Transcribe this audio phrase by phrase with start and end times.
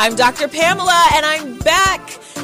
[0.00, 0.46] I'm Dr.
[0.46, 2.00] Pamela, and I'm back.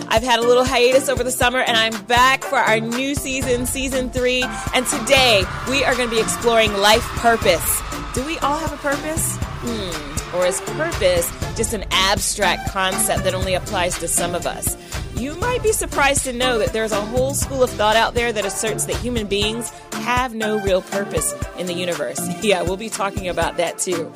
[0.08, 3.66] I've had a little hiatus over the summer, and I'm back for our new season,
[3.66, 4.44] season three.
[4.74, 7.80] And today we are going to be exploring life purpose.
[8.12, 9.36] Do we all have a purpose?
[9.38, 10.36] Hmm.
[10.36, 14.76] Or is purpose just an abstract concept that only applies to some of us?
[15.14, 18.32] You might be surprised to know that there's a whole school of thought out there
[18.32, 22.20] that asserts that human beings have no real purpose in the universe.
[22.44, 24.12] Yeah, we'll be talking about that too.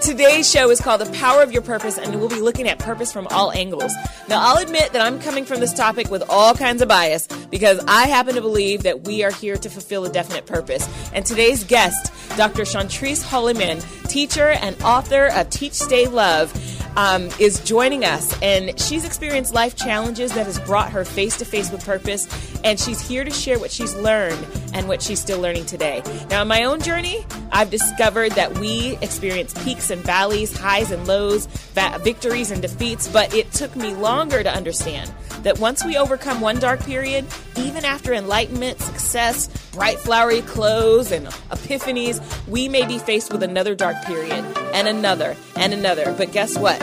[0.00, 3.12] Today's show is called The Power of Your Purpose, and we'll be looking at purpose
[3.12, 3.92] from all angles.
[4.28, 7.84] Now, I'll admit that I'm coming from this topic with all kinds of bias because
[7.88, 10.88] I happen to believe that we are here to fulfill a definite purpose.
[11.12, 12.62] And today's guest, Dr.
[12.62, 16.52] Chantrise Holliman, teacher and author of Teach, Stay, Love,
[16.96, 21.44] um, is joining us, and she's experienced life challenges that has brought her face to
[21.44, 22.28] face with purpose,
[22.64, 26.02] and she's here to share what she's learned and what she's still learning today.
[26.28, 31.06] Now, in my own journey, I've discovered that we experience peaks and valleys, highs and
[31.06, 35.10] lows, va- victories and defeats, but it took me longer to understand
[35.42, 37.24] that once we overcome one dark period,
[37.56, 43.74] even after enlightenment, success, bright flowery clothes, and epiphanies, we may be faced with another
[43.74, 46.14] dark period, and another, and another.
[46.16, 46.80] But guess what?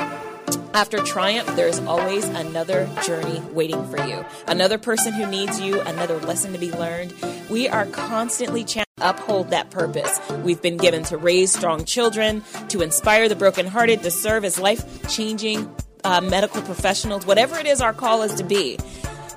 [0.73, 4.25] After triumph, there's always another journey waiting for you.
[4.47, 7.13] Another person who needs you, another lesson to be learned.
[7.49, 10.19] We are constantly challenged uphold that purpose.
[10.43, 15.07] We've been given to raise strong children, to inspire the brokenhearted, to serve as life
[15.09, 18.77] changing uh, medical professionals, whatever it is our call is to be.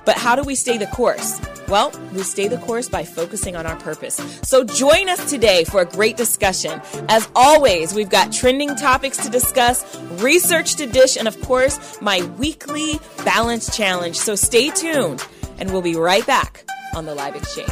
[0.05, 1.39] But how do we stay the course?
[1.67, 4.15] Well, we stay the course by focusing on our purpose.
[4.43, 6.81] So join us today for a great discussion.
[7.09, 12.21] As always, we've got trending topics to discuss, research to dish, and of course, my
[12.37, 14.17] weekly balance challenge.
[14.17, 15.25] So stay tuned,
[15.57, 16.65] and we'll be right back
[16.95, 17.69] on the Live Exchange.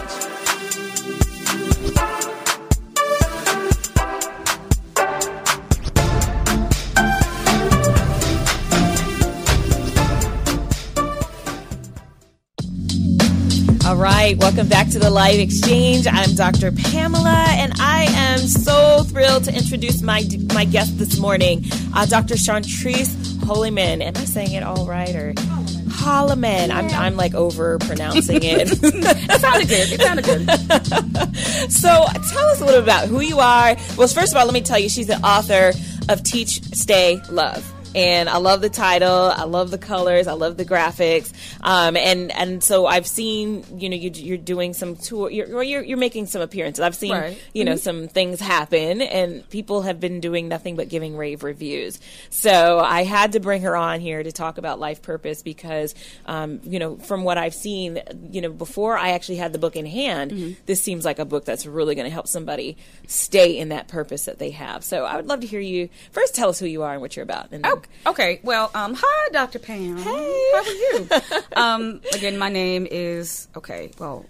[13.92, 16.08] All right, welcome back to the Live Exchange.
[16.10, 16.72] I'm Dr.
[16.72, 22.36] Pamela, and I am so thrilled to introduce my my guest this morning, uh, Dr.
[22.36, 24.02] Chantrise Holliman.
[24.02, 25.34] Am I saying it all right or?
[25.34, 26.72] Holliman.
[26.72, 28.70] I'm, I'm like over pronouncing it.
[28.82, 29.92] it sounded good.
[29.92, 31.70] It sounded good.
[31.70, 31.90] so
[32.32, 33.76] tell us a little about who you are.
[33.98, 35.74] Well, first of all, let me tell you, she's the author
[36.08, 39.10] of Teach, Stay, Love and I love the title.
[39.10, 40.28] I love the colors.
[40.28, 41.34] I love the graphics.
[41.62, 45.30] Um, and and so I've seen you know you, are doing some tour.
[45.30, 46.82] You're, you're, you're making some appearances.
[46.82, 47.42] I've seen right.
[47.54, 47.80] you know mm-hmm.
[47.80, 52.00] some things happen, and people have been doing nothing but giving rave reviews.
[52.30, 56.62] So I had to bring her on here to talk about life purpose because um,
[56.64, 58.02] you know from what I've seen,
[58.32, 60.54] you know before I actually had the book in hand, mm-hmm.
[60.66, 64.26] this seems like a book that's really going to help somebody stay in that purpose
[64.26, 64.84] that they have.
[64.84, 66.36] So I would love to hear you first.
[66.36, 67.50] Tell us who you are and what you're about.
[67.52, 68.40] And oh, Okay.
[68.44, 69.60] Well, um, hi, Dr.
[69.60, 69.98] Pam.
[69.98, 70.52] Hey.
[70.54, 71.08] How are you?
[71.56, 74.26] um, again, my name is, okay, well,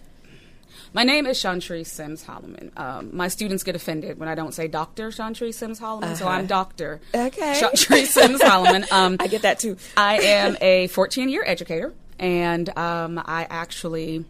[0.94, 2.78] my name is Chantrise Sims Holliman.
[2.78, 5.09] Um, my students get offended when I don't say Dr.
[5.09, 6.16] Chantrise Sims Holliman, uh-huh.
[6.16, 7.00] so I'm Dr.
[7.13, 7.53] Okay.
[7.62, 8.81] Chantrise Sims Holliman.
[8.91, 9.78] Um, I get that too.
[9.95, 14.25] I am a 14 year educator, and um, I actually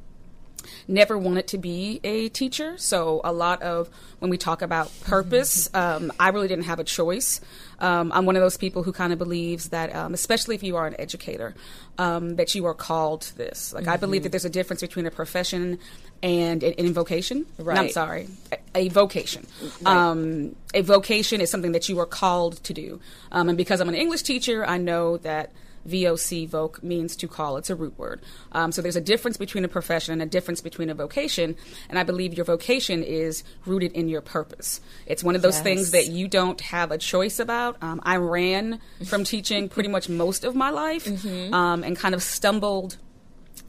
[0.87, 2.77] never wanted to be a teacher.
[2.77, 3.89] So a lot of
[4.19, 7.41] when we talk about purpose, um, I really didn't have a choice.
[7.79, 10.75] Um, I'm one of those people who kind of believes that, um, especially if you
[10.75, 11.55] are an educator,
[11.97, 13.73] um, that you are called to this.
[13.73, 13.93] Like mm-hmm.
[13.93, 15.79] I believe that there's a difference between a profession
[16.21, 17.45] and an, an vocation.
[17.57, 17.75] Right.
[17.75, 19.47] No, I'm sorry, a, a vocation.
[19.81, 19.95] Right.
[19.95, 22.99] Um, a vocation is something that you are called to do.
[23.31, 25.51] Um, and because I'm an English teacher, I know that
[25.87, 27.57] VOC, voc, means to call.
[27.57, 28.21] It's a root word.
[28.51, 31.55] Um, so there's a difference between a profession and a difference between a vocation.
[31.89, 34.81] And I believe your vocation is rooted in your purpose.
[35.05, 35.63] It's one of those yes.
[35.63, 37.77] things that you don't have a choice about.
[37.81, 41.53] Um, I ran from teaching pretty much most of my life mm-hmm.
[41.53, 42.97] um, and kind of stumbled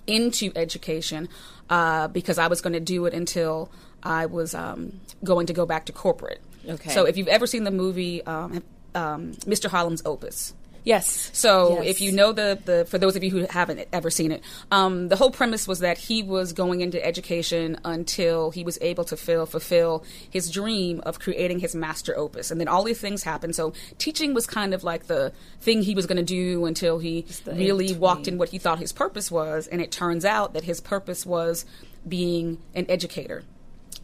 [0.06, 1.28] into education
[1.70, 3.70] uh, because I was going to do it until
[4.02, 6.40] I was um, going to go back to corporate.
[6.68, 6.90] Okay.
[6.90, 8.62] So if you've ever seen the movie um,
[8.94, 9.68] um, Mr.
[9.70, 10.54] Holland's Opus,
[10.84, 11.30] Yes.
[11.32, 11.86] So yes.
[11.86, 15.08] if you know the, the for those of you who haven't ever seen it, um,
[15.08, 19.16] the whole premise was that he was going into education until he was able to
[19.16, 23.54] fill, fulfill his dream of creating his master opus, and then all these things happened.
[23.54, 27.26] So teaching was kind of like the thing he was going to do until he
[27.46, 30.80] really walked in what he thought his purpose was, and it turns out that his
[30.80, 31.64] purpose was
[32.06, 33.44] being an educator.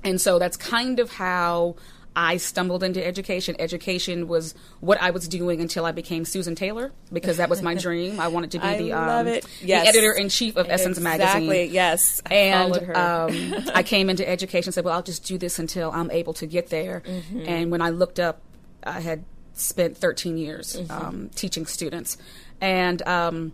[0.05, 1.75] And so that's kind of how
[2.17, 3.55] I stumbled into education.
[3.59, 7.75] Education was what I was doing until I became Susan Taylor because that was my
[7.87, 8.19] dream.
[8.19, 9.45] I wanted to be the, um, yes.
[9.61, 11.19] the editor in chief of Essence exactly.
[11.19, 11.51] magazine.
[11.51, 11.75] Exactly.
[11.75, 12.23] Yes.
[12.27, 14.69] I and um, I came into education.
[14.69, 17.45] and Said, "Well, I'll just do this until I'm able to get there." Mm-hmm.
[17.47, 18.41] And when I looked up,
[18.83, 20.91] I had spent 13 years mm-hmm.
[20.91, 22.17] um, teaching students.
[22.61, 23.53] And um,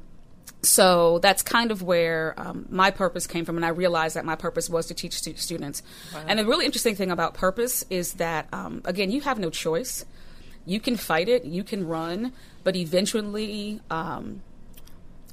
[0.67, 4.37] so that's kind of where um, my purpose came from, and I realized that my
[4.37, 5.83] purpose was to teach stu- students.
[6.29, 10.05] And the really interesting thing about purpose is that, um, again, you have no choice.
[10.67, 12.33] You can fight it, you can run,
[12.63, 14.43] but eventually, um,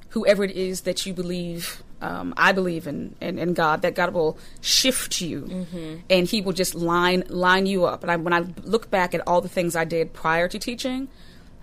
[0.09, 4.13] whoever it is that you believe, um, I believe in, in, in God, that God
[4.13, 5.65] will shift you,
[6.09, 8.03] and He will just line line you up.
[8.03, 11.07] And I, when I look back at all the things I did prior to teaching,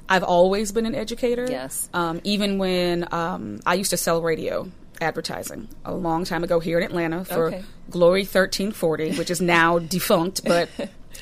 [0.09, 1.47] I've always been an educator.
[1.49, 1.89] Yes.
[1.93, 4.71] Um, even when um, I used to sell radio
[5.01, 7.63] advertising a long time ago here in Atlanta for Okay.
[7.91, 10.69] Glory 1340, which is now defunct, but.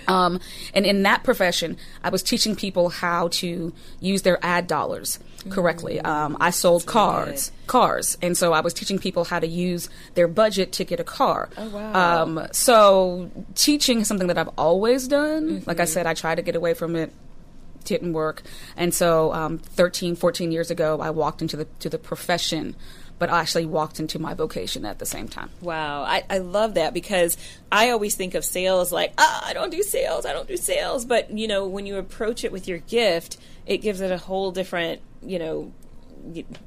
[0.09, 0.41] Um,
[0.75, 5.19] and in that profession, I was teaching people how to use their ad dollars
[5.49, 6.01] correctly.
[6.01, 10.29] Um, I sold cars, cars, and so I was teaching people how to use their
[10.29, 11.49] budget to get a car.
[11.57, 12.23] Oh, wow.
[12.23, 15.63] Um, so teaching is something that I've always done.
[15.67, 17.13] Like I said, I try to get away from it
[17.87, 18.43] didn't work.
[18.77, 22.77] And so um, 13, 14 years ago, I walked into the to the profession,
[23.19, 25.51] but I actually walked into my vocation at the same time.
[25.61, 27.37] Wow, I, I love that because
[27.73, 31.05] I always think of sales like, ah, I don't do sales, I don't do sales.
[31.05, 34.53] But, you know, when you approach it with your gift, it gives it a whole
[34.53, 35.73] different, you know,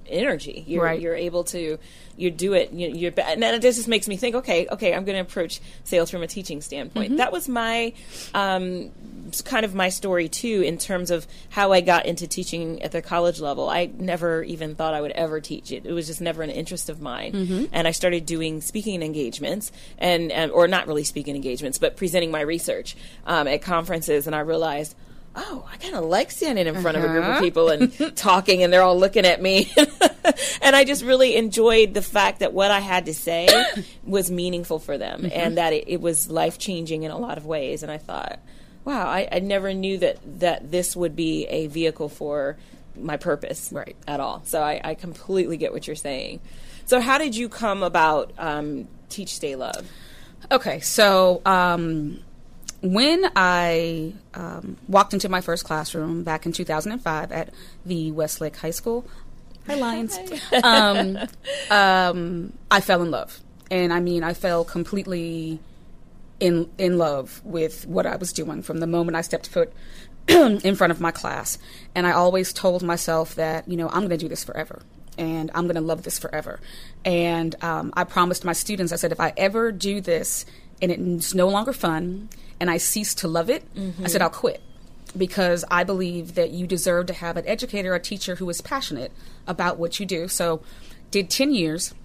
[0.07, 0.63] energy.
[0.67, 0.99] You're, Right.
[0.99, 1.77] you're able to,
[2.17, 5.05] you do it, you, you're, and then it just makes me think, okay, okay, I'm
[5.05, 7.17] going to approach sales from a teaching standpoint.
[7.17, 7.93] That was my,
[8.33, 8.91] um,
[9.45, 13.01] kind of my story too, in terms of how I got into teaching at the
[13.01, 13.69] college level.
[13.69, 15.85] I never even thought I would ever teach it.
[15.85, 17.69] It was just never an interest of mine.
[17.71, 22.31] And I started doing speaking engagements and, and or not really speaking engagements, but presenting
[22.31, 22.95] my research
[23.25, 24.25] um, at conferences.
[24.27, 24.95] And I realized,
[25.35, 27.39] oh, I kind of like standing in front of a group of Uh-huh.
[27.41, 29.71] people and talking, and they're all looking at me.
[30.61, 33.47] and I just really enjoyed the fact that what I had to say
[34.03, 35.31] was meaningful for them Mm-hmm.
[35.39, 37.83] and that it, it was life changing in a lot of ways.
[37.83, 38.39] And I thought,
[38.85, 42.57] wow, I, I never knew that, that this would be a vehicle for
[42.97, 43.95] my purpose Right.
[44.07, 44.41] at all.
[44.45, 46.41] So I, I completely get what you're saying.
[46.85, 49.87] So, how did you come about um, Teach Stay Love?
[50.51, 52.19] Okay, so um,
[52.81, 57.53] when I um, walked into my first classroom back in 2005 at
[57.85, 59.05] the Westlake High School,
[59.67, 60.17] hi Lions,
[60.63, 61.17] um,
[61.69, 65.59] um, I fell in love, and I mean I fell completely
[66.39, 69.73] in in love with what I was doing from the moment I stepped foot
[70.27, 71.57] in front of my class.
[71.93, 74.81] And I always told myself that you know I'm going to do this forever,
[75.17, 76.61] and I'm going to love this forever.
[77.03, 80.45] And um, I promised my students, I said, if I ever do this
[80.81, 82.29] and it's no longer fun,
[82.59, 83.63] and I cease to love it,
[84.03, 84.61] I said I'll quit.
[85.17, 89.11] Because I believe that you deserve to have an educator, a teacher who is passionate
[89.47, 90.27] about what you do.
[90.27, 90.61] So,
[91.09, 91.95] did 10 years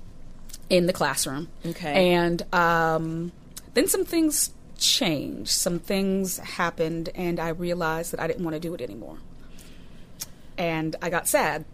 [0.71, 1.49] in the classroom.
[1.65, 2.15] Okay.
[2.15, 3.33] And um,
[3.75, 5.51] then some things changed.
[5.51, 9.19] Some things happened, and I realized that I didn't want to do it anymore.
[10.57, 11.65] And I got sad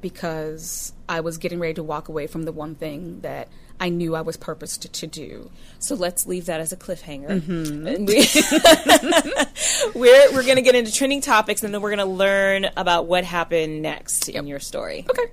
[0.00, 3.48] because I was getting ready to walk away from the one thing that
[3.80, 5.50] I knew I was purposed to do.
[5.78, 7.40] So let's leave that as a cliffhanger.
[7.40, 7.86] Mm-hmm.
[7.86, 8.26] And we-
[10.00, 13.06] we're we're going to get into trending topics, and then we're going to learn about
[13.06, 15.06] what happened next in your story.
[15.08, 15.30] Okay.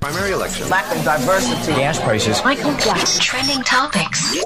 [0.00, 0.68] Primary election.
[0.68, 1.72] lack of diversity.
[1.72, 2.44] Gas prices.
[2.44, 4.36] Michael Black's trending topics.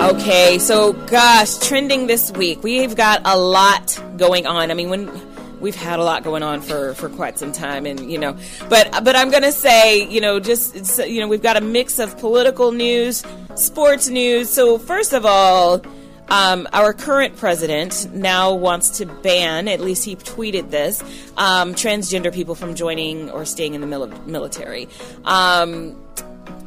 [0.00, 2.62] Okay, so gosh, trending this week.
[2.62, 4.70] We've got a lot going on.
[4.70, 5.08] I mean, when
[5.60, 8.36] we've had a lot going on for for quite some time and you know,
[8.68, 12.18] but but I'm to say, you know, just you know, we've got a mix of
[12.18, 14.48] political news, sports news.
[14.48, 15.82] So first of all,
[16.28, 21.02] um, our current president now wants to ban, at least he tweeted this,
[21.36, 24.88] um, transgender people from joining or staying in the mili- military.
[25.24, 25.96] Um,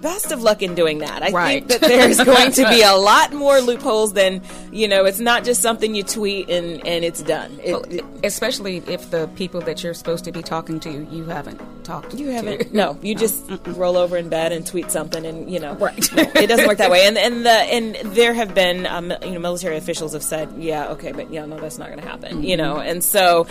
[0.03, 1.23] best of luck in doing that.
[1.23, 1.65] I Right.
[1.67, 4.41] think that there's going to be a lot more loopholes than,
[4.71, 7.59] you know, it's not just something you tweet and, and it's done.
[7.63, 11.25] It- Well, it- especially if the people that you're supposed to be talking to, you
[11.25, 12.73] haven't talked you haven't.
[12.73, 15.97] No, you just roll over in bed and tweet something, and you know, Right.
[16.35, 17.05] it doesn't work that way.
[17.07, 20.89] And and the and there have been, um, you know, military officials have said, yeah,
[20.89, 22.43] okay, but yeah, no, that's not going to happen.
[22.43, 23.47] You know, and so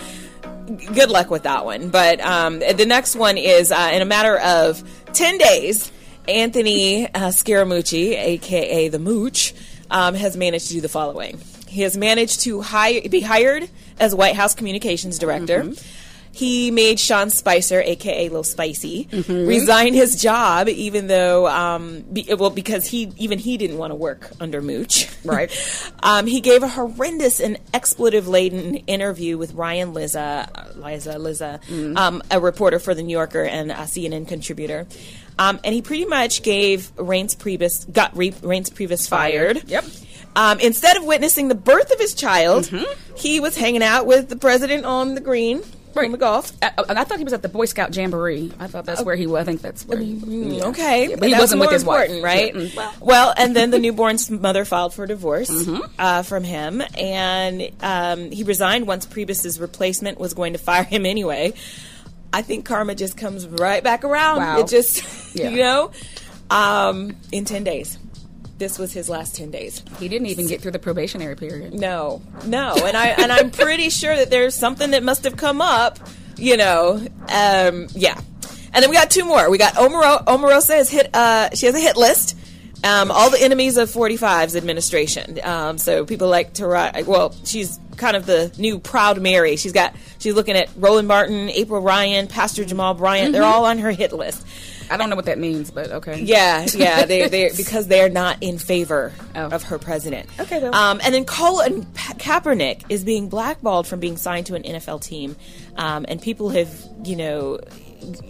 [0.93, 1.89] good luck with that one.
[1.89, 4.81] But um, the next one is uh, in a matter of
[5.13, 5.91] ten days.
[6.27, 9.53] Anthony uh, Scaramucci, aka the Mooch,
[9.91, 11.39] um, has managed to do the following.
[11.67, 15.71] He has managed to hire, be hired as White House Communications Director.
[16.35, 22.49] He made Sean Spicer, aka Lil Spicy, resign his job, even though, um, be, well,
[22.49, 25.09] because he even he didn't want to work under Mooch.
[25.25, 25.49] Right.
[26.03, 31.61] um, he gave a horrendous and expletive-laden interview with Ryan Lizza, Lizza, Lizza,
[31.95, 34.85] um, a reporter for the New Yorker and a CNN contributor.
[35.39, 39.63] Um, and he pretty much gave Reince Priebus got Re- Reince Priebus fired.
[39.67, 39.85] Yep.
[40.35, 42.69] Um, instead of witnessing the birth of his child,
[43.15, 45.61] he was hanging out with the president on the green
[45.95, 46.51] on the golf.
[46.59, 48.51] I, I I thought he was at the Boy Scout Jamboree.
[48.59, 49.41] I thought that's where he was.
[49.41, 50.65] I think that's where he Mm, yeah.
[50.69, 52.09] Okay, Yeah, but he wasn't with more his wife.
[52.09, 52.55] important, right?
[52.55, 52.93] Yeah, mm, well.
[52.99, 55.81] well, and then the newborn's mother filed for divorce Mm-hmm.
[55.99, 61.05] uh, from him, and um, he resigned once Priebus's replacement was going to fire him
[61.05, 61.53] anyway.
[62.33, 64.37] I think karma just comes right back around.
[64.37, 64.59] Wow.
[64.59, 65.49] It just, Yeah.
[65.49, 65.91] you know,
[66.49, 67.97] um, in ten days.
[68.57, 69.83] This was his last ten days.
[69.99, 71.73] He didn't even get through the probationary period.
[71.73, 75.59] No, no, and I and I'm pretty sure that there's something that must have come
[75.61, 75.99] up.
[76.37, 76.93] You know,
[77.29, 78.19] um, yeah.
[78.75, 79.49] And then we got two more.
[79.49, 81.09] We got Omaro- Omarosa has hit.
[81.15, 82.37] Uh, she has a hit list.
[82.83, 85.39] Um, all the enemies of 45's administration.
[85.43, 87.05] Um, so people like to write.
[87.07, 89.55] Well, she's kind of the new Proud Mary.
[89.55, 89.95] She's got.
[90.19, 93.33] She's looking at Roland Martin, April Ryan, Pastor Jamal Bryant.
[93.33, 94.45] They're all on her hit list.
[94.91, 96.21] I don't know what that means, but okay.
[96.21, 99.47] Yeah, yeah, they they because they're not in favor Oh.
[99.47, 100.29] of her president.
[100.39, 100.73] Okay, well.
[100.75, 105.35] Um, and then Colin Kaepernick is being blackballed from being signed to an NFL team,
[105.77, 106.69] um, and people have
[107.03, 107.59] you know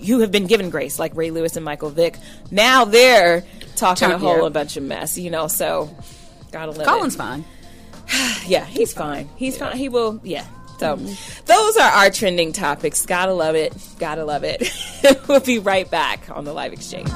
[0.06, 2.18] who have been given grace like Ray Lewis and Michael Vick.
[2.52, 3.44] Now they're
[3.76, 4.50] talking a whole yeah.
[4.50, 5.48] bunch of mess, you know.
[5.48, 5.90] So
[6.52, 7.18] gotta love Colin's it.
[7.18, 7.46] fine.
[8.46, 9.30] Yeah, he's fine.
[9.38, 9.78] He's fine.
[9.78, 10.20] He will.
[10.22, 10.46] Yeah.
[10.78, 11.46] So mm-hmm.
[11.46, 13.06] those are our trending topics.
[13.06, 13.74] Gotta love it.
[14.00, 14.70] Gotta love it.
[15.28, 17.10] we'll be right back on the live exchange.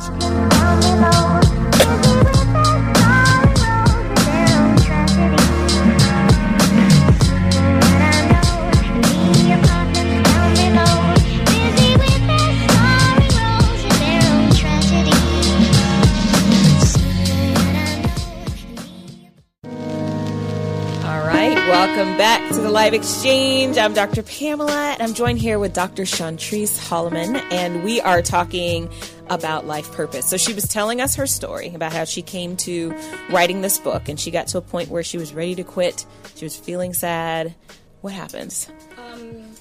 [21.77, 23.77] Welcome back to the live exchange.
[23.77, 24.23] I'm Dr.
[24.23, 26.03] Pamela, and I'm joined here with Dr.
[26.05, 28.89] Chantrise Holliman, and we are talking
[29.29, 30.25] about life purpose.
[30.25, 32.95] So she was telling us her story about how she came to
[33.29, 36.07] writing this book, and she got to a point where she was ready to quit.
[36.33, 37.53] She was feeling sad.
[38.01, 38.67] What happens?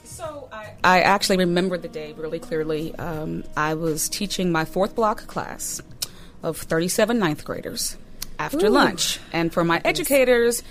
[0.05, 2.95] So I, I actually remember the day really clearly.
[2.95, 5.83] Um, I was teaching my fourth block class
[6.43, 7.99] of 37 ninth graders
[8.39, 8.71] after Ooh.
[8.71, 9.21] lunch.
[9.35, 10.63] And for my educators,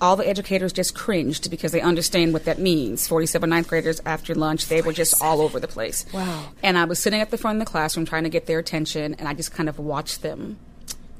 [0.00, 3.08] all the educators just cringed because they understand what that means.
[3.08, 6.06] 47 ninth graders after lunch, they were just all over the place.
[6.12, 6.50] Wow.
[6.62, 9.14] And I was sitting at the front of the classroom trying to get their attention,
[9.14, 10.58] and I just kind of watched them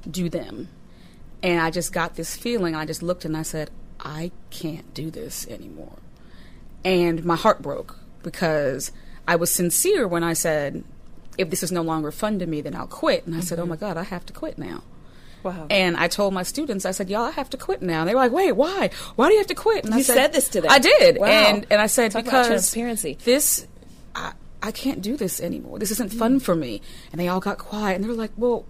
[0.09, 0.69] do them.
[1.43, 2.75] And I just got this feeling.
[2.75, 3.71] I just looked and I said,
[4.01, 5.99] I can't do this anymore.
[6.85, 8.93] And my heart broke because
[9.27, 10.85] I was sincere when I said,
[11.37, 13.27] if this is no longer fun to me, then I'll quit.
[13.27, 13.71] And I said, oh mm-hmm.
[13.71, 14.83] my God, I have to quit now.
[15.43, 15.67] Wow.
[15.71, 18.01] And I told my students, I said, y'all, I have to quit now.
[18.01, 18.91] And they were like, wait, why?
[19.17, 19.85] Why do you have to quit?
[19.85, 20.71] And I You said this to them.
[20.71, 21.19] I did.
[21.19, 21.27] Wow.
[21.27, 23.17] And, and I said, Talk because transparency.
[23.25, 23.67] this,
[24.15, 25.79] I, I can't do this anymore.
[25.79, 26.83] This isn't fun for me.
[27.13, 28.65] And they all got quiet and they were like, well,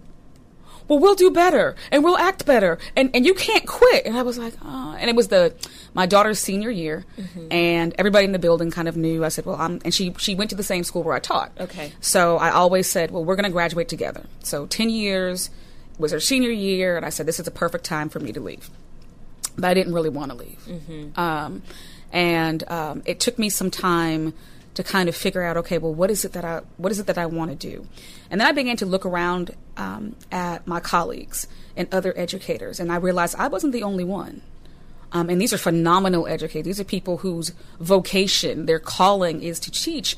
[0.87, 4.07] well, we'll do better and we'll act better and, and you can't quit.
[4.07, 4.97] And I was like, oh.
[4.99, 5.55] And it was the,
[5.93, 7.49] my daughter's senior year Mm-hmm.
[7.53, 9.23] and everybody in the building kind of knew.
[9.25, 11.53] I said, well, I'm, and she, she went to the same school where I taught.
[11.61, 11.93] Okay.
[12.01, 14.25] So I always said, well, we're going to graduate together.
[14.43, 15.51] So 10 years
[15.99, 16.97] was her senior year.
[16.97, 18.71] And I said, this is a perfect time for me to leave.
[19.57, 20.69] But I didn't really want to leave.
[21.19, 21.63] Um,
[22.13, 24.33] and um, it took me some time
[24.75, 27.07] to kind of figure out, okay, well, what is it that I what is it
[27.07, 27.87] that I want to do?
[28.31, 32.93] And then I began to look around um, at my colleagues and other educators, and
[32.93, 34.43] I realized I wasn't the only one.
[35.11, 36.67] Um, and these are phenomenal educators.
[36.67, 40.17] These are people whose vocation, their calling, is to teach.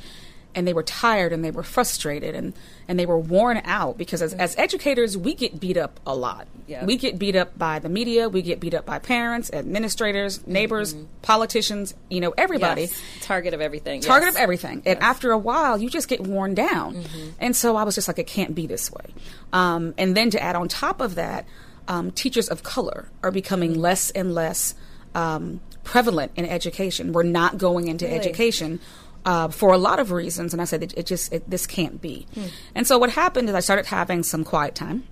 [0.55, 2.53] And they were tired and they were frustrated and,
[2.89, 6.49] and they were worn out because as, as educators, we get beat up a lot.
[6.67, 6.85] Yeah.
[6.85, 10.95] We get beat up by the media, we get beat up by parents, administrators, neighbors,
[11.23, 13.01] politicians, you know, everybody Yes.
[13.23, 14.01] Target of everything.
[14.01, 14.35] target yes.
[14.37, 14.83] of everything.
[14.87, 16.95] And after a while, you just get worn down.
[16.97, 17.29] Mm-hmm.
[17.39, 19.05] And so I was just like, it can't be this way.
[19.53, 21.47] Um, and then to add on top of that,
[21.89, 23.81] um, teachers of color are becoming Mm-hmm.
[23.81, 24.75] less and less
[25.15, 27.13] um, prevalent in education.
[27.13, 28.19] We're not going into Really?
[28.19, 28.81] education.
[29.23, 32.01] Uh, for a lot of reasons, and I said it, it just it, this can't
[32.01, 32.27] be.
[32.33, 32.47] Hmm.
[32.75, 35.05] And so what happened is I started having some quiet time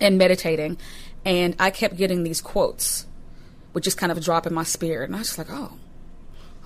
[0.00, 0.76] and meditating,
[1.24, 3.06] and I kept getting these quotes,
[3.72, 5.78] which just kind of drop in my spirit, and I was just like, oh,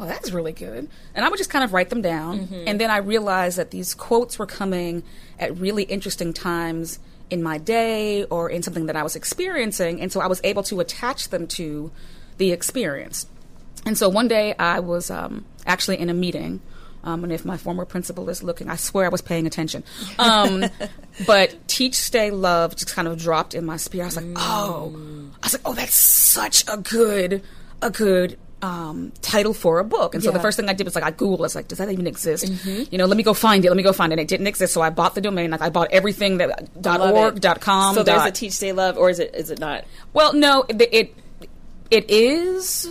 [0.00, 0.88] oh, that's really good.
[1.14, 2.48] And I would just kind of write them down.
[2.66, 5.02] And then I realized that these quotes were coming
[5.38, 6.98] at really interesting times
[7.30, 10.00] in my day or in something that I was experiencing.
[10.00, 11.90] And so I was able to attach them to
[12.38, 13.26] the experience.
[13.86, 16.60] And so one day I was um, actually in a meeting.
[17.04, 19.82] Um, and if my former principal is looking, I swear I was paying attention.
[20.18, 20.64] Um,
[21.26, 24.04] but teach, stay, love just kind of dropped in my spirit.
[24.04, 27.42] I was like, oh, I was like, oh, that's such a good,
[27.80, 30.14] a good um, title for a book.
[30.14, 31.40] And so the first thing I did was like I googled.
[31.40, 32.48] I was like, does that even exist?
[32.64, 33.68] You know, let me go find it.
[33.68, 34.14] Let me go find it.
[34.14, 34.72] And it didn't exist.
[34.72, 35.50] So I bought the domain.
[35.50, 37.96] Like I bought everything that dot org, dot com.
[37.96, 39.84] So there's dot- a teach, stay, love, or is it is it not?
[40.12, 41.16] well, no, it, it
[41.90, 42.88] it is,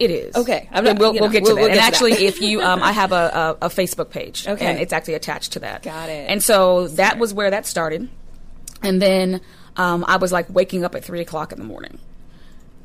[0.00, 0.66] It is Okay.
[0.72, 1.60] I'm not- we'll, you we'll get to we'll- that.
[1.60, 2.22] we'll and get to actually, that.
[2.22, 4.64] if you, um, I have a, a, a Facebook page, Okay.
[4.66, 5.82] and it's actually attached to that.
[5.82, 6.28] Got it.
[6.28, 8.08] And so that was where that started,
[8.82, 9.40] and then
[9.76, 11.98] um, I was like waking up at three o'clock in the morning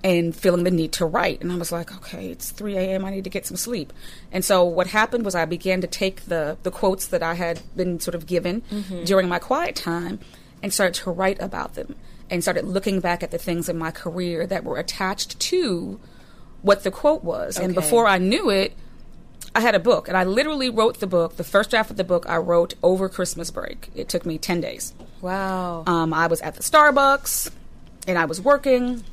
[0.04, 1.42] and feeling the need to write.
[1.42, 3.04] And I was like, okay, it's 3 a.m.
[3.06, 3.92] I need to get some sleep.
[4.32, 7.62] And so what happened was I began to take the, the quotes that I had
[7.76, 8.62] been sort of given
[9.06, 10.20] during my quiet time
[10.62, 11.96] and started to write about them
[12.30, 16.00] and started looking back at the things in my career that were attached to
[16.66, 17.58] what the quote was.
[17.58, 18.74] And before I knew it,
[19.54, 21.38] I had a book, and I literally wrote the book.
[21.38, 23.90] The first draft of the book I wrote over Christmas break.
[23.96, 24.94] It took me 10 days.
[25.22, 25.84] Wow.
[25.88, 27.52] Um, I was at the Starbucks
[28.08, 29.04] and I was working,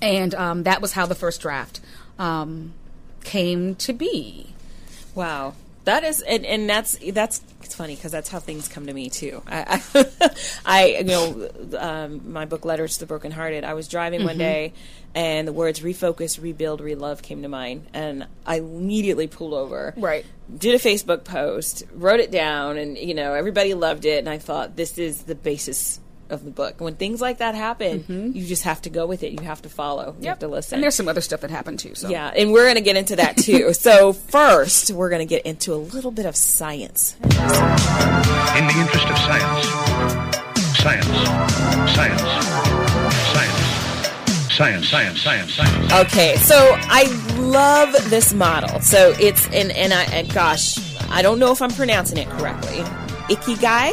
[0.00, 1.80] and um, that was how the first draft
[2.18, 2.72] um,
[3.24, 4.54] came to be.
[5.14, 5.54] Wow.
[5.84, 9.08] That is, and, and that's that's it's funny because that's how things come to me
[9.08, 9.42] too.
[9.48, 10.30] I, I,
[10.66, 14.74] I you know, um, my book "Letters to the Brokenhearted." I was driving one day,
[15.14, 19.94] and the words "refocus, rebuild, relove" came to mind, and I immediately pulled over.
[19.96, 20.24] Right.
[20.56, 24.38] Did a Facebook post, wrote it down, and you know everybody loved it, and I
[24.38, 26.00] thought this is the basis
[26.30, 26.80] of the book.
[26.80, 28.36] When things like that happen, mm-hmm.
[28.36, 29.32] you just have to go with it.
[29.32, 30.16] You have to follow.
[30.20, 30.76] You have to listen.
[30.76, 31.94] And there's some other stuff that happened too.
[31.94, 33.72] So Yeah, and we're going to get into that too.
[33.74, 37.16] so first, we're going to get into a little bit of science.
[37.22, 39.66] In the interest of science.
[40.78, 41.06] Science.
[41.94, 42.97] Science.
[44.58, 44.88] Science.
[44.88, 46.12] Science, science, science, science.
[46.12, 47.04] Okay, so I
[47.38, 48.80] love this model.
[48.80, 50.76] So it's and and I and gosh,
[51.10, 52.78] I don't know if I'm pronouncing it correctly.
[53.32, 53.92] Ikigai.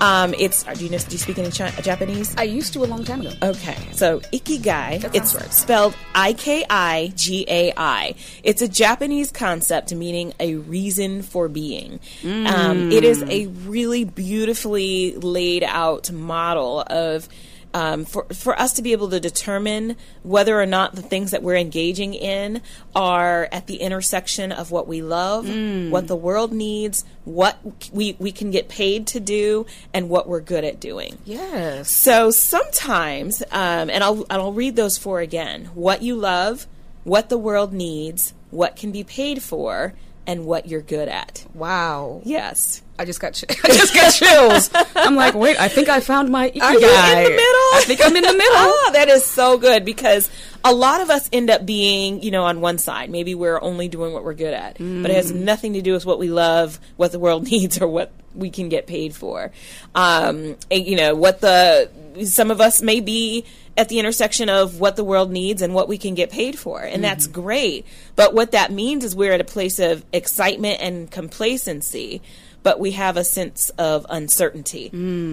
[0.00, 0.62] Um, it's.
[0.64, 0.96] Do you know?
[0.96, 2.34] Do you speak any chi- Japanese?
[2.38, 3.34] I used to a long time ago.
[3.42, 5.02] Okay, so ikigai.
[5.02, 5.52] That It's sounds right.
[5.52, 8.14] spelled I K I G A I.
[8.42, 12.00] It's a Japanese concept meaning a reason for being.
[12.24, 17.28] Um, it is a really beautifully laid out model of.
[17.74, 21.42] Um, for for us to be able to determine whether or not the things that
[21.42, 22.60] we're engaging in
[22.94, 25.48] are at the intersection of what we love,
[25.90, 27.58] what the world needs, what
[27.92, 29.64] we we can get paid to do,
[29.94, 31.18] and what we're good at doing.
[31.24, 31.90] Yes.
[31.90, 36.66] So sometimes, um, and I'll and I'll read those four again: what you love,
[37.04, 39.94] what the world needs, what can be paid for,
[40.26, 41.44] and what you're good at.
[41.54, 42.20] Wow.
[42.24, 42.82] Yes.
[42.98, 44.70] I just got ch- I just got chills.
[44.94, 46.62] I'm like, wait, I think I found my ikigai.
[46.62, 47.68] Are you in the middle?
[47.74, 48.54] I think I'm in the middle.
[48.54, 50.30] oh, that is so good because
[50.64, 53.10] a lot of us end up being, you know, on one side.
[53.10, 56.06] Maybe we're only doing what we're good at, but it has nothing to do with
[56.06, 59.50] what we love, what the world needs, or what we can get paid for.
[59.94, 61.90] Um, and, you know, what the
[62.24, 63.44] some of us may be
[63.76, 66.80] at the intersection of what the world needs and what we can get paid for,
[66.80, 67.86] and that's great.
[68.16, 72.22] But what that means is we're at a place of excitement and complacency
[72.62, 74.88] but we have a sense of uncertainty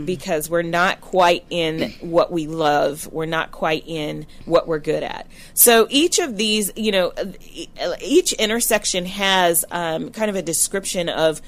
[0.05, 3.07] because we're not quite in what we love.
[3.11, 5.27] We're not quite in what we're good at.
[5.53, 7.13] So each of these, you know,
[8.01, 11.41] each intersection has um, kind of a description of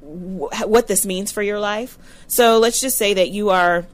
[0.00, 1.98] wh- what this means for your life.
[2.26, 3.86] So let's just say that you are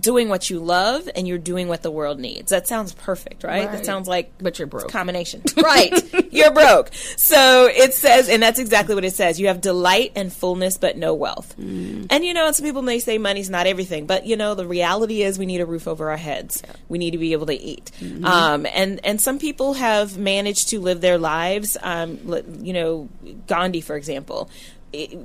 [0.00, 2.50] doing what you love and you're doing what the world needs.
[2.50, 3.70] That sounds perfect, right?
[3.70, 4.90] That sounds like But you're broke.
[4.90, 5.42] combination.
[5.56, 5.92] right.
[6.32, 6.90] You're broke.
[7.16, 9.40] So it says and that's exactly what it says.
[9.40, 11.54] You have delight and fullness but no wealth.
[11.58, 15.22] And you know, some people may say money's not everything, but you know, the reality
[15.22, 16.62] is we need a roof over our heads.
[16.88, 17.90] We need to be able to eat.
[18.22, 22.18] Um, and and some people have managed to live their lives um,
[22.60, 23.08] you know,
[23.46, 24.50] Gandhi for example,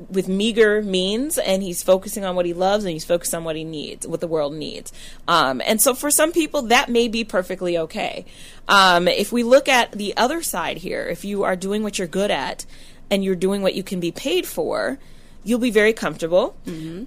[0.10, 3.55] with meager means and he's focusing on what he loves and he's focused on what
[3.55, 4.91] he needs what the world needs.
[5.27, 8.25] Um, and so for some people that may be perfectly okay.
[8.67, 12.07] Um, if we look at the other side here if you are doing what you're
[12.07, 12.65] good at
[13.10, 14.97] and you're doing what you can be paid for
[15.43, 16.55] you'll be very comfortable.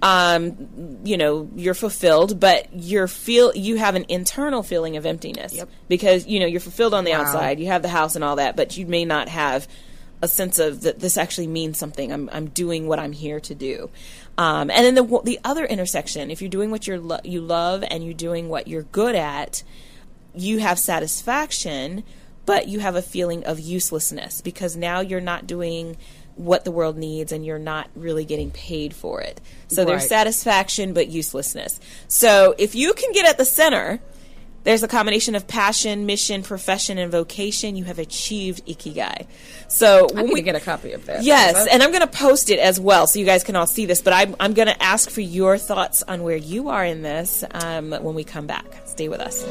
[0.01, 5.53] Um, you know you're fulfilled but you're feel you have an internal feeling of emptiness.
[5.53, 5.69] Yep.
[5.87, 7.21] because you know you're fulfilled on the Wow.
[7.21, 9.67] outside you have the house and all that but you may not have
[10.25, 12.11] a sense of that this actually means something.
[12.11, 13.89] I'm, I'm doing what I'm here to do.
[14.37, 17.83] Um, and then the the other intersection, if you're doing what you're lo- you love
[17.89, 19.63] and you're doing what you're good at,
[20.33, 22.03] you have satisfaction,
[22.45, 25.95] but you have a feeling of uselessness because now you're not doing
[26.35, 29.39] what the world needs and you're not really getting paid for it.
[29.69, 31.79] So there's satisfaction but uselessness.
[32.09, 34.01] So if you can get at the center,
[34.65, 37.75] there's a combination of passion, mission, profession, and vocation.
[37.75, 39.27] You have achieved ikigai.
[39.67, 41.23] So I when need we to get a copy of that.
[41.23, 43.85] Yes, and I'm going to post it as well so you guys can all see
[43.85, 44.01] this.
[44.01, 47.43] But I'm, I'm going to ask for your thoughts on where you are in this
[47.51, 48.65] um, when we come back.
[48.85, 49.45] Stay with us.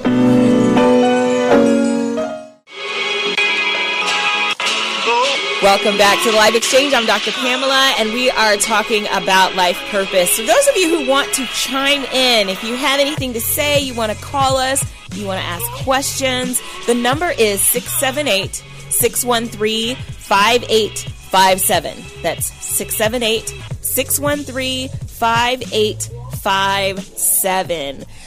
[5.62, 6.92] Welcome back to the Live Exchange.
[6.92, 7.30] I'm Dr.
[7.30, 10.36] Pamela, and we are talking about life purpose.
[10.36, 13.80] For those of you who want to chime in, if you have anything to say,
[13.80, 14.84] you want to call us,
[15.16, 22.22] you want to ask questions, the number is 678 613 5857.
[22.22, 23.48] That's 678
[23.80, 26.23] 613 5857.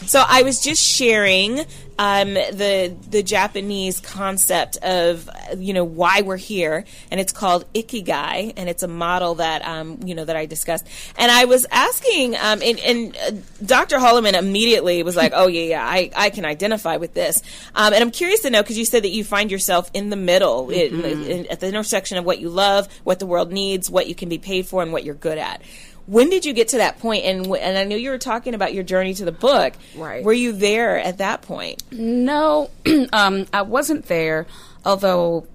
[0.07, 1.59] So I was just sharing
[1.99, 8.53] um, the the Japanese concept of you know why we're here, and it's called ikigai,
[8.55, 10.85] and it's a model that um, you know that I discussed.
[11.17, 13.31] And I was asking, um, and, and uh,
[13.65, 13.97] Dr.
[13.97, 17.41] Holliman immediately was like, "Oh yeah, yeah, I, I can identify with this."
[17.75, 20.15] Um, and I'm curious to know because you said that you find yourself in the
[20.15, 24.07] middle, in- in- at the intersection of what you love, what the world needs, what
[24.07, 25.61] you can be paid for, and what you're good at.
[26.07, 27.25] When did you get to that point?
[27.25, 29.73] And and I know you were talking about your journey to the book.
[29.95, 30.23] Right.
[30.23, 31.83] Were you there at that point?
[31.91, 32.71] No,
[33.13, 34.47] um, I wasn't there.
[34.85, 35.47] Although,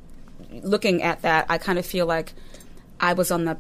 [0.51, 2.35] looking at that, I kind of feel like
[3.01, 3.57] I was on the.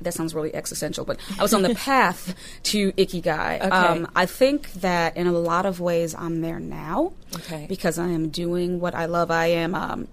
[0.00, 3.70] That sounds really existential, but I was on the path to ikigai.
[3.70, 7.12] Um, I think that in a lot of ways, I'm there now.
[7.34, 7.66] Okay.
[7.68, 9.30] Because I am doing what I love.
[9.30, 9.74] I am.
[9.74, 10.08] Um,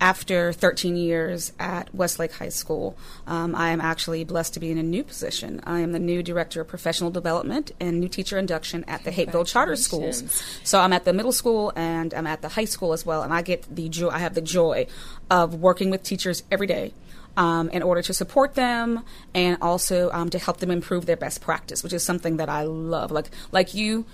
[0.00, 4.78] after 13 years at Westlake High School, um, I am actually blessed to be in
[4.78, 5.60] a new position.
[5.64, 9.44] I am the new director of professional development and new teacher induction at the Hapeville
[9.44, 10.42] Charter Schools.
[10.64, 13.32] So I'm at the middle school and I'm at the high school as well, and
[13.32, 14.08] I get the joy.
[14.08, 14.86] I have the joy
[15.30, 16.94] of working with teachers every day.
[17.36, 19.04] Um, in order to support them
[19.36, 22.64] and also um, to help them improve their best practice, which is something that I
[22.64, 23.12] love.
[23.12, 24.04] Like like you,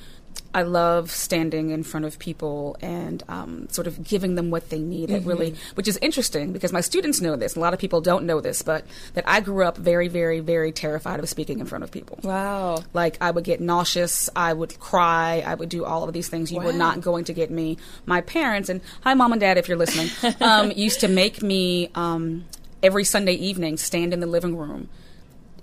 [0.55, 4.79] I love standing in front of people and um, sort of giving them what they
[4.79, 5.11] need.
[5.11, 7.57] It really, which is interesting because my students know this.
[7.57, 10.72] A lot of people don't know this, but that I grew up very, very, very
[10.72, 12.18] terrified of speaking in front of people.
[12.22, 12.83] Wow.
[12.94, 16.51] Like I would get nauseous, I would cry, I would do all of these things.
[16.51, 17.77] You were not going to get me.
[18.07, 20.09] My parents and hi, mom and dad, if you're listening,
[20.40, 22.46] um, used to make me um,
[22.83, 24.88] every Sunday evening stand in the living room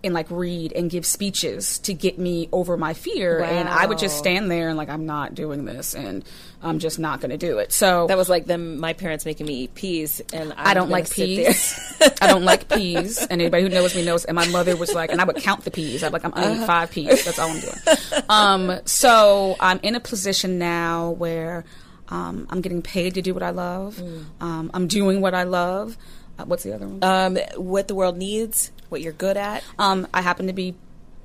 [0.03, 3.41] and like read and give speeches to get me over my fear.
[3.41, 6.23] And I would just stand there and like I'm not doing this, and
[6.61, 7.71] I'm just not going to do it.
[7.71, 10.89] So That was like them, my parents making me eat peas, and I'm I don't
[10.89, 11.79] like peas.
[12.21, 13.17] I don't like peas.
[13.19, 14.25] And anybody who knows me knows.
[14.25, 16.03] And my mother was like, and I would count the peas.
[16.03, 16.65] I'm like, I'm gonna Uh-huh.
[16.65, 17.23] five peas.
[17.25, 18.23] That's all I'm doing.
[18.29, 21.63] Um, so I'm in a position now where
[22.09, 23.95] um, I'm getting paid to do what I love.
[23.95, 24.25] Mm.
[24.41, 25.97] Um, I'm doing what I love.
[26.37, 27.03] Uh, what's the other one?
[27.03, 29.63] um, what the world needs, what you're good at.
[29.77, 30.75] Um, I happen to be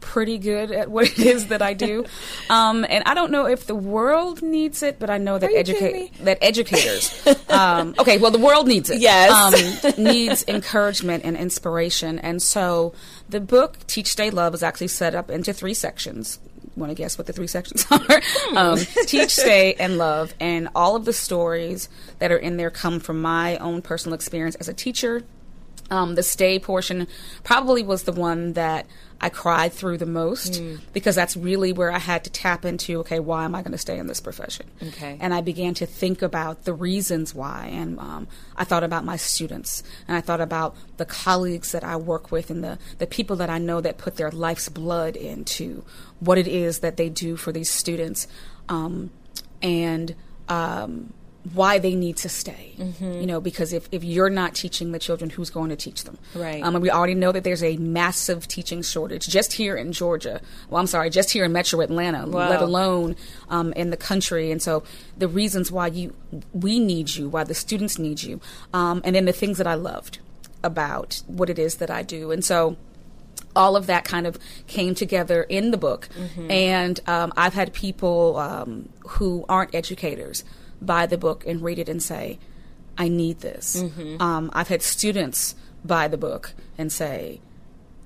[0.00, 2.04] pretty good at what it is that I do.
[2.50, 5.52] Um, and I don't know if the world needs it, but I know that Are
[5.52, 7.26] you kidding educate that educators.
[7.50, 9.00] um, okay, well, the world needs it.
[9.00, 9.84] Yes.
[9.84, 12.18] um, needs encouragement and inspiration.
[12.20, 12.94] And so
[13.28, 16.38] the book Teach Stay Love is actually set up into three sections.
[16.74, 18.22] Want to guess what the three sections are?
[18.56, 20.32] um, Teach, Stay, and Love.
[20.40, 24.54] And all of the stories that are in there come from my own personal experience
[24.54, 25.22] as a teacher
[25.90, 27.06] um, the stay portion
[27.44, 28.86] probably was the one that
[29.20, 33.18] I cried through the most because that's really where I had to tap into okay,
[33.18, 34.66] why am I going to stay in this profession?
[34.82, 35.16] Okay.
[35.20, 37.70] And I began to think about the reasons why.
[37.72, 41.96] And um, I thought about my students and I thought about the colleagues that I
[41.96, 45.84] work with and the, the people that I know that put their life's blood into
[46.20, 48.28] what it is that they do for these students.
[48.68, 49.10] Um,
[49.62, 50.14] and
[50.48, 51.12] um,
[51.54, 52.74] why they need to stay.
[53.00, 56.16] You know, because if, if you're not teaching the children, who's going to teach them?
[56.34, 56.62] Right.
[56.62, 60.40] Um, and we already know that there's a massive teaching shortage just here in Georgia.
[60.70, 62.48] Well, I'm sorry, just here in Metro Atlanta, Wow.
[62.50, 63.16] let alone
[63.48, 64.50] um, in the country.
[64.50, 64.84] And so
[65.16, 66.14] the reasons why you
[66.52, 68.40] we need you, why the students need you,
[68.72, 70.18] um, and then the things that I loved
[70.62, 72.30] about what it is that I do.
[72.30, 72.76] And so
[73.56, 76.08] all of that kind of came together in the book.
[76.48, 80.44] And um, I've had people um, who aren't educators
[80.80, 82.38] buy the book and read it and say,
[82.96, 83.82] I need this.
[84.20, 87.40] Um, I've had students buy the book and say,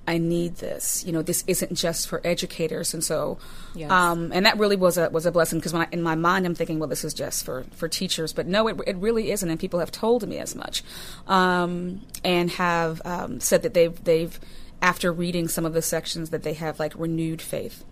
[0.06, 1.04] I need this.
[1.06, 3.38] You know, this isn't just for educators, and so,
[3.74, 3.88] Yes.
[3.90, 6.44] um, and that really was a was a blessing because when I, in my mind
[6.44, 9.48] I'm thinking, well, this is just for for teachers, but no, it it really isn't,
[9.48, 10.82] and people have told me as much,
[11.28, 14.38] um, and have um, said that they've they've
[14.82, 17.84] after reading some of the sections that they have like renewed faith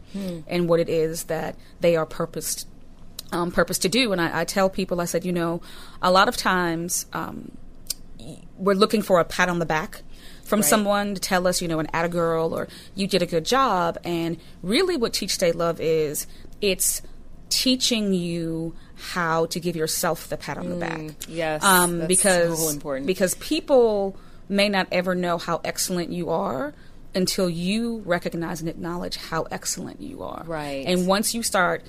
[0.49, 2.67] in what it is that they are purposed
[3.33, 4.13] um, purpose to do.
[4.13, 5.61] And I, I tell people, I said, you know,
[6.03, 7.53] a lot of times um,
[8.57, 10.03] we're looking for a pat on the back
[10.45, 10.69] from Right.
[10.69, 13.45] someone to tell us, you know, an at a girl or you did a good
[13.45, 13.99] job.
[14.05, 16.27] And really, what Teach Stay Love is,
[16.61, 17.03] it's
[17.49, 21.01] teaching you how to give yourself the pat on the back.
[21.29, 23.07] yes, um, because so important.
[23.07, 24.17] because people
[24.49, 26.75] may not ever know how excellent you are
[27.15, 30.45] until you recognize and acknowledge how excellent you are.
[30.47, 30.85] Right.
[30.87, 31.83] And once you start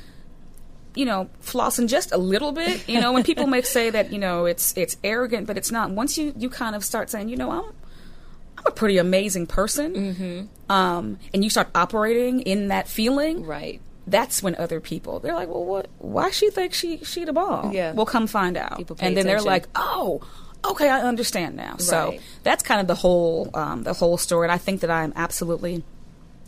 [0.96, 4.20] you know, flossing just a little bit, you know, when people may say that, you
[4.20, 5.92] know, it's it's arrogant, but it's not.
[5.92, 7.64] Once you you kind of start saying, you know, I'm
[8.58, 10.72] I'm a pretty amazing person, mm-hmm.
[10.72, 13.82] um, and you start operating in that feeling, right.
[14.06, 15.88] that's when other people they're like, well, what?
[15.98, 17.72] Why she think she she the ball?
[17.74, 17.94] Yeah.
[17.94, 18.92] Well, come find out.
[19.00, 20.22] And then they're like, oh,
[20.64, 21.78] okay, I understand now.
[21.78, 25.14] So that's kind of the whole um, the whole story, and I think that I'm
[25.16, 25.84] absolutely.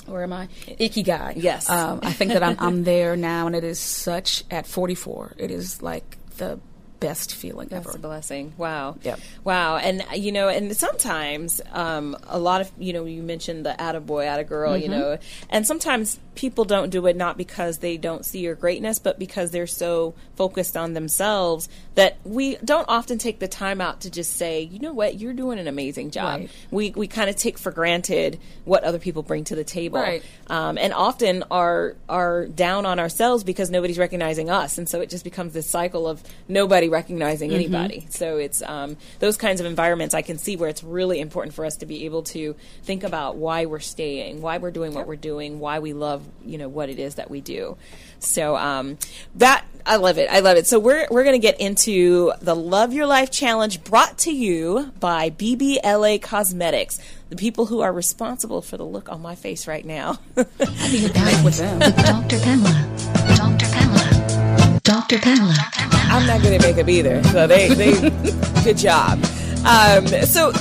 [0.06, 0.48] Where am I?
[0.68, 1.34] Ikigai.
[1.38, 1.70] Yes.
[1.70, 5.36] Um, I think that I'm, I'm there now, and it is such at 44.
[5.38, 6.60] It is like the
[7.08, 7.98] best feeling That's ever.
[7.98, 8.54] a blessing.
[8.58, 8.96] Wow.
[9.04, 9.20] Yep.
[9.44, 9.78] Wow.
[9.78, 14.26] And you know, and sometimes um, a lot of you know, you mentioned the attaboy,
[14.26, 15.18] attagirl, you know,
[15.50, 19.52] and sometimes people don't do it not because they don't see your greatness, but because
[19.52, 24.34] they're so focused on themselves that we don't often take the time out to just
[24.36, 26.39] say, you know what, you're doing an amazing job.
[26.42, 26.50] Right.
[26.72, 30.24] We we kind of take for granted what other people bring to the table, Right.
[30.48, 35.10] um, and often are are down on ourselves because nobody's recognizing us, and so it
[35.10, 38.08] just becomes this cycle of nobody recognizing anybody.
[38.10, 41.65] So it's um, those kinds of environments I can see where it's really important for
[41.65, 45.15] us to be able to think about why we're staying, why we're doing what we're
[45.15, 47.75] doing, why we love you know what it is that we do.
[48.19, 48.97] So um,
[49.36, 50.29] that I love it.
[50.29, 50.67] I love it.
[50.67, 54.93] So we're we're going to get into the Love Your Life Challenge brought to you
[54.99, 59.86] by BBLA Cosmetics, the people who are responsible for the look on my face right
[59.86, 60.19] now.
[60.38, 60.45] I
[60.91, 61.79] need to connect with them.
[61.79, 62.39] Dr.
[62.39, 62.89] Pamela.
[63.36, 63.72] Dr.
[64.84, 65.17] Dr.
[65.17, 65.56] Pamela.
[65.76, 67.93] I'm not good at makeup either, so they, they
[68.63, 69.17] good job.
[69.65, 70.52] Um, so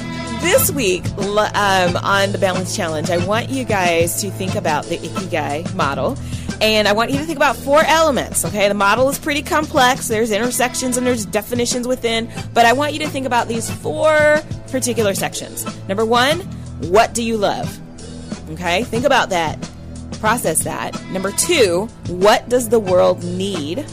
[0.40, 4.98] this week um, on the Balance Challenge, I want you guys to think about the
[4.98, 6.16] Ikigai model.
[6.60, 8.68] And I want you to think about four elements, okay?
[8.68, 10.06] The model is pretty complex.
[10.06, 14.40] There's intersections and there's definitions within, but I want you to think about these four
[14.68, 15.66] particular sections.
[15.88, 16.38] Number one,
[16.92, 17.80] what do you love?
[18.52, 18.84] Okay?
[18.84, 19.58] Think about that.
[20.20, 21.02] Process that.
[21.10, 23.84] Number two, what does the world need?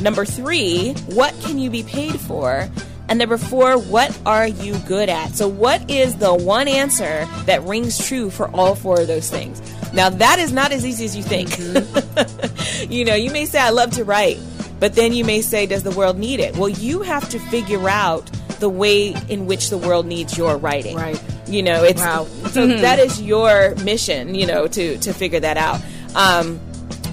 [0.00, 2.68] Number three, what can you be paid for?
[3.08, 5.34] And number four, what are you good at?
[5.34, 9.60] So, what is the one answer that rings true for all four of those things?
[9.92, 11.58] Now, that is not as easy as you think.
[12.90, 14.38] you know, you may say, I love to write,
[14.78, 16.56] but then you may say, Does the world need it?
[16.56, 20.96] Well, you have to figure out the way in which the world needs your writing.
[20.96, 21.20] Right.
[21.48, 22.26] You know, it's Wow.
[22.50, 25.80] so that is your mission, you know, to to figure that out.
[26.14, 26.60] Um,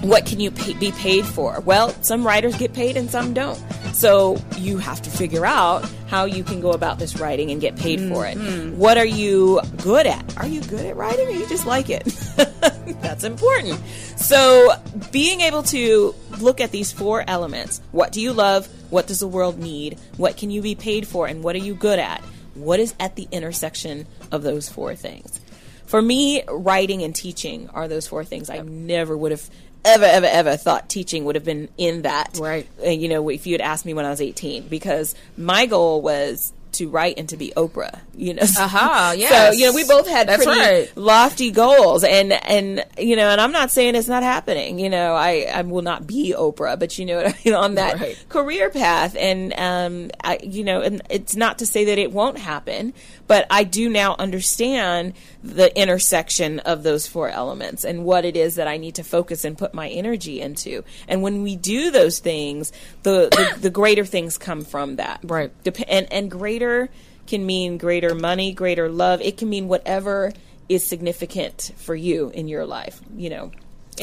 [0.02, 1.60] what can you pay, be paid for?
[1.60, 3.58] Well, some writers get paid and some don't.
[3.92, 7.76] So you have to figure out how you can go about this writing and get
[7.76, 8.36] paid for it.
[8.36, 8.78] Mm-hmm.
[8.78, 10.36] What are you good at?
[10.38, 12.04] Are you good at writing or you just like it?
[13.00, 13.80] That's important.
[14.16, 14.72] So
[15.10, 18.68] being able to look at these four elements what do you love?
[18.90, 19.98] What does the world need?
[20.16, 21.26] What can you be paid for?
[21.26, 22.22] And what are you good at?
[22.54, 25.40] What is at the intersection of those four things?
[25.86, 28.50] For me, writing and teaching are those four things.
[28.50, 29.48] I never would have
[29.84, 32.38] ever, ever, ever thought teaching would have been in that.
[32.40, 32.66] Right.
[32.84, 36.52] You know, if you had asked me when I was 18, because my goal was
[36.70, 37.98] to write and to be Oprah.
[38.14, 39.28] You know, Aha, yeah.
[39.28, 39.58] So yes.
[39.58, 40.96] you know, we both had That's pretty right.
[40.96, 44.78] lofty goals, and and you know, and I'm not saying it's not happening.
[44.78, 47.74] You know, I I will not be Oprah, but you know, what I mean, on
[47.76, 48.24] that Right.
[48.28, 52.38] career path, and um, I, you know, and it's not to say that it won't
[52.38, 52.92] happen,
[53.28, 55.12] but I do now understand
[55.44, 59.44] the intersection of those four elements and what it is that I need to focus
[59.44, 60.82] and put my energy into.
[61.06, 62.72] And when we do those things,
[63.04, 65.52] the the, the greater things come from that, Right.
[65.62, 66.88] Dep- and and greater
[67.26, 69.20] can mean greater money, greater love.
[69.20, 70.32] It can mean whatever
[70.68, 73.00] is significant for you in your life.
[73.16, 73.52] You know.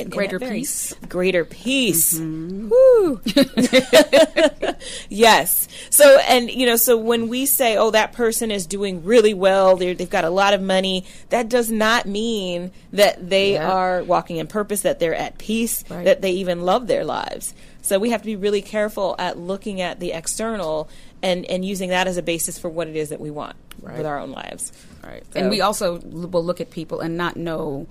[0.04, 0.94] Greater peace.
[1.08, 2.20] Greater peace.
[2.20, 2.70] Mm-hmm.
[2.70, 3.22] Woo.
[5.10, 5.68] yes.
[5.90, 9.76] So, and you know, so when we say, "Oh, that person is doing really well,"
[9.76, 13.72] they're, they've got a lot of money, that does not mean that they Yeah.
[13.72, 16.06] are walking in purpose, that they're at peace, Right.
[16.06, 17.54] that they even love their lives.
[17.82, 20.90] So we have to be really careful at looking at the external
[21.22, 23.98] and and using that as a basis for what it is that we want Right.
[23.98, 24.72] with our own lives.
[25.04, 25.24] Right.
[25.34, 27.88] So- And we also will look at people and not know.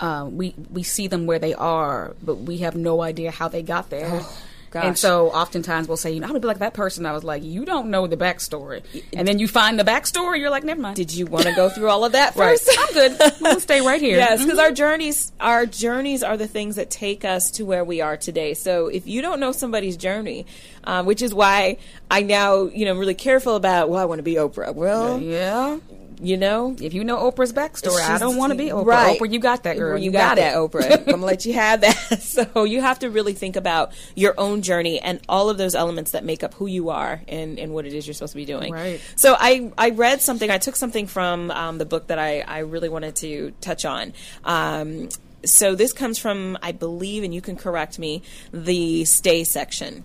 [0.00, 3.62] Uh, we we see them where they are, but we have no idea how they
[3.62, 4.08] got there.
[4.22, 4.38] Oh.
[4.74, 7.06] And so oftentimes we'll say, you know, I would be like that person.
[7.06, 8.82] I was like, you don't know the backstory,
[9.14, 10.40] and then you find the backstory.
[10.40, 10.94] You're like, never mind.
[10.96, 12.60] Did you want to go through all of that right?
[12.60, 12.78] first?
[12.78, 13.16] I'm good.
[13.18, 14.18] I'm gonna stay right here.
[14.18, 14.62] Yes, because Mhm.
[14.62, 18.52] our journeys, our journeys are the things that take us to where we are today.
[18.52, 20.44] So if you don't know somebody's journey,
[20.84, 21.78] um, which is why
[22.10, 23.88] I now, you know, I'm really careful about.
[23.88, 24.74] Well, I want to be Oprah.
[24.74, 25.78] Well, yeah.
[26.20, 28.84] You know, If you know Oprah's backstory, I don't want to be Oprah.
[28.84, 29.20] Right.
[29.20, 29.98] Oprah, you got that, girl.
[29.98, 30.56] You, got, that, it.
[30.56, 30.98] Oprah.
[30.98, 31.96] I'm gonna let you have that.
[32.28, 36.12] So you have to really think about your own journey and all of those elements
[36.12, 38.44] that make up who you are and, and what it is you're supposed to be
[38.44, 38.72] doing.
[38.72, 39.00] Right.
[39.16, 40.50] So I I read something.
[40.50, 44.12] I took something from um, the book that I I really wanted to touch on.
[44.44, 45.08] Um,
[45.44, 50.04] so this comes from I believe, and you can correct me, the stay section.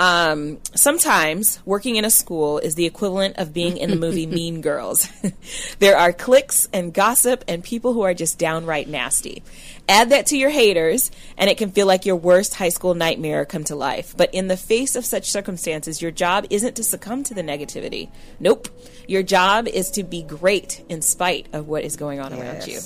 [0.00, 4.62] Um, sometimes working in a school is the equivalent of being in the movie Mean
[4.62, 5.06] Girls.
[5.78, 9.42] there are cliques and gossip and people who are just downright nasty.
[9.86, 13.44] Add that to your haters, and it can feel like your worst high school nightmare
[13.44, 14.14] come to life.
[14.16, 18.08] But in the face of such circumstances, your job isn't to succumb to the negativity.
[18.38, 18.68] Nope.
[19.06, 22.80] Your job is to be great in spite of what is going on around you.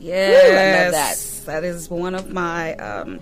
[0.00, 1.46] I love that.
[1.46, 3.20] That is one of my um,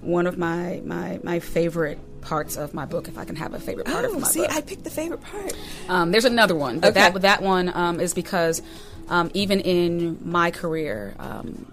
[0.00, 3.06] one of my my my favorite parts of my book.
[3.08, 4.28] If I can have a favorite part Oh, of my book.
[4.28, 5.52] Oh, see, book, I picked the favorite part.
[5.88, 7.10] um, there's another one, but Okay.
[7.12, 8.62] that that one um, is because
[9.08, 11.70] um, even in my career, um,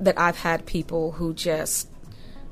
[0.00, 1.88] that I've had people who just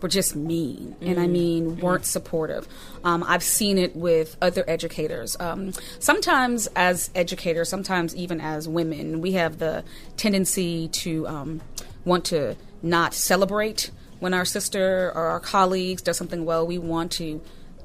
[0.03, 2.67] were just mean, and I mean weren't supportive.
[3.05, 5.37] Um, I've seen it with other educators.
[5.41, 9.85] Um, sometimes, as educators, sometimes even as women, we have the
[10.17, 11.61] tendency to um,
[12.05, 16.67] want to not celebrate when our sister or our colleagues does something well.
[16.67, 17.41] We want to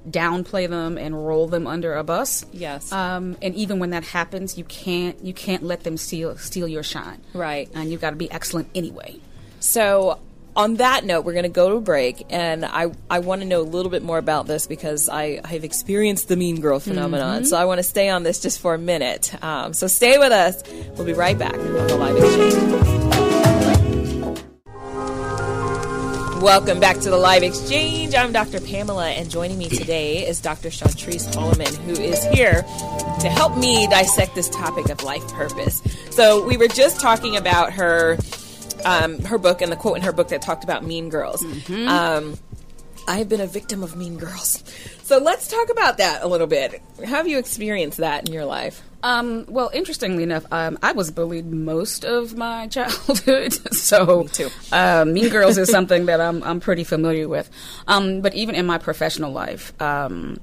[0.09, 2.45] downplay them and roll them under a bus.
[2.51, 2.91] Yes.
[2.91, 6.83] Um, and even when that happens, you can't you can't let them steal steal your
[6.83, 7.21] shine.
[7.33, 7.69] Right.
[7.73, 9.19] And you've got to be excellent anyway.
[9.59, 10.19] So,
[10.55, 13.47] on that note, we're going to go to a break, and I, I want to
[13.47, 16.79] know a little bit more about this because I I have experienced the mean girl
[16.79, 17.45] phenomenon.
[17.45, 19.33] So, I want to stay on this just for a minute.
[19.43, 20.63] Um, so, stay with us.
[20.95, 23.50] We'll be right back on the live exchange.
[26.41, 28.15] Welcome back to the Live Exchange.
[28.15, 28.59] I'm Dr.
[28.59, 30.69] Pamela, and joining me today is Dr.
[30.69, 32.63] Chantrise Holliman, who is here
[33.19, 35.83] to help me dissect this topic of life purpose.
[36.09, 38.17] So, we were just talking about her
[38.85, 41.43] um, her book and the quote in her book that talked about mean girls.
[41.69, 42.39] Um,
[43.07, 44.63] I have been a victim of mean girls.
[45.03, 46.81] So let's talk about that a little bit.
[46.99, 48.81] How have you experienced that in your life?
[49.03, 54.45] Um, well, interestingly enough, um, I was bullied most of my childhood, so Me.
[54.71, 57.49] Uh, mean Girls is something that I'm I'm pretty familiar with.
[57.87, 60.39] Um, but even in my professional life, um,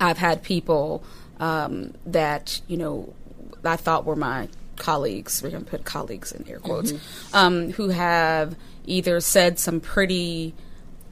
[0.00, 1.02] I've had people
[1.38, 3.12] um, that you know
[3.64, 5.42] I thought were my colleagues.
[5.42, 6.92] We're going to put colleagues in air quotes,
[7.34, 10.54] um, who have either said some pretty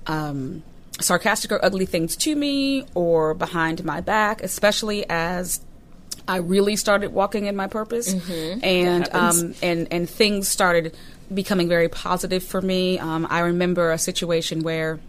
[0.06, 0.62] um,
[1.00, 5.60] sarcastic or ugly things to me or behind my back, especially as
[6.28, 8.14] I really started walking in my purpose,
[8.62, 10.94] and um, and and things started
[11.32, 12.98] becoming very positive for me.
[12.98, 15.00] Um, I remember a situation where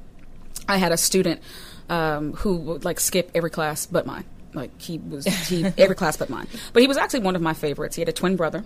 [0.67, 1.41] I had a student
[1.89, 4.23] um, who would like skip every class but mine.
[4.53, 7.53] Like he was he, every class but mine, but he was actually one of my
[7.53, 7.95] favorites.
[7.95, 8.63] He had a twin brother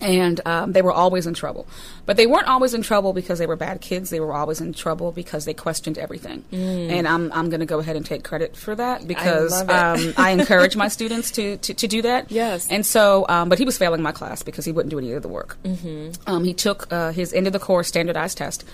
[0.00, 1.66] and um, they were always in trouble.
[2.04, 4.10] But they weren't always in trouble because they were bad kids.
[4.10, 6.44] They were always in trouble because they questioned everything.
[6.90, 9.70] And I'm I'm going to go ahead and take credit for that because it.
[9.70, 12.30] um, I encourage my students to, to, to do that.
[12.30, 12.68] Yes.
[12.70, 15.22] And so, um, but he was failing my class because he wouldn't do any of
[15.22, 15.56] the work.
[15.64, 16.30] Mm-hmm.
[16.30, 18.64] Um, he took uh, his end of the course standardized test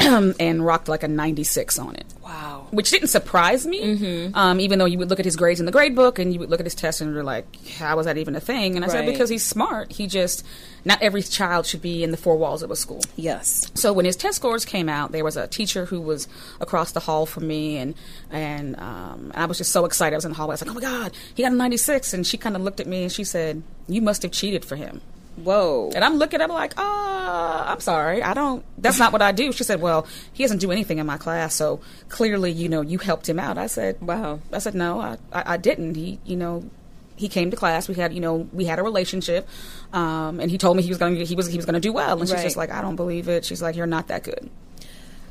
[0.40, 2.68] and rocked like a 96 on it Wow.
[2.70, 4.30] which didn't surprise me.
[4.34, 6.38] Um, even though you would look at his grades in the grade book and you
[6.38, 7.44] would look at his test and you're like,
[7.78, 8.76] how was that even a thing?
[8.76, 9.90] And I said, because he's smart.
[9.92, 10.46] He just,
[10.84, 13.02] not every child should be in the four walls of a school.
[13.16, 13.70] Yes.
[13.74, 16.28] So when his test scores came out, there was a teacher who was
[16.60, 17.94] across the hall from me, and
[18.30, 20.14] and um, I was just so excited.
[20.14, 20.52] I was in the hallway.
[20.52, 22.78] I was like, "Oh my god, he got a 96!" And she kind of looked
[22.80, 25.00] at me and she said, "You must have cheated for him."
[25.36, 25.90] Whoa.
[25.94, 28.64] And I'm looking, I'm like, ah, I'm sorry, I don't.
[28.78, 29.52] That's not what I do.
[29.52, 32.98] She said, well, he doesn't do anything in my class, so clearly, you know, you
[32.98, 33.56] helped him out.
[33.56, 34.40] I said, Wow.
[34.52, 35.94] I said, no, I, I, I didn't.
[35.94, 36.68] He, you know,
[37.16, 37.88] he came to class.
[37.88, 39.48] We had, you know, we had a relationship,
[39.92, 41.80] um, and he told me he was going to, he was, he was going to
[41.80, 42.18] do well.
[42.18, 42.42] And she's Right.
[42.42, 43.44] just like, I don't believe it.
[43.44, 44.50] She's like, you're not that good.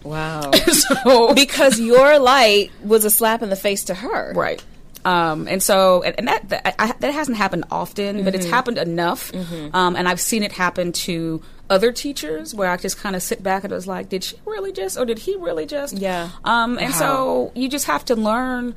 [0.04, 0.52] Wow.
[0.72, 4.34] so because your light was a slap in the face to her.
[4.34, 4.64] Right.
[5.06, 8.78] Um, and so, and, and that that, I, that hasn't happened often, but it's happened
[8.78, 9.34] enough.
[9.34, 13.44] Um, and I've seen it happen to other teachers where I just kind of sit
[13.44, 15.98] back and was like, did she really just, or did he really just?
[15.98, 16.30] Yeah.
[16.44, 18.76] Um, and so you just have to learn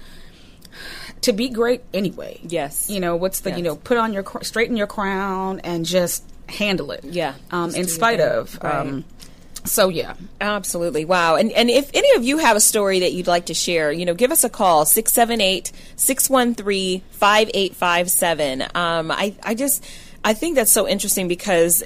[1.22, 2.38] to be great anyway.
[2.42, 2.90] Yes.
[2.90, 6.92] You know, what's the, you know, put on your, straighten your crown and just handle
[6.92, 7.04] it.
[7.04, 7.34] Yeah.
[7.50, 8.58] Um, in spite of.
[8.62, 8.74] Right.
[8.74, 9.04] Um,
[9.64, 10.14] so yeah.
[10.40, 11.04] Absolutely.
[11.04, 11.36] Wow.
[11.36, 14.04] And and if any of you have a story that you'd like to share, you
[14.04, 14.84] know, give us a call
[17.20, 18.74] 678-613-5857.
[18.76, 19.84] Um I I just
[20.24, 21.82] I think that's so interesting because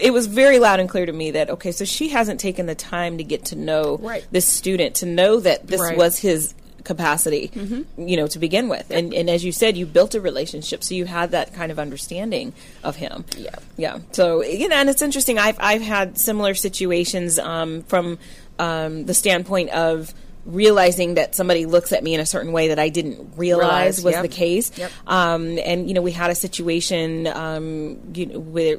[0.00, 2.74] it was very loud and clear to me that okay, so she hasn't taken the
[2.74, 4.24] time to get to know Right.
[4.30, 5.96] this student to know that this Right.
[5.96, 6.54] was his
[6.88, 7.52] capacity,
[7.96, 8.90] you know, to begin with.
[8.90, 11.78] And and as you said, you built a relationship, so you had that kind of
[11.78, 12.52] understanding
[12.82, 13.24] of him.
[13.36, 13.54] Yeah.
[13.76, 13.98] Yeah.
[14.10, 15.38] So you know, and it's interesting.
[15.38, 18.18] I've I've had similar situations um, from
[18.58, 20.12] um, the standpoint of
[20.48, 24.04] realizing that somebody looks at me in a certain way that I didn't realize Realize,
[24.04, 24.22] was yep.
[24.22, 24.76] the case.
[24.78, 24.90] Yep.
[25.06, 28.76] Um, and you know, we had a situation um, you know, where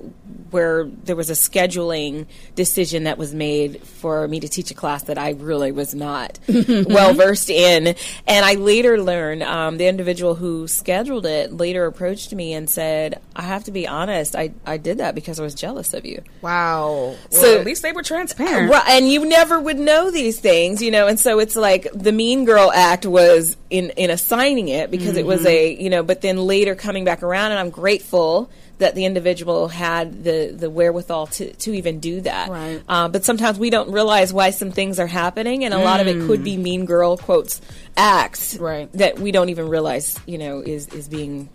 [0.51, 5.03] where there was a scheduling decision that was made for me to teach a class
[5.03, 7.95] that I really was not well versed in.
[8.25, 13.21] And I later learned um, the individual who scheduled it later approached me and said,
[13.35, 14.35] "I have to be honest.
[14.35, 17.15] I I did that because I was jealous of you." Wow.
[17.29, 18.71] So- So at least they were transparent.
[18.71, 22.11] Right, and you never would know these things, you know, and so it's like the
[22.11, 25.81] Mean Girl Act was in in assigning it because it was a Mm-hmm.
[25.81, 28.49] you know, but then later coming back around, and I'm grateful
[28.79, 32.49] that the individual had the the wherewithal to to even do that.
[32.49, 32.81] Right.
[32.87, 36.07] Uh, but sometimes we don't realize why some things are happening, and a lot of
[36.07, 37.59] it could be Mean Girl quotes
[37.97, 38.61] acts Mm.
[38.61, 38.93] Right.
[38.93, 41.49] that we don't even realize, you know, is is being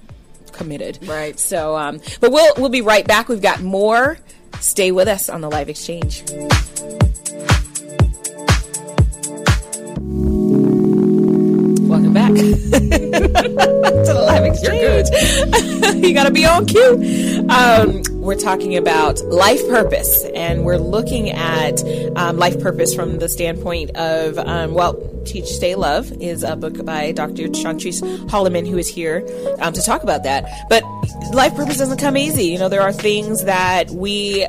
[0.52, 0.98] committed.
[1.08, 1.38] Right.
[1.40, 3.28] So, um, but we'll we'll be right back.
[3.28, 4.18] We've got more.
[4.60, 6.22] Stay with us on the live exchange.
[10.14, 15.08] Welcome back to the live exchange.
[16.04, 17.44] you got to be on cue.
[17.48, 21.82] Um, we're talking about life purpose, and we're looking at
[22.16, 24.94] um, life purpose from the standpoint of, um, well,
[25.24, 27.48] Teach, Stay, Love is a book by Dr.
[27.48, 29.26] Chantrise Holliman, who is here
[29.58, 30.44] um, to talk about that.
[30.68, 30.84] But
[31.32, 32.44] life purpose doesn't come easy.
[32.44, 34.46] You know, there are things that we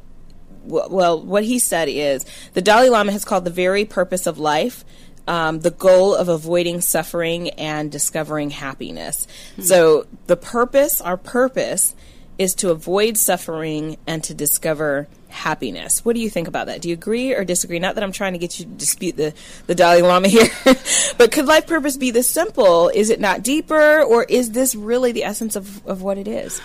[0.65, 4.83] well, what he said is the Dalai Lama has called the very purpose of life
[5.27, 9.27] um, the goal of avoiding suffering and discovering happiness.
[9.59, 11.95] So, the purpose, our purpose,
[12.37, 16.03] is to avoid suffering and to discover happiness.
[16.03, 16.81] What do you think about that?
[16.81, 17.79] Do you agree or disagree?
[17.79, 19.33] Not that I'm trying to get you to dispute the,
[19.67, 20.47] the Dalai Lama here,
[21.17, 22.89] but could life purpose be this simple?
[22.89, 26.61] Is it not deeper, or is this really the essence of, of what it is?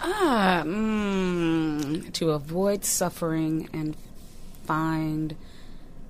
[0.00, 3.96] Ah, mm, to avoid suffering and
[4.64, 5.36] find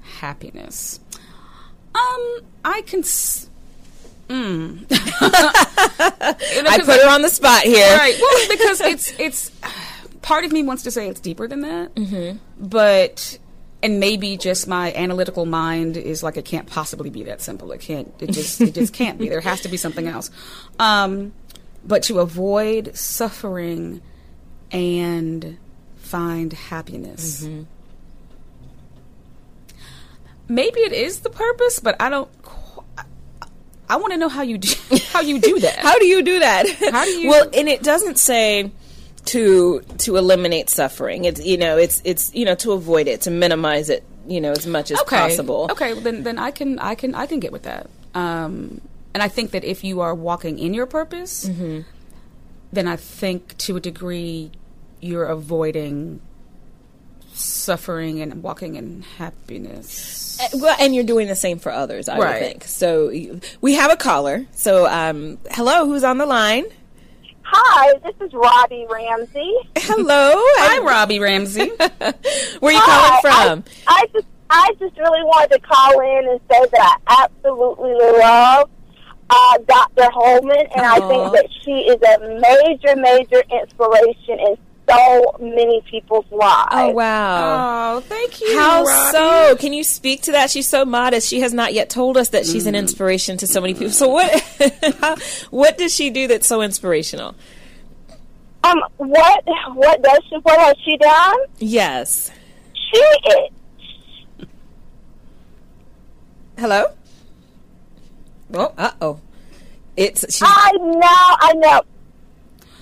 [0.01, 1.01] happiness.
[1.95, 3.01] Um, I can.
[3.01, 3.49] S-
[4.29, 4.87] mm.
[4.91, 7.97] I put her on the spot here.
[7.97, 8.17] right.
[8.21, 9.51] Well, because it's it's
[10.23, 12.39] part of me wants to say it's deeper than that, mm-hmm.
[12.59, 13.39] but
[13.83, 17.73] and maybe just my analytical mind is like it can't possibly be that simple.
[17.73, 18.13] It can't.
[18.21, 19.29] It just it just can't be.
[19.29, 20.31] There has to be something else.
[20.79, 21.33] Um,
[21.85, 24.01] but to avoid suffering
[24.71, 25.59] and
[25.97, 27.47] find happiness.
[30.55, 32.29] Maybe it is the purpose, but I don't.
[33.89, 34.75] I, want to know how you do
[35.13, 35.79] how you do that.
[35.79, 36.67] How do you do that?
[36.93, 38.71] How do you- Well, and it doesn't say
[39.27, 41.25] to to eliminate suffering.
[41.25, 44.53] It's you know, it's it's you know to avoid it, to minimize it, you know,
[44.53, 45.69] as much as possible.
[45.73, 47.89] Okay, then then I can I can I can get with that.
[48.15, 48.81] Um,
[49.15, 51.81] and I think that if you are walking in your purpose, Mm-hmm.
[52.73, 54.53] then I think to a degree
[55.01, 56.21] you're avoiding
[57.35, 60.39] suffering and walking in happiness.
[60.41, 62.39] Uh, Well, and you're doing the same for others, I Right.
[62.39, 62.65] think.
[62.65, 63.11] So
[63.61, 64.47] we have a caller.
[64.53, 66.65] So um, hello, who's on the line?
[67.45, 69.53] Hi, this is Robbie Ramsey.
[69.77, 71.69] Hello, Hi, Robbie Ramsey.
[71.79, 73.65] Where are you Hi, calling from?
[73.87, 77.93] I, I just I just really wanted to call in and say that I absolutely
[77.93, 78.71] love
[79.31, 80.09] uh, Dr.
[80.13, 84.57] Holliman, and I think that she is a major, major inspiration in
[84.89, 86.69] so many people's lives.
[86.73, 87.97] oh wow.
[87.97, 88.59] oh, thank you.
[88.59, 89.17] How Robbie.
[89.17, 89.57] so?
[89.57, 90.51] Can you speak to that?
[90.51, 91.29] She's so modest.
[91.29, 93.91] She has not yet told us that she's an inspiration to so many people.
[93.91, 94.41] So what?
[95.01, 95.17] how,
[95.51, 97.35] what does she do that's so inspirational?
[98.65, 100.37] Um, what what does she?
[100.37, 101.39] What has she done?
[101.59, 102.31] Yes.
[102.75, 103.51] She is.
[106.59, 106.87] Hello.
[108.55, 109.21] Oh, uh oh.
[109.97, 111.83] It's she's I know, I know.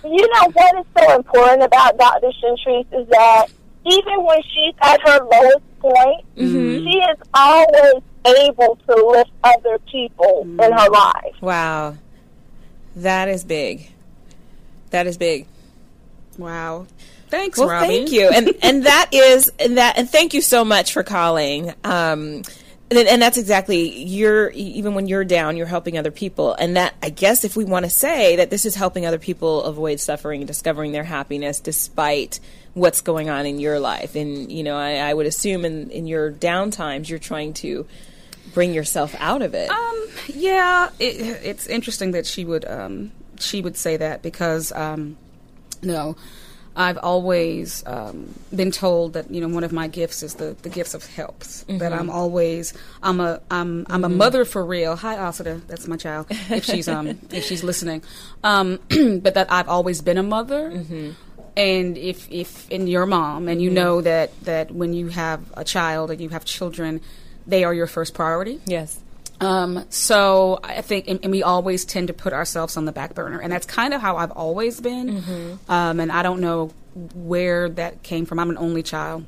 [0.04, 2.28] You know what is so important about Dr.
[2.42, 3.46] Chantrise is that
[3.86, 10.42] even when she's at her lowest point, she is always able to lift other people
[10.42, 11.34] in her life.
[11.40, 11.96] wow.
[12.96, 13.88] That is big.
[14.90, 15.46] That is big.
[16.38, 16.86] Wow.
[17.28, 17.86] Thanks, Well, Robbie.
[17.86, 21.72] thank you, and and that is and that and thank you so much for calling.
[21.84, 22.42] Um,
[22.90, 26.94] and, and that's exactly you're even when you're down, you're helping other people, and that
[27.02, 30.40] I guess if we want to say that this is helping other people avoid suffering
[30.40, 32.40] and discovering their happiness despite
[32.74, 36.06] what's going on in your life, and you know I, I would assume in in
[36.06, 37.86] your down times you're trying to
[38.52, 39.70] bring yourself out of it.
[39.70, 45.16] Um, yeah, it, it's interesting that she would um, she would say that because um,
[45.82, 46.16] no,
[46.76, 50.68] I've always um, been told that you know one of my gifts is the, the
[50.68, 51.64] gifts of helps.
[51.64, 54.96] That I'm always I'm a I'm I'm a mother for real.
[54.96, 56.26] Hi, Asada, that's my child.
[56.30, 58.02] If she's um if she's listening,
[58.44, 60.70] um, but that I've always been a mother.
[61.56, 65.64] And if if in your mom and you know that that when you have a
[65.64, 67.00] child and you have children,
[67.46, 68.60] they are your first priority.
[68.66, 69.00] yes.
[69.40, 73.14] Um, so I think, and, and we always tend to put ourselves on the back
[73.14, 75.58] burner, and that's kind of how I've always been.
[75.68, 76.72] Um, and I don't know
[77.14, 78.38] where that came from.
[78.38, 79.24] I'm an only child.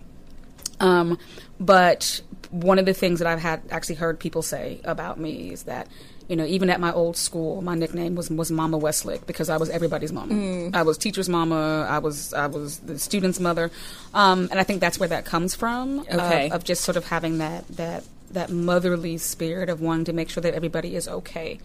[0.80, 1.18] Um,
[1.60, 5.62] but one of the things that I've had actually heard people say about me is
[5.62, 5.86] that,
[6.28, 9.56] you know, even at my old school, my nickname was was Mama Westlake because I
[9.56, 10.70] was everybody's mama.
[10.74, 11.86] I was teacher's mama.
[11.88, 13.70] I was I was the student's mother,
[14.12, 16.00] um, and I think that's where that comes from.
[16.00, 16.06] of-
[16.52, 20.40] of just sort of having that that that motherly spirit of wanting to make sure
[20.42, 21.58] that everybody is okay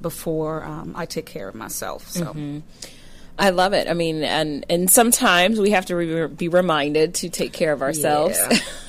[0.00, 2.08] before um, I take care of myself.
[2.08, 2.62] So
[3.38, 3.88] I love it.
[3.88, 7.80] I mean, and and sometimes we have to re- be reminded to take care of
[7.80, 8.38] ourselves.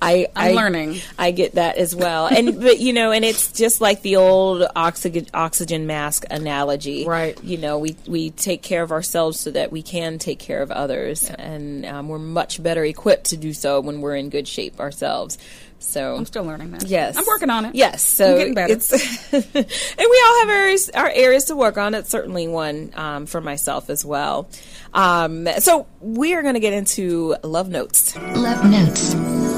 [0.00, 1.00] I I'm I- learning.
[1.18, 4.64] I get that as well, and but you know, and it's just like the old
[4.76, 7.42] oxygen oxygen mask analogy, Right.
[7.42, 10.70] You know, we we take care of ourselves so that we can take care of
[10.70, 14.78] others, and um, we're much better equipped to do so when we're in good shape
[14.78, 15.36] ourselves.
[15.78, 16.86] So I'm still learning that.
[16.86, 17.74] Yes, I'm working on it.
[17.74, 18.72] Yes, so I'm getting better.
[18.72, 18.92] It's
[19.32, 21.94] and we all have areas, our areas to work on.
[21.94, 24.48] It's certainly one um, for myself as well.
[24.92, 28.16] Um, so we are going to get into love notes.
[28.16, 29.14] Love Notes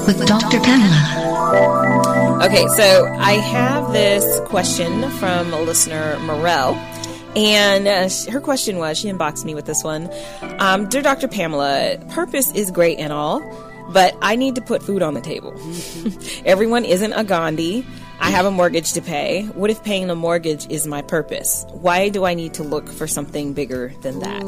[0.07, 0.59] with Dr.
[0.59, 2.43] Pamela.
[2.45, 6.73] Okay, so I have this question from a listener, Morel.
[7.35, 10.09] And uh, her question was she inboxed me with this one
[10.59, 11.27] um, Dear Dr.
[11.27, 13.41] Pamela, purpose is great and all,
[13.89, 15.53] but I need to put food on the table.
[16.45, 17.85] Everyone isn't a Gandhi.
[18.19, 19.43] I have a mortgage to pay.
[19.53, 21.65] What if paying the mortgage is my purpose?
[21.69, 24.43] Why do I need to look for something bigger than that?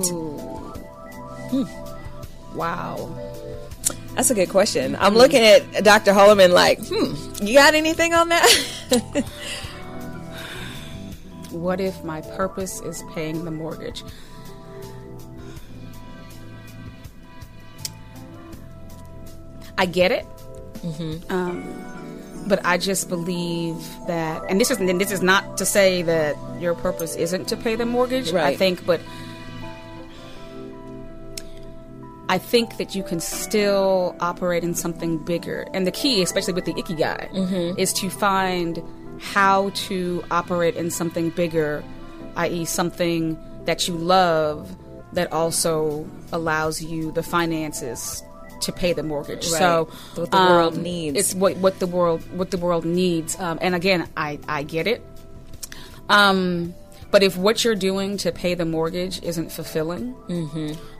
[1.51, 2.57] Hmm.
[2.57, 3.15] Wow.
[4.15, 4.97] That's a good question.
[4.99, 6.13] I'm looking at Dr.
[6.13, 9.23] Holliman like, hmm, you got anything on that?
[11.51, 14.03] What if my purpose is paying the mortgage?
[19.79, 20.25] I get it.
[21.29, 21.63] Um,
[22.47, 23.77] but I just believe
[24.07, 27.57] that, and this is and this is not to say that your purpose isn't to
[27.57, 28.31] pay the mortgage.
[28.45, 28.99] I think, but
[32.27, 35.65] I think that you can still operate in something bigger.
[35.73, 37.31] And the key, especially with the ikigai,
[37.79, 38.83] is to find
[39.21, 41.83] how to operate in something bigger,
[42.35, 44.75] i.e., something that you love
[45.13, 48.23] that also allows you the finances
[48.61, 49.45] to pay the mortgage.
[49.45, 51.17] So What the world um, needs.
[51.19, 53.39] It's what what the world what the world needs.
[53.39, 55.01] Um, and again, I I get it.
[56.09, 56.73] Um,
[57.11, 60.15] but if what you're doing to pay the mortgage isn't fulfilling,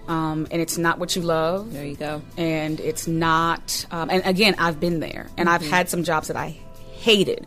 [0.08, 2.22] um, and it's not what you love, there you go.
[2.38, 3.86] and it's not.
[3.92, 6.58] Um, and again, I've been there, and I've had some jobs that I
[6.94, 7.46] hated,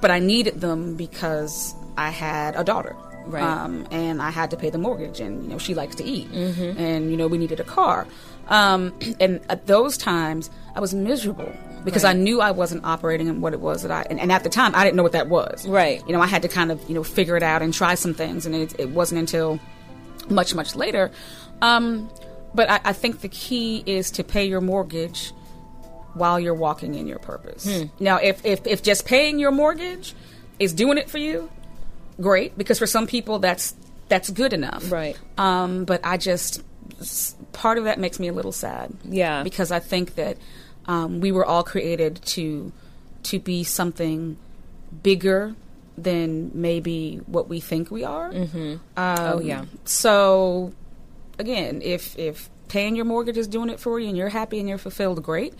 [0.00, 2.96] but I needed them because I had a daughter.
[3.26, 3.42] Right.
[3.44, 6.28] Um, and I had to pay the mortgage, and you know she likes to eat,
[6.32, 8.06] and you know we needed a car,
[8.48, 11.52] um, and at those times I was miserable
[11.84, 14.42] because I knew I wasn't operating in what it was that I, and, and at
[14.42, 15.66] the time I didn't know what that was.
[15.66, 16.06] Right.
[16.06, 18.14] You know I had to kind of you know figure it out and try some
[18.14, 19.60] things, and it, it wasn't until
[20.28, 21.10] much much later.
[21.62, 22.10] Um,
[22.54, 25.32] but I, I think the key is to pay your mortgage
[26.14, 27.84] while you're walking in your purpose.
[28.00, 30.14] Now, if, if if just paying your mortgage
[30.58, 31.50] is doing it for you,
[32.20, 32.56] great.
[32.58, 33.74] Because for some people, that's
[34.08, 34.90] that's good enough.
[34.90, 35.18] Right.
[35.36, 36.62] Um, but I just
[37.52, 38.92] part of that makes me a little sad.
[39.04, 39.42] Yeah.
[39.42, 40.38] Because I think that
[40.86, 42.72] um, we were all created to
[43.24, 44.38] to be something
[45.02, 45.54] bigger
[45.96, 48.32] than maybe what we think we are.
[48.32, 48.76] Mm-hmm.
[48.96, 49.64] oh, yeah.
[49.84, 50.72] So,
[51.38, 54.68] again, if if paying your mortgage is doing it for you and you're happy and
[54.68, 55.54] you're fulfilled, great.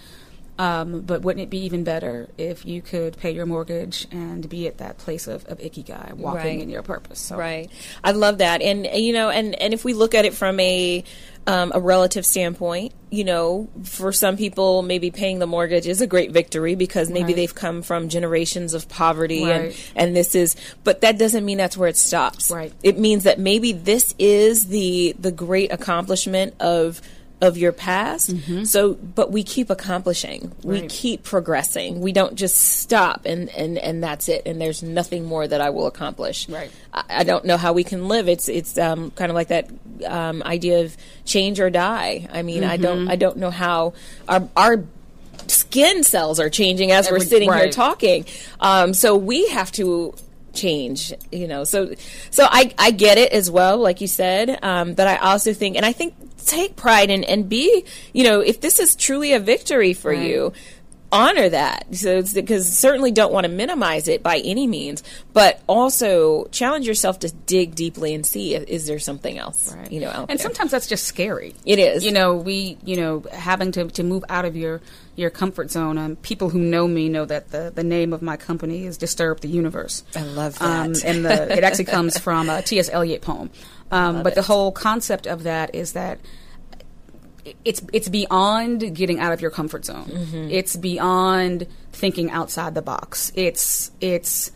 [0.59, 4.66] Um, but wouldn't it be even better if you could pay your mortgage and be
[4.66, 6.61] at that place of, of ikigai, walking Right.
[6.61, 7.20] in your purpose?
[7.20, 7.70] So, Right.
[8.02, 8.61] I love that.
[8.61, 11.04] And you know, and and if we look at it from a
[11.46, 12.92] um, a relative standpoint.
[13.11, 17.28] You know, for some people, maybe paying the mortgage is a great victory because maybe
[17.28, 17.36] Right.
[17.36, 19.61] they've come from generations of poverty Right.
[19.62, 22.50] and, and this is, but that doesn't mean that's where it stops.
[22.50, 22.70] Right.
[22.82, 27.00] It means that maybe this is the, the great accomplishment of,
[27.41, 28.34] of your past.
[28.66, 30.53] So, but we keep accomplishing.
[30.62, 30.86] We Mm-hmm.
[30.89, 32.01] Keep progressing.
[32.01, 34.43] We don't just stop and, and, and that's it.
[34.47, 36.49] And there's nothing more that I will accomplish.
[36.49, 36.70] Right.
[36.93, 38.28] I, I don't know how we can live.
[38.28, 39.70] It's it's um, kind of like that
[40.07, 42.28] um, idea of change or die.
[42.32, 43.11] I mean, I don't Mm-hmm.
[43.11, 43.93] I don't know how
[44.28, 44.84] our our
[45.47, 48.24] skin cells are changing as we're sitting here talking.
[48.61, 50.14] Um, so we have to
[50.53, 51.94] change you know so
[52.30, 55.76] so i i get it as well like you said um but i also think
[55.76, 56.14] and i think
[56.46, 60.26] take pride and and be you know if this is truly a victory for Right.
[60.26, 60.53] you
[61.11, 65.59] honor that so it's because certainly don't want to minimize it by any means but
[65.66, 69.90] also challenge yourself to dig deeply and see if, is there something else Right.
[69.90, 70.44] you know and there.
[70.44, 71.55] sometimes that's just scary.
[71.64, 72.05] It is.
[72.05, 74.80] You know, we, you know, having to, to move out of your,
[75.18, 75.98] your comfort zone.
[75.98, 79.40] Um, people who know me know that the, the name of my company is Disturb
[79.40, 80.04] the Universe.
[80.14, 81.04] I love Um, that.
[81.04, 82.88] and the, it actually comes from a T.S.
[82.90, 83.50] Eliot poem.
[83.90, 86.20] Um, but the whole concept of that is that
[87.64, 90.04] it's it's beyond getting out of your comfort zone.
[90.04, 90.50] Mm-hmm.
[90.50, 93.32] It's beyond thinking outside the box.
[93.34, 94.52] It's it's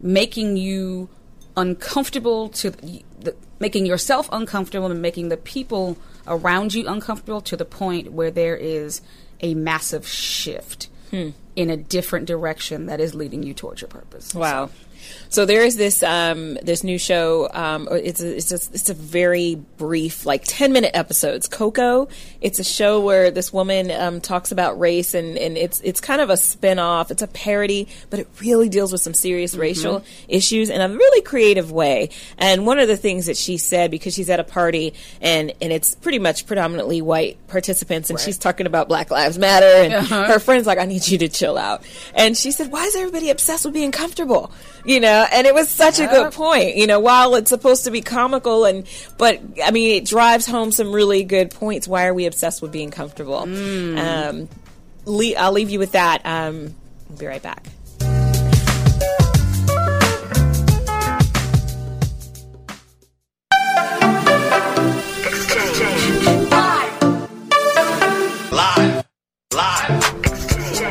[0.00, 1.10] making you
[1.56, 7.64] uncomfortable to the, making yourself uncomfortable and making the people around you uncomfortable to the
[7.66, 9.02] point where there is
[9.42, 11.30] a massive shift Hmm.
[11.56, 14.32] in a different direction that is leading you towards your purpose.
[14.34, 14.66] Wow.
[14.66, 14.72] So
[15.46, 17.48] there is this um, this new show.
[17.52, 21.48] Um, it's a, it's a, it's a very brief, like ten minute episodes.
[21.48, 22.08] Coco.
[22.40, 26.20] It's a show where this woman um, talks about race, and, and it's it's kind
[26.20, 27.10] of a spin off.
[27.10, 31.22] It's a parody, but it really deals with some serious racial issues in a really
[31.22, 32.10] creative way.
[32.38, 35.72] And one of the things that she said because she's at a party and and
[35.72, 40.38] it's pretty much predominantly white participants, and she's talking about Black Lives Matter, and her
[40.38, 41.82] friend's like, "I need you to chill out,"
[42.14, 44.52] and she said, "Why is everybody obsessed with being comfortable?"
[44.84, 46.76] You know, and it was such a good point.
[46.76, 48.86] You know, while it's supposed to be comical, and
[49.18, 51.86] but I mean, it drives home some really good points.
[51.86, 53.36] Why are we obsessed with being comfortable?
[53.38, 54.48] Um,
[55.04, 56.24] le- I'll leave you with that.
[56.24, 56.74] Um,
[57.08, 57.66] we'll be right back.
[68.50, 69.04] Live.
[69.54, 70.04] Live.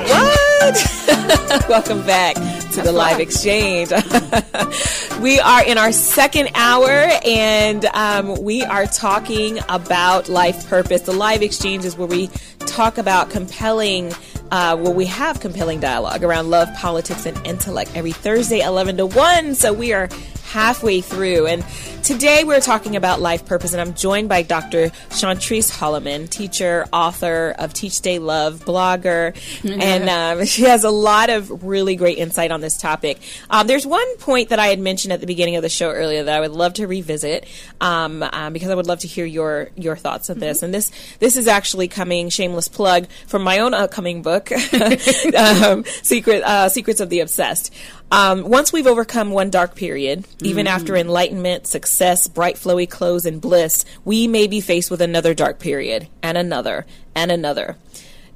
[0.10, 1.66] What?
[1.70, 3.90] Welcome back to the live exchange.
[5.22, 6.90] we are in our second hour
[7.26, 11.02] and um, we are talking about life purpose.
[11.02, 12.28] The live exchange is where we
[12.60, 14.14] talk about compelling.
[14.52, 19.06] Uh, where we have compelling dialogue around love, politics, and intellect every Thursday, 11 to
[19.06, 19.54] 1.
[19.54, 20.10] So we are
[20.50, 21.46] halfway through.
[21.46, 21.64] And
[22.04, 24.90] today we're talking about life purpose, and I'm joined by Dr.
[25.10, 29.36] Chantrise Holliman, teacher, author of Teach Stay Love, blogger,
[29.82, 33.20] and um, she has a lot of really great insight on this topic.
[33.50, 36.24] Um, there's one point that I had mentioned at the beginning of the show earlier
[36.24, 37.46] that I would love to revisit
[37.80, 40.64] um, um, because I would love to hear your your thoughts on this.
[40.64, 44.52] And this this is actually coming shameless plug from my own upcoming book,
[45.38, 47.72] um, Secret uh, Secrets of the Obsessed.
[48.12, 53.40] Um, once we've overcome one dark period, even after enlightenment, success, bright, flowy clothes, and
[53.40, 57.78] bliss, we may be faced with another dark period, and another, and another.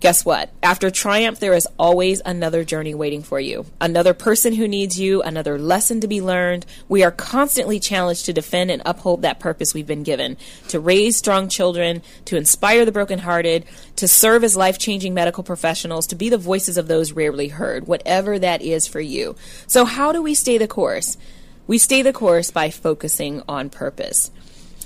[0.04, 0.50] Guess what?
[0.62, 3.66] After triumph, there is always another journey waiting for you.
[3.80, 6.66] Another person who needs you, another lesson to be learned.
[6.90, 10.36] We are constantly challenged to defend and uphold that purpose we've been given
[10.68, 13.64] to raise strong children, to inspire the brokenhearted,
[13.96, 17.88] to serve as life changing medical professionals, to be the voices of those rarely heard,
[17.88, 19.38] whatever that is for you.
[19.68, 21.16] So, how do we stay the course?
[21.66, 24.32] We stay the course by focusing on purpose.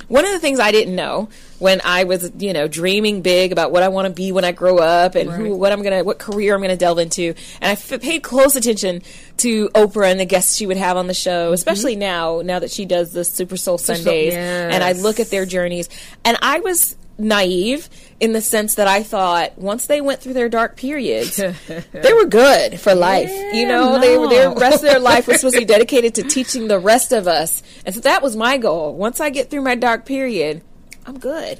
[0.07, 1.29] One of the things I didn't know
[1.59, 4.51] when I was, you know, dreaming big about what I want to be when I
[4.51, 7.71] grow up and who, what I'm gonna, what career I'm gonna delve into, and I
[7.71, 9.01] f- paid close attention
[9.37, 11.53] to Oprah and the guests she would have on the show, mm-hmm.
[11.53, 15.45] especially now, now that she does the Super Soul Sundays, and I look at their
[15.45, 15.89] journeys,
[16.23, 17.89] and I was naive
[18.19, 21.37] in the sense that I thought once they went through their dark periods,
[21.91, 23.31] they were good for life.
[23.53, 26.23] you know, they were their rest of their life was supposed to be dedicated to
[26.23, 28.95] teaching the rest of us, and so that was my goal.
[28.95, 30.61] Once I get through my dark period,
[31.05, 31.59] I'm good.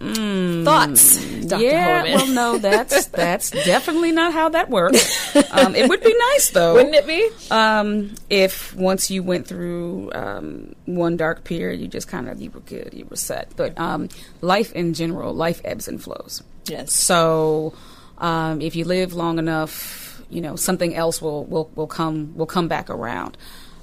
[0.00, 1.62] Is- Thoughts, Dr.
[1.64, 2.14] Yeah, Holliman?
[2.14, 5.36] well, no, that's that's definitely not how that works.
[5.52, 7.28] Um, it would be nice though, Wouldn't it be?
[7.50, 12.50] Um, if once you went through um, one dark period, you just kind of you
[12.50, 13.52] were good, you were set.
[13.56, 14.08] But um,
[14.40, 16.42] life in general, life ebbs and flows.
[16.66, 16.92] Yes.
[16.92, 17.72] So
[18.18, 22.46] um, if you live long enough, you know something else will will, will come will
[22.46, 23.36] come back around.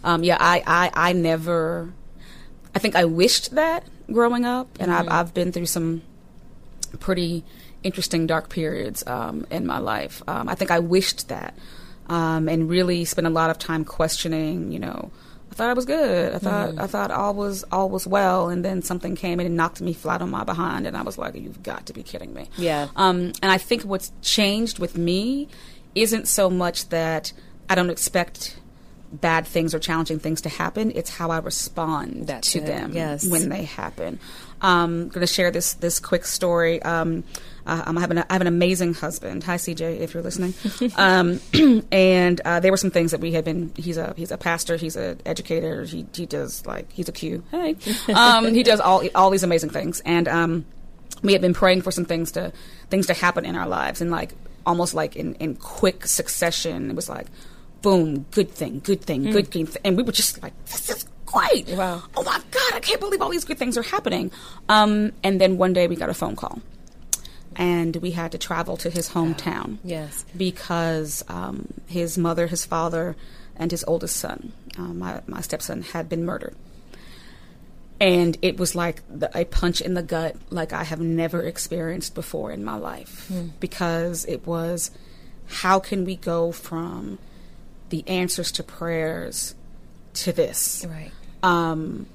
[0.04, 1.94] Um, yeah, I, I I never.
[2.76, 6.02] I think I wished that growing up, and I've I've been through some
[7.00, 7.44] pretty
[7.84, 10.22] interesting dark periods um, in my life.
[10.28, 11.54] Um, I think I wished that,
[12.08, 14.72] um, and really spent a lot of time questioning.
[14.72, 15.12] You know,
[15.52, 16.34] I thought I was good.
[16.34, 19.56] I thought I thought all was all was well, and then something came in and
[19.56, 22.34] knocked me flat on my behind, and I was like, "You've got to be kidding
[22.34, 22.88] me." Yeah.
[22.96, 25.48] Um, and I think what's changed with me
[25.96, 27.34] isn't so much that
[27.70, 28.58] I don't expect
[29.14, 30.92] bad things or challenging things to happen.
[30.94, 33.26] It's how I respond That's to it, them yes.
[33.26, 34.20] when they happen.
[34.62, 36.82] Um, I'm going to share this this quick story.
[36.82, 37.24] Um,
[37.66, 39.44] uh, I'm having a, I have an amazing husband.
[39.44, 40.54] Hi, CJ, if you're listening.
[40.98, 41.40] um,
[41.92, 43.72] and uh, there were some things that we had been.
[43.76, 44.78] He's a he's a pastor.
[44.78, 45.84] He's an educator.
[45.84, 47.44] He he does like he's a Q.
[47.52, 47.76] Hey,
[48.14, 50.02] um, he does all all these amazing things.
[50.06, 50.66] And um,
[51.22, 52.52] we had been praying for some things to
[52.90, 54.34] things to happen in our lives, and like
[54.66, 56.90] almost like in in quick succession.
[56.90, 57.28] It was like,
[57.84, 61.68] boom, good thing, good thing, good thing, and we were just like, this is great.
[61.70, 62.02] Wow.
[62.18, 64.32] Oh my god, I can't believe all these good things are happening.
[64.70, 66.62] Um, and then one day we got a phone call,
[67.56, 69.78] and we had to travel to his hometown.
[69.84, 70.26] Yes.
[70.36, 73.16] because um, his mother, his father,
[73.56, 76.56] and his oldest son, uh, my my stepson, had been murdered
[78.00, 82.16] and it was like the, a punch in the gut like I have never experienced
[82.16, 84.90] before in my life because it was
[85.46, 87.20] how can we go from
[87.94, 89.56] the answers to prayers
[90.14, 91.12] to this Right.
[91.52, 92.08] um,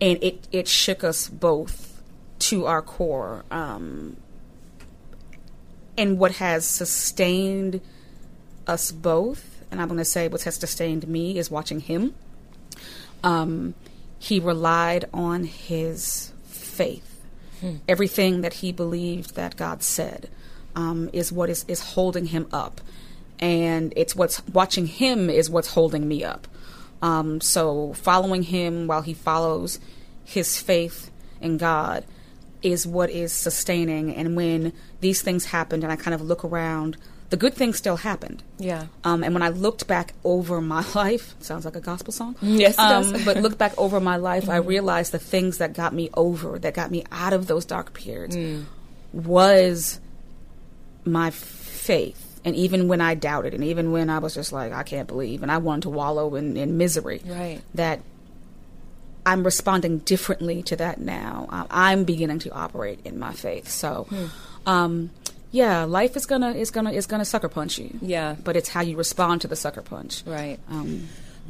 [0.00, 2.02] and it it shook us both
[2.48, 4.16] to our core um,
[5.96, 7.80] and what has sustained
[8.66, 12.14] us both and I'm going to say what has sustained me is watching him
[13.22, 13.74] um,
[14.18, 17.08] he relied on his faith.
[17.88, 20.28] Everything that he believed that God said
[20.74, 22.80] um, is what is, is holding him up.
[23.42, 26.46] And it's what's watching him is what's holding me up.
[27.02, 29.80] Um, so following him while he follows
[30.24, 32.04] his faith in God
[32.62, 34.14] is what is sustaining.
[34.14, 36.96] And when these things happened, and I kind of look around,
[37.30, 38.42] the good things still happened.
[38.58, 38.86] Yeah.
[39.04, 42.36] Um, and when I looked back over my life, sounds like a gospel song.
[42.40, 43.24] Yes, it um, does.
[43.24, 46.74] but look back over my life, I realized the things that got me over, that
[46.74, 48.36] got me out of those dark periods,
[49.12, 49.98] was
[51.04, 52.31] my faith.
[52.44, 55.42] And even when I doubted, and even when I was just like, I can't believe,
[55.42, 57.60] and I wanted to wallow in, in misery, Right.
[57.74, 58.00] that
[59.24, 61.46] I'm responding differently to that now.
[61.70, 63.68] I'm beginning to operate in my faith.
[63.68, 64.08] So,
[64.66, 65.10] um,
[65.52, 67.96] yeah, life is gonna is gonna is gonna sucker punch you.
[68.00, 68.34] Yeah.
[68.42, 70.24] but it's how you respond to the sucker punch.
[70.26, 70.58] Right.
[70.68, 71.08] Um,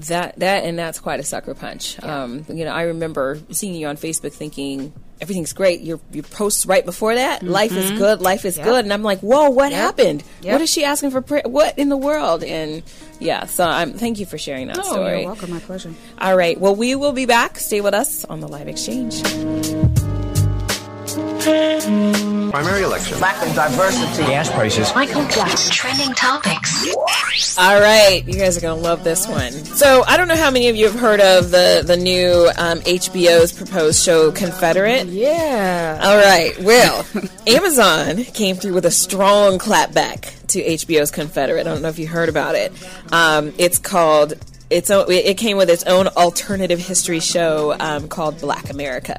[0.09, 2.03] That that and that's quite a sucker punch.
[2.03, 4.93] Um, you know, I remember seeing you on Facebook thinking
[5.23, 5.81] everything's great.
[5.81, 8.67] Your your posts right before that, life is good, life is Mm-hmm.
[8.67, 8.75] Yep.
[8.75, 9.81] good, and I'm like, whoa, what Yep.
[9.81, 10.25] happened?
[10.43, 10.53] Yep.
[10.53, 11.23] What is she asking for?
[11.23, 11.43] Prayer?
[11.47, 12.45] What in the world?
[12.45, 12.83] And
[13.21, 15.21] yeah, so I'm thank you for sharing that oh, story.
[15.21, 15.51] you're welcome.
[15.51, 15.95] My pleasure.
[16.21, 17.59] All right, well, we will be back.
[17.59, 19.23] Stay with us on the live exchange.
[21.45, 23.19] Primary election.
[23.19, 24.25] lack of diversity.
[24.25, 24.95] Gas prices.
[24.95, 26.95] Michael Black's trending topics.
[27.59, 29.53] All right, you guys are gonna love this one.
[29.53, 32.79] So I don't know how many of you have heard of the the new um,
[32.81, 35.07] HBO's proposed show Confederate.
[35.09, 35.99] Yeah.
[36.03, 36.57] All right.
[36.61, 37.05] Well,
[37.47, 41.61] Amazon came through with a strong clapback to HBO's Confederate.
[41.67, 42.73] I don't know if you heard about it.
[43.13, 44.35] Um, it's called.
[44.73, 49.19] Its own, it came with its own alternative history show um, called Black America.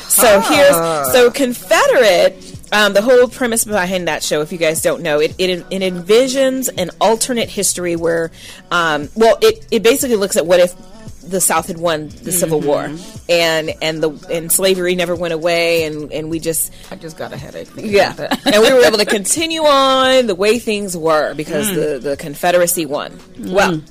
[0.00, 2.54] So here's so Confederate.
[2.72, 5.82] Um, the whole premise behind that show, if you guys don't know, it it, it
[5.82, 8.32] envisions an alternate history where,
[8.72, 10.74] um, well, it, it basically looks at what if
[11.22, 12.90] the South had won the Civil War,
[13.28, 17.32] and and the and slavery never went away, and and we just I just got
[17.32, 17.68] a headache.
[17.76, 22.16] yeah, and we were able to continue on the way things were because the the
[22.16, 23.18] Confederacy won.
[23.38, 23.82] Well.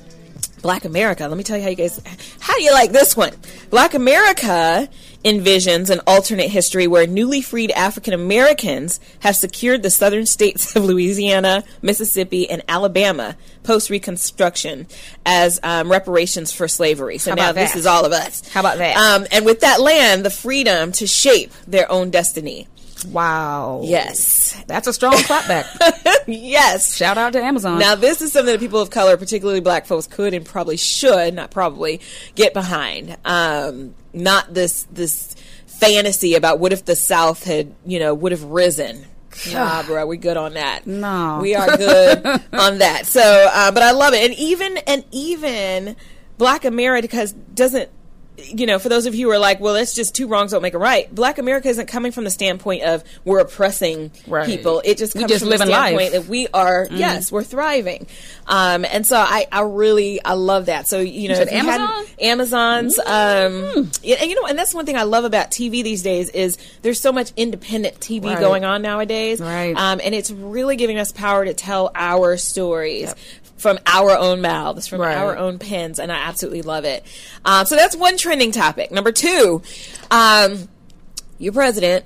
[0.66, 1.28] Black America.
[1.28, 2.00] Let me tell you how you guys.
[2.40, 3.32] How do you like this one?
[3.70, 4.88] Black America
[5.24, 10.84] envisions an alternate history where newly freed African Americans have secured the southern states of
[10.84, 14.88] Louisiana, Mississippi, and Alabama post Reconstruction
[15.24, 17.18] as um, reparations for slavery.
[17.18, 18.48] So now about this is all of us.
[18.48, 18.96] How about that?
[18.96, 22.66] Um, and with that land, the freedom to shape their own destiny.
[23.10, 23.80] Wow.
[23.84, 24.56] Yes.
[24.66, 25.66] That's a strong clapback.
[26.26, 26.96] yes.
[26.96, 27.78] Shout out to Amazon.
[27.78, 31.34] Now, this is something that people of color, particularly black folks, could and probably should,
[31.34, 32.00] not probably,
[32.34, 33.16] get behind.
[33.24, 35.34] Um, not this this
[35.66, 39.04] fantasy about what if the South had, you know, would have risen.
[39.52, 40.86] Nah, bro, we good on that.
[40.86, 41.40] No.
[41.42, 43.04] we are good on that.
[43.04, 45.94] So, uh, but I love it, and even and even
[46.38, 47.90] Black America doesn't
[48.38, 50.62] you know, for those of you who are like, well, that's just two wrongs don't
[50.62, 51.12] make a right.
[51.14, 54.46] Black America isn't coming from the standpoint of we're oppressing Right.
[54.46, 54.82] people.
[54.84, 55.68] It just comes just from the life.
[55.68, 58.06] standpoint that we are, yes, we're thriving.
[58.46, 60.86] Um, and so I, I really, I love that.
[60.86, 62.04] So, you know, you Amazon?
[62.20, 66.02] Amazon's, um, yeah, and you know, and that's one thing I love about TV these
[66.02, 68.38] days is there's so much independent TV Right.
[68.40, 69.40] going on nowadays.
[69.40, 69.74] Right.
[69.76, 73.14] Um, and it's really giving us power to tell our stories.
[73.56, 75.16] From our own mouths, from Right.
[75.16, 77.04] our own pens, and I absolutely love it.
[77.44, 78.90] Um, so that's one trending topic.
[78.90, 79.62] Number two,
[80.10, 80.68] um,
[81.38, 82.04] your president.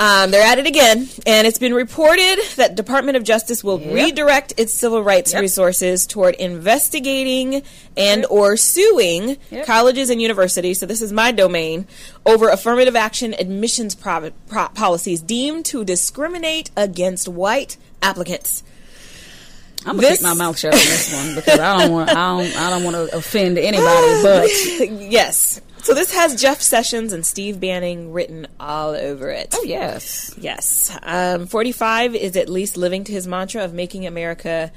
[0.00, 4.52] Um, they're at it again, and it's been reported that Department of Justice will redirect
[4.56, 5.40] its civil rights Yep.
[5.42, 7.62] resources toward investigating
[7.96, 9.66] and or suing Yep.
[9.66, 10.80] colleges and universities.
[10.80, 11.86] So this is my domain
[12.26, 18.64] over affirmative action admissions prov- pro- policies deemed to discriminate against white applicants.
[19.86, 22.14] I'm gonna This- keep my mouth shut on this one because I don't want I
[22.14, 24.22] don't I don't want to offend anybody.
[24.22, 24.48] But
[25.10, 25.60] yes.
[25.82, 29.48] So this has Jeff Sessions and Steve Bannon written all over it.
[29.54, 30.96] oh yes, Yes.
[31.02, 34.72] Um, 45 is at least living to his mantra of making America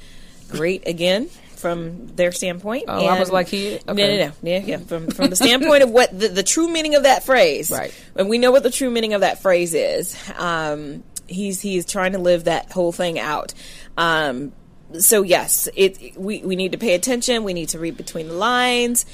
[0.50, 2.84] great again from their standpoint.
[2.88, 4.32] Oh, I was like, he- No, no, no.
[4.42, 4.76] Yeah, yeah.
[4.76, 7.70] From, from the standpoint of what the, the true meaning of that phrase.
[7.70, 7.92] Right.
[8.14, 10.14] And we know what the true meaning of that phrase is.
[10.38, 13.54] Um, he's, he's trying to live that whole thing out.
[13.96, 14.52] Um,
[14.98, 17.44] so yes, it, we, we need to pay attention.
[17.44, 19.04] We need to read between the lines.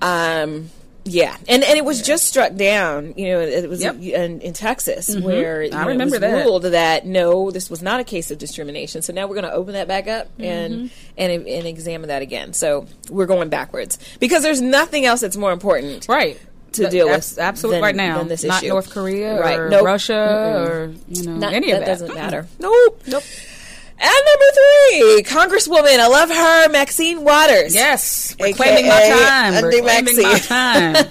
[0.00, 0.70] Um,
[1.08, 3.14] yeah, and and it was just struck down.
[3.16, 3.94] You know, it was Yep.
[3.94, 4.02] Mm-hmm.
[4.02, 6.44] in, in Texas where you I know, remember it was that.
[6.44, 9.02] ruled that no, this was not a case of discrimination.
[9.02, 10.86] So now we're going to open that back up and Mm-hmm.
[11.16, 12.52] and and examine that again.
[12.54, 16.40] So we're going backwards because there's nothing else that's more important right.
[16.72, 18.18] to Th- deal with absolutely than- right now.
[18.18, 18.70] than this Not issue.
[18.72, 19.58] North Korea Right.
[19.60, 19.84] or Nope.
[19.84, 20.68] Russia Mm-mm.
[20.68, 21.92] or you know Not- any of that that.
[22.00, 22.48] doesn't matter.
[22.58, 23.00] Nope.
[23.06, 23.22] Nope.
[23.98, 27.74] And number three, Congresswoman, I love her, Maxine Waters.
[27.74, 29.64] Yes, reclaiming my time.
[29.64, 31.06] Reclaiming my time.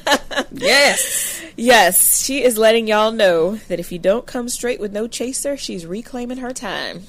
[0.51, 1.41] yes.
[1.57, 5.55] Yes, she is letting y'all know that if you don't come straight with no chaser,
[5.57, 7.03] she's reclaiming her time.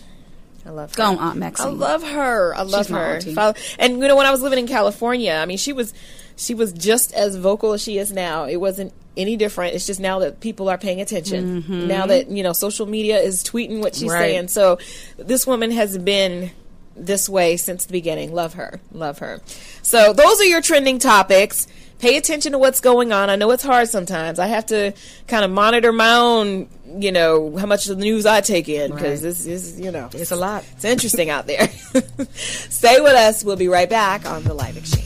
[0.64, 0.96] I love her.
[0.96, 1.66] Go on, Aunt Maxine.
[1.66, 2.54] I love her.
[2.54, 3.54] I love She's her.
[3.78, 5.92] And you know, when I was living in California, I mean, she was
[6.36, 8.44] she was just as vocal as she is now.
[8.44, 9.74] It wasn't any different.
[9.74, 11.86] It's just now that people are paying attention.
[11.88, 14.12] Now that you know, social media is tweeting what she's Mm-hmm.
[14.12, 14.30] Right.
[14.32, 14.48] saying.
[14.48, 14.78] So
[15.16, 16.50] this woman has been
[16.96, 18.32] this way since the beginning.
[18.32, 18.80] Love her.
[18.92, 19.40] Love her.
[19.82, 21.66] So those are your trending topics.
[21.98, 23.30] Pay attention to what's going on.
[23.30, 24.38] I know it's hard sometimes.
[24.38, 24.92] I have to
[25.28, 28.90] kind of monitor my own, you know, how much of the news I take in
[28.90, 29.28] because Right.
[29.30, 30.62] this is, you know, It's a lot.
[30.74, 31.68] it's interesting out there.
[32.34, 33.42] Stay with us.
[33.44, 35.05] We'll be right back on the live exchange.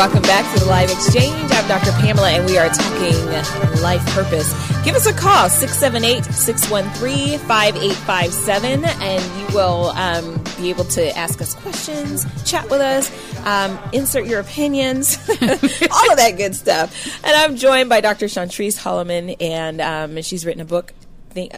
[0.00, 1.52] Welcome back to the live exchange.
[1.52, 1.90] I'm Dr.
[2.00, 4.50] Pamela, and we are talking life purpose.
[4.82, 11.42] Give us a call, 678 613 5857, and you will um, be able to ask
[11.42, 13.10] us questions, chat with us,
[13.44, 17.22] um, insert your opinions, all of that good stuff.
[17.22, 18.24] And I'm joined by Dr.
[18.24, 20.94] Chantrise Holliman, and um, she's written a book.
[21.28, 21.52] Think,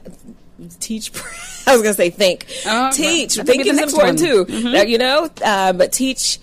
[0.80, 1.12] teach.
[1.68, 2.48] I was going to say think.
[2.66, 3.36] Uh, teach.
[3.36, 4.46] that could be Think is important one.
[4.46, 4.70] too.
[4.72, 6.40] Now, you know, uh, but teach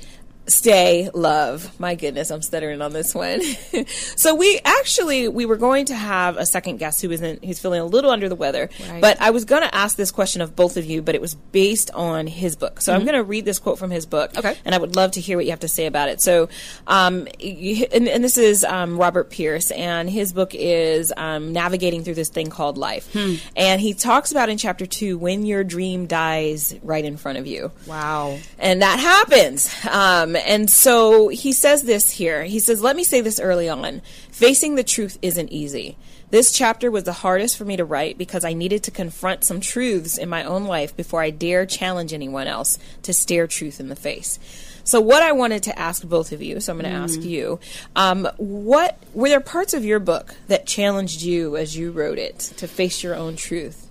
[0.49, 1.79] stay love.
[1.79, 3.41] My goodness i'm stuttering on this one.
[4.17, 7.79] So we actually we were going to have a second guest who isn't who's feeling
[7.81, 8.69] a little under the weather.
[8.89, 9.01] Right.
[9.01, 11.35] but i was going to ask this question of both of you but it was
[11.35, 12.81] based on his book.
[12.81, 14.55] So i'm going to read this quote from his book Okay.
[14.65, 16.21] and i would love to hear what you have to say about it.
[16.21, 16.49] So
[16.87, 22.03] um you, and, and this is um, robert pierce and his book is um, navigating
[22.03, 23.15] through this thing called life.
[23.55, 27.47] And he talks about in chapter two when your dream dies right in front of
[27.47, 27.71] you.
[27.87, 28.37] Wow.
[28.57, 29.73] and that happens.
[29.89, 32.43] Um, and so he says this here.
[32.43, 34.01] He says, Let me say this early on.
[34.31, 35.97] Facing the truth isn't easy.
[36.31, 39.59] This chapter was the hardest for me to write because I needed to confront some
[39.59, 43.89] truths in my own life before I dare challenge anyone else to stare truth in
[43.89, 44.37] the face.
[44.83, 47.59] So, what I wanted to ask both of you, so I'm going to ask you,
[47.95, 52.39] um, what were there parts of your book that challenged you as you wrote it
[52.57, 53.87] to face your own truth?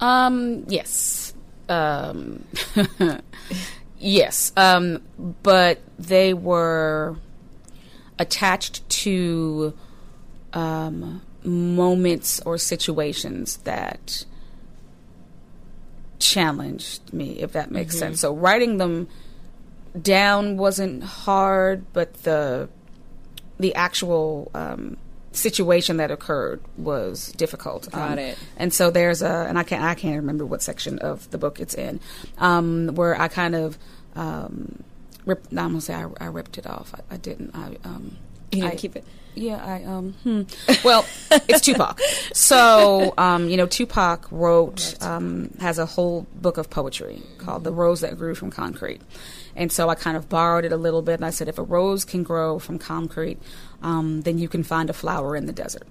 [0.00, 1.34] Um, yes.
[1.68, 2.44] Um,
[4.02, 4.52] yes.
[4.56, 5.02] Um,
[5.42, 7.16] but they were
[8.18, 9.72] attached to
[10.52, 14.24] um, moments or situations that
[16.18, 18.20] challenged me, if that makes sense.
[18.20, 19.08] So writing them
[20.00, 22.68] down wasn't hard, but the
[23.58, 24.96] the actual um,
[25.32, 27.90] situation that occurred was difficult.
[27.90, 28.38] Got Um, it.
[28.56, 31.60] And so there's a, and I can't I can't remember what section of the book
[31.60, 32.00] it's in,
[32.38, 33.78] um, where I kind of
[34.14, 34.82] um,
[35.26, 36.94] rip, I'm gonna say I, I ripped it off.
[36.94, 37.54] I, I didn't.
[37.54, 38.16] I um,
[38.50, 39.04] You know, I- keep it.
[39.34, 40.12] Yeah, I um.
[40.24, 40.42] Hmm.
[40.84, 41.06] Well,
[41.48, 41.98] it's Tupac.
[42.34, 47.72] So um, you know, Tupac wrote um, has a whole book of poetry called "The
[47.72, 49.00] Rose That Grew from Concrete,"
[49.56, 51.62] and so I kind of borrowed it a little bit, and I said, if a
[51.62, 53.38] rose can grow from concrete,
[53.82, 55.86] um, then you can find a flower in the desert.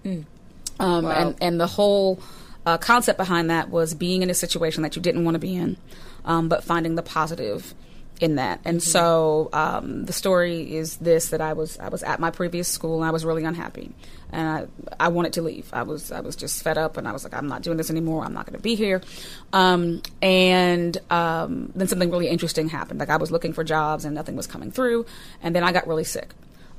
[0.79, 2.19] Um, and and the whole
[2.67, 5.55] uh, concept behind that was being in a situation that you didn't want to be
[5.55, 5.77] in,
[6.25, 7.73] um, but finding the positive
[8.21, 8.61] in that.
[8.63, 12.67] And so um, the story is this: that I was I was at my previous
[12.67, 13.91] school and I was really unhappy,
[14.31, 15.69] and I I wanted to leave.
[15.73, 17.89] I was I was just fed up, and I was like, I'm not doing this
[17.89, 18.23] anymore.
[18.23, 19.01] I'm not going to be here.
[19.51, 22.99] Um, and um, then something really interesting happened.
[22.99, 25.07] Like I was looking for jobs and nothing was coming through,
[25.41, 26.29] and then I got really sick.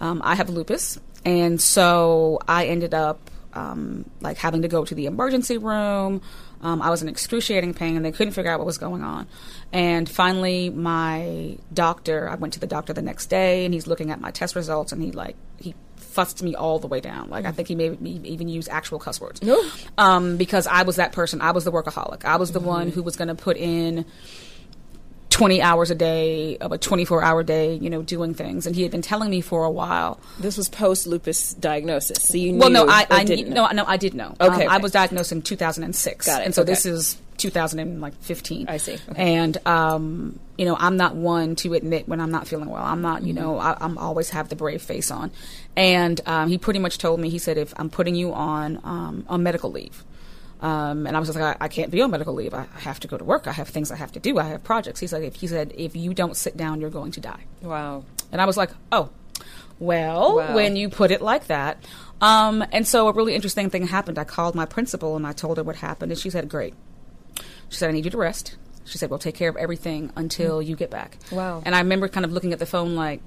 [0.00, 4.94] Um, I have lupus, and so I ended up um, like having to go to
[4.94, 6.22] the emergency room.
[6.62, 9.26] Um, I was in excruciating pain, and they couldn't figure out what was going on.
[9.72, 12.28] And finally, my doctor.
[12.28, 14.92] I went to the doctor the next day, and he's looking at my test results,
[14.92, 17.30] and he like he fussed me all the way down.
[17.30, 19.40] Like I think he made me even use actual cuss words.
[19.96, 21.40] Um, because I was that person.
[21.40, 22.24] I was the workaholic.
[22.24, 24.04] I was the one who was going to put in
[25.32, 28.66] 20 hours a day of a 24 hour day, you know, doing things.
[28.66, 30.20] And he had been telling me for a while.
[30.38, 32.58] This was post lupus diagnosis, so you knew.
[32.58, 34.34] Well, no, I, I didn't knew- no, no, I did know.
[34.40, 36.26] Okay, Um, I was diagnosed in 2006.
[36.26, 36.70] Got it, And so okay.
[36.72, 38.68] this is 2015.
[38.68, 39.34] I see, okay.
[39.36, 42.82] And, um, you know, I'm not one to admit when I'm not feeling well.
[42.84, 43.26] I'm not, Mm-hmm.
[43.28, 45.30] you know, I, I'm always have the brave face on.
[45.76, 49.24] And um, he pretty much told me, he said, if I'm putting you on um,
[49.28, 50.04] on medical leave.
[50.62, 52.54] Um, and I was just like, I, I can't be on medical leave.
[52.54, 53.46] I, I have to go to work.
[53.48, 54.38] I have things I have to do.
[54.38, 55.00] I have projects.
[55.00, 57.44] He's like, if, he said, if you don't sit down, you're going to die.
[57.62, 58.04] Wow.
[58.30, 59.10] And I was like, oh,
[59.80, 60.54] well, Wow.
[60.54, 61.84] when you put it like that.
[62.20, 64.18] Um, and so a really interesting thing happened.
[64.18, 66.74] I called my principal and I told her what happened, and she said, great.
[67.68, 68.56] She said, I need you to rest.
[68.84, 71.16] She said, we'll take care of everything until you get back.
[71.32, 71.62] Wow.
[71.64, 73.20] And I remember kind of looking at the phone like,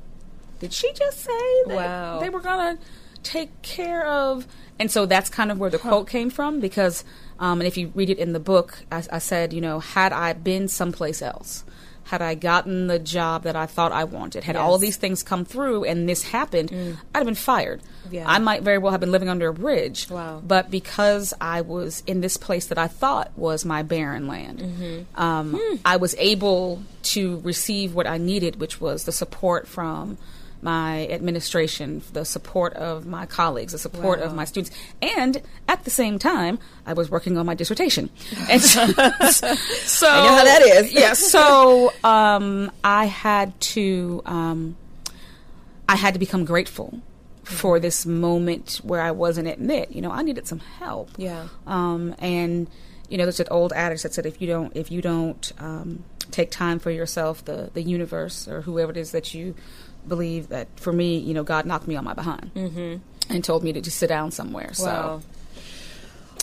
[0.59, 2.19] did she just say that Wow.
[2.19, 2.83] they were going to
[3.23, 4.47] take care of?
[4.79, 7.03] And so that's kind of where the quote came from because,
[7.39, 10.13] um, and if you read it in the book, I, I said, you know, had
[10.13, 11.63] I been someplace else,
[12.05, 15.23] had I gotten the job that I thought I wanted, had all of these things
[15.23, 16.71] come through and this happened,
[17.15, 17.81] I'd have been fired.
[18.11, 18.25] Yeah.
[18.27, 20.07] I might very well have been living under a bridge.
[20.09, 20.39] Wow.
[20.45, 25.19] But because I was in this place that I thought was my barren land, Mm-hmm.
[25.21, 25.75] um, Hmm.
[25.83, 26.83] I was able
[27.15, 30.19] to receive what I needed, which was the support from
[30.65, 35.91] my administration, the support of my colleagues, the support of my students, and at the
[35.91, 36.57] same time,
[36.87, 38.09] I was working on my dissertation.
[38.49, 40.91] And so, so I know how that is.
[40.91, 41.13] yeah.
[41.13, 44.75] So um, I had to, um,
[45.87, 46.99] I had to become grateful
[47.43, 51.11] for this moment where I wasn't admit, you know, I needed some help.
[51.17, 51.47] Yeah.
[51.67, 52.67] Um, and
[53.07, 56.03] you know, there's an old adage that said if you don't if you don't um,
[56.31, 59.53] take time for yourself, the the universe or whoever it is that you
[60.07, 63.33] believe that for me, you know, God knocked me on my behind mm-hmm.
[63.33, 64.71] and told me to just sit down somewhere.
[64.79, 65.21] Wow.
[65.21, 65.21] So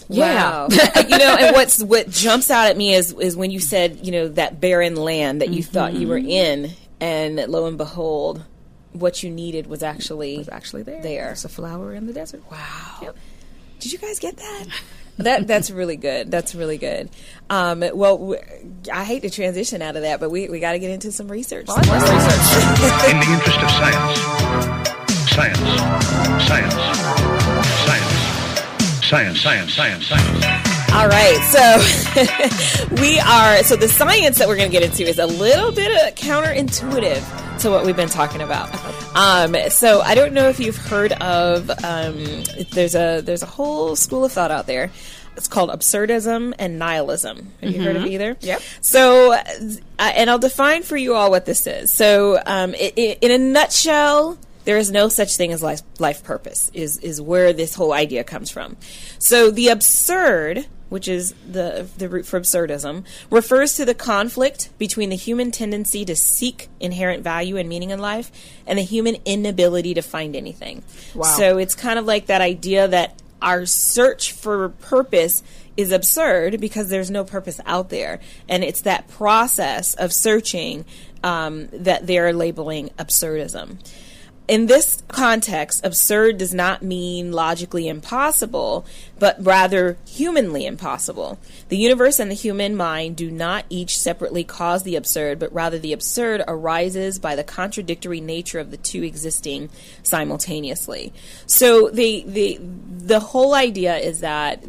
[0.08, 0.66] yeah.
[0.66, 0.68] Wow.
[1.08, 4.12] you know, and what's what jumps out at me is is when you said, you
[4.12, 8.44] know, that barren land that you thought you were in, and lo and behold,
[8.92, 11.02] what you needed was actually was actually there.
[11.02, 11.26] There.
[11.26, 12.42] There's a flower in the desert.
[12.50, 12.98] Wow.
[13.02, 13.16] Yep.
[13.80, 14.66] Did you guys get that?
[15.18, 16.30] that that's really good.
[16.30, 17.10] That's really good.
[17.50, 18.40] Um, well, w-
[18.92, 21.28] I hate to transition out of that, but we, we got to get into some
[21.28, 21.66] research.
[21.66, 23.10] Some more research.
[23.10, 24.18] In the interest of science.
[25.30, 25.58] Science.
[26.48, 26.74] Science.
[27.84, 28.08] Science.
[29.06, 30.44] Science, science, science, science.
[30.94, 33.62] All right, so we are.
[33.64, 37.51] So the science that we're going to get into is a little bit of counterintuitive
[37.62, 38.68] to what we've been talking about.
[39.14, 41.70] Um, so I don't know if you've heard of.
[41.84, 42.42] Um,
[42.72, 44.90] there's a there's a whole school of thought out there.
[45.36, 47.52] It's called absurdism and nihilism.
[47.62, 48.36] Have you heard of either?
[48.40, 48.58] Yeah.
[48.80, 49.42] So, uh,
[49.98, 51.92] and I'll define for you all what this is.
[51.92, 56.24] So, um, i i in a nutshell, there is no such thing as life, life
[56.24, 56.70] purpose.
[56.74, 58.76] Is is where this whole idea comes from.
[59.18, 65.08] So, the absurd, which is the the root for absurdism, refers to the conflict between
[65.08, 68.30] the human tendency to seek inherent value and meaning in life
[68.66, 70.82] and the human inability to find anything.
[71.14, 71.24] Wow.
[71.24, 75.42] So, it's kind of like that idea that our search for purpose
[75.76, 78.20] is absurd because there's no purpose out there.
[78.48, 80.84] And it's that process of searching
[81.24, 83.78] um, that they're labeling absurdism.
[84.48, 88.84] In this context, absurd does not mean logically impossible,
[89.18, 91.38] but rather humanly impossible.
[91.68, 95.78] The universe and the human mind do not each separately cause the absurd, but rather
[95.78, 99.70] the absurd arises by the contradictory nature of the two existing
[100.02, 101.12] simultaneously.
[101.46, 104.64] So the the the whole idea is that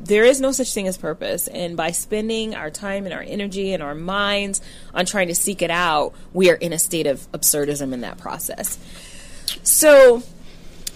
[0.00, 1.48] there is no such thing as purpose.
[1.48, 4.60] And by spending our time and our energy and our minds
[4.94, 8.18] on trying to seek it out, we are in a state of absurdism in that
[8.18, 8.78] process.
[9.62, 10.22] So,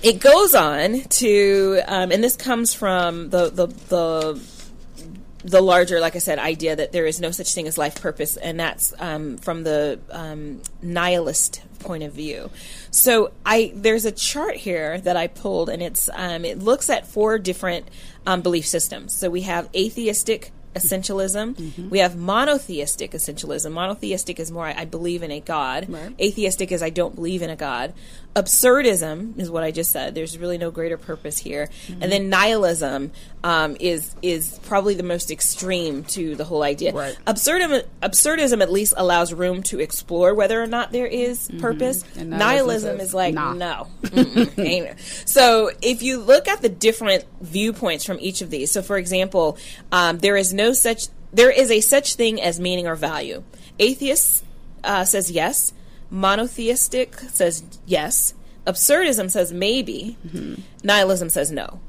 [0.02, 4.40] it goes on to, um, and this comes from the the the
[5.45, 8.36] the larger, like I said, idea that there is no such thing as life purpose,
[8.36, 12.51] and that's um, from the um, nihilist point of view.
[12.90, 17.07] So I there's a chart here that I pulled, and it's um, it looks at
[17.07, 17.88] four different
[18.26, 19.14] um, belief systems.
[19.14, 21.90] So we have atheistic essentialism.
[21.90, 23.70] We have monotheistic essentialism.
[23.70, 25.88] Monotheistic is more I, I believe in a God.
[25.88, 26.14] Right.
[26.20, 27.92] Atheistic is I don't believe in a God.
[28.35, 30.14] Absurdism is what I just said.
[30.14, 31.68] There's really no greater purpose here.
[31.89, 33.12] And then nihilism
[33.45, 36.93] um, is is probably the most extreme to the whole idea.
[36.93, 37.16] Right.
[37.26, 42.05] Absurdism, absurdism at least allows room to explore whether or not there is purpose.
[42.16, 43.53] And nihilism, nihilism is like nah.
[43.53, 43.87] no.
[45.26, 49.59] So if you look at the different viewpoints from each of these, so for example,
[49.93, 53.43] um, there is no such there is a such thing as meaning or value.
[53.78, 54.43] Atheists
[54.85, 55.72] uh, says yes.
[56.11, 58.34] Monotheistic says yes.
[58.66, 60.16] Absurdism says maybe.
[60.82, 61.80] Nihilism says no.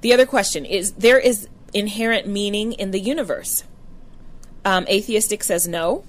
[0.00, 3.64] The other question is there is inherent meaning in the universe.
[4.64, 6.04] Um, atheistic says no.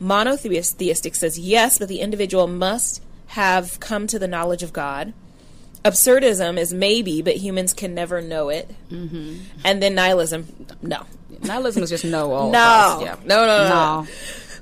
[0.00, 5.12] Monotheistic says yes, but the individual must have come to the knowledge of God.
[5.84, 8.70] Absurdism is maybe, but humans can never know it.
[8.90, 9.36] Mm-hmm.
[9.64, 10.46] And then nihilism,
[10.82, 11.04] no.
[11.42, 12.32] Nihilism is just no.
[12.32, 12.58] All No.
[12.58, 13.16] across, yeah.
[13.24, 14.00] no, no, no, No.
[14.02, 14.06] no.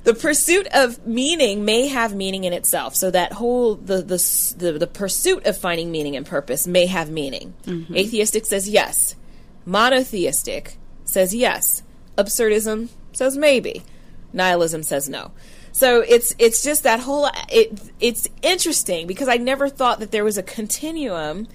[0.08, 2.96] The pursuit of meaning may have meaning in itself.
[2.96, 7.10] So that whole the the the, the pursuit of finding meaning and purpose may have
[7.10, 7.52] meaning.
[7.94, 9.16] Atheistic says yes.
[9.66, 11.82] Monotheistic says yes.
[12.16, 13.82] Absurdism says maybe.
[14.32, 15.32] Nihilism says no.
[15.72, 20.24] So it's it's just that whole it it's interesting because I never thought that there
[20.24, 21.48] was a continuum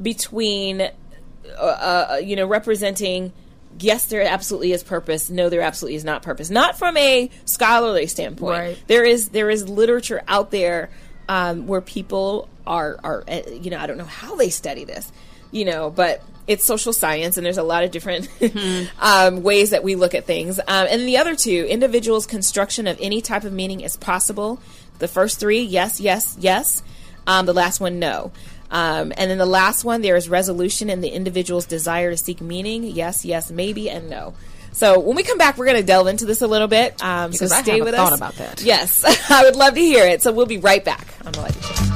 [0.00, 3.34] between uh, uh, you know, representing
[3.78, 5.30] yes, there absolutely is purpose.
[5.30, 6.50] No, there absolutely is not purpose.
[6.50, 8.58] Not from a scholarly standpoint.
[8.58, 8.82] Right.
[8.86, 10.90] There is there is literature out there
[11.28, 15.10] um, where people are are uh, you know I don't know how they study this,
[15.50, 18.28] you know, but it's social science and there's a lot of different
[18.98, 20.58] um, ways that we look at things.
[20.58, 24.58] Um, and the other two, individuals' construction of any type of meaning is possible.
[24.98, 26.82] The first three, yes, yes, yes.
[27.26, 28.32] Um, the last one, no.
[28.70, 32.40] Um, and then the last one, there is resolution in the individual's desire to seek
[32.40, 32.84] meaning.
[32.84, 34.34] Yes, yes, maybe, and no.
[34.72, 37.02] So when we come back, we're going to delve into this a little bit.
[37.02, 38.18] Um, so I stay with thought us.
[38.18, 38.62] about that.
[38.62, 40.22] Yes, I would love to hear it.
[40.22, 41.90] So we'll be right back on the Life Exchange.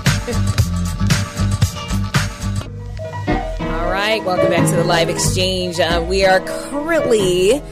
[3.60, 5.78] All right, welcome back to the Live Exchange.
[5.78, 7.62] Uh, we are currently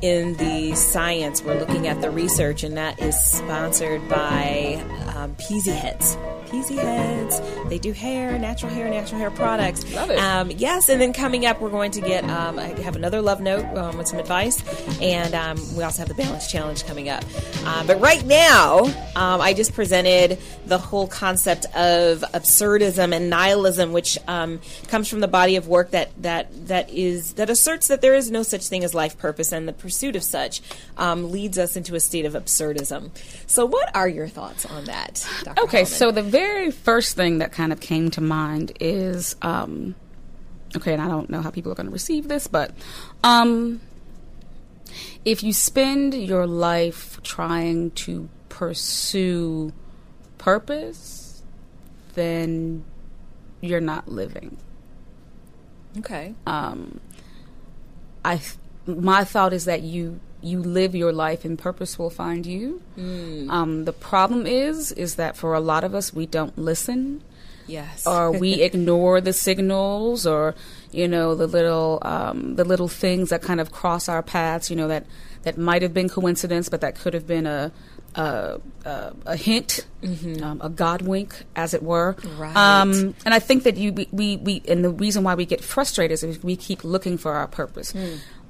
[0.00, 1.42] in the science.
[1.42, 4.82] We're looking at the research, and that is sponsored by
[5.14, 6.16] um, Peasy Heads.
[6.54, 7.40] Peasy Heads.
[7.68, 9.92] They do hair, natural hair, natural hair products.
[9.92, 10.18] Love it.
[10.18, 12.22] Um, yes, and then coming up, we're going to get.
[12.24, 14.62] Um, I have another love note um, with some advice,
[15.00, 17.24] and um, we also have the balance challenge coming up.
[17.66, 18.84] Um, but right now,
[19.16, 25.18] um, I just presented the whole concept of absurdism and nihilism, which um, comes from
[25.18, 28.68] the body of work that that that is that asserts that there is no such
[28.68, 30.60] thing as life purpose, and the pursuit of such
[30.98, 33.10] um, leads us into a state of absurdism.
[33.48, 35.26] So, what are your thoughts on that?
[35.42, 35.62] Dr.
[35.64, 39.94] Okay, so the very first thing that kind of came to mind is um,
[40.76, 42.72] okay, and I don't know how people are going to receive this, but
[43.22, 43.80] um,
[45.24, 49.72] if you spend your life trying to pursue
[50.38, 51.42] purpose,
[52.14, 52.84] then
[53.60, 54.56] you're not living.
[55.98, 57.00] okay, Um,
[58.24, 58.40] I
[58.86, 62.82] my thought is that you you live your life and purpose will find you.
[63.50, 67.22] Um, the problem is is that for a lot of us we don't listen.
[67.66, 70.54] Yes, or we ignore the signals or
[70.92, 74.76] you know the little um, the little things that kind of cross our paths you
[74.76, 75.06] know that
[75.44, 77.72] that might have been coincidence but that could have been a
[78.16, 79.86] a, a, a hint
[80.42, 82.16] um, a god wink as it were.
[82.36, 82.54] Right.
[82.54, 85.62] um, and I think that you we, we, we and the reason why we get
[85.62, 87.94] frustrated is if we keep looking for our purpose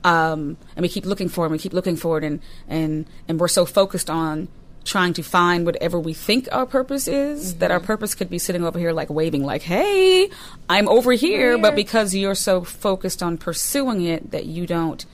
[0.05, 3.07] um, and we keep looking for it and we keep looking for it and and
[3.27, 4.49] and we're so focused on
[4.85, 8.63] trying to find whatever we think our purpose is that our purpose could be sitting
[8.63, 10.29] over here like waving like hey
[10.69, 15.07] i'm over here but because you're so focused on pursuing it that you don't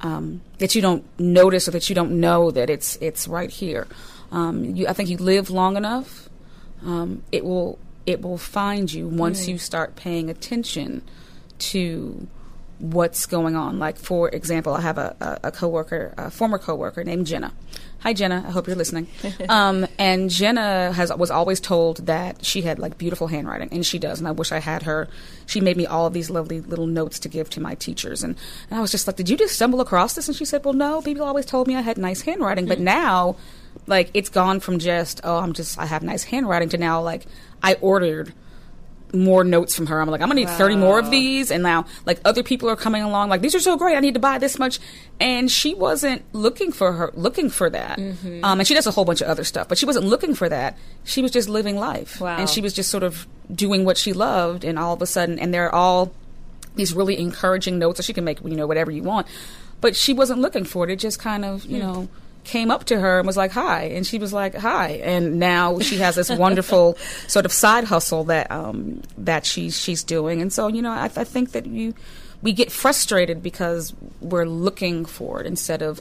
[0.00, 3.88] um, that you don't notice or that you don't know that it's it's right here.
[4.30, 6.28] Um, you, i think you live long enough
[6.84, 11.02] um, it will it will find you once you start paying attention
[11.58, 12.26] to
[12.78, 13.78] what's going on.
[13.78, 17.52] Like for example, I have a, a, a coworker, a former coworker named Jenna.
[18.00, 19.08] Hi Jenna, I hope you're listening.
[19.48, 23.98] um, and Jenna has was always told that she had like beautiful handwriting, and she
[23.98, 24.20] does.
[24.20, 25.08] And I wish I had her.
[25.46, 28.36] She made me all of these lovely little notes to give to my teachers, and,
[28.70, 30.74] and I was just like, "Did you just stumble across this?" And she said, "Well,
[30.74, 31.02] no.
[31.02, 33.36] People always told me I had nice handwriting, but now."
[33.86, 37.26] Like it's gone from just oh I'm just I have nice handwriting to now like
[37.62, 38.34] I ordered
[39.12, 40.00] more notes from her.
[40.00, 41.50] I'm like, I'm gonna need 30 more of these.
[41.50, 43.96] And now, like, other people are coming along, like, these are so great.
[43.96, 44.78] I need to buy this much.
[45.20, 47.98] And she wasn't looking for her, looking for that.
[47.98, 48.44] Mm-hmm.
[48.44, 50.48] Um, and she does a whole bunch of other stuff, but she wasn't looking for
[50.48, 50.76] that.
[51.04, 52.20] She was just living life.
[52.20, 52.36] Wow.
[52.36, 54.64] And she was just sort of doing what she loved.
[54.64, 56.12] And all of a sudden, and they're all
[56.76, 59.26] these really encouraging notes that she can make, you know, whatever you want.
[59.80, 60.90] But she wasn't looking for it.
[60.90, 62.08] It just kind of, you know,
[62.48, 63.84] came up to her and was like, hi.
[63.84, 65.00] And she was like, hi.
[65.04, 66.96] And now she has this wonderful
[67.28, 70.40] sort of side hustle that, um, that she's, she's doing.
[70.40, 71.94] And so, you know, I, I think that you,
[72.42, 76.00] we get frustrated because we're looking for it instead of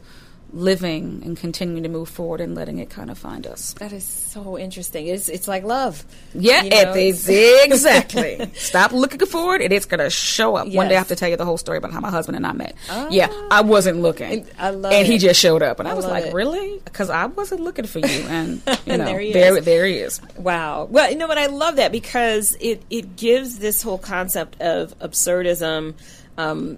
[0.58, 3.74] living and continuing to move forward and letting it kind of find us.
[3.74, 5.06] That is so interesting.
[5.08, 6.04] It's it's like love.
[6.34, 8.52] Yeah, You know, it is exactly.
[8.56, 10.68] Stop looking for it, and it's gonna show up.
[10.68, 12.46] One day, I have to tell you the whole story about how my husband and
[12.48, 12.76] I met.
[13.12, 14.48] Yeah, I wasn't looking.
[14.58, 16.34] I love and he just showed up, and I, I was like, it.
[16.34, 19.66] "Really?" Because I wasn't looking for you, and you And know, there he there, is.
[19.66, 20.20] there he is.
[20.38, 20.86] Wow.
[20.90, 21.38] Well, you know what?
[21.38, 25.94] I love that because it it gives this whole concept of absurdism
[26.38, 26.78] um,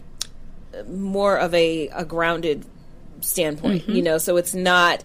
[0.87, 2.65] more of a, a grounded
[3.21, 3.83] standpoint.
[3.83, 3.91] Mm-hmm.
[3.95, 5.03] You know, so it's not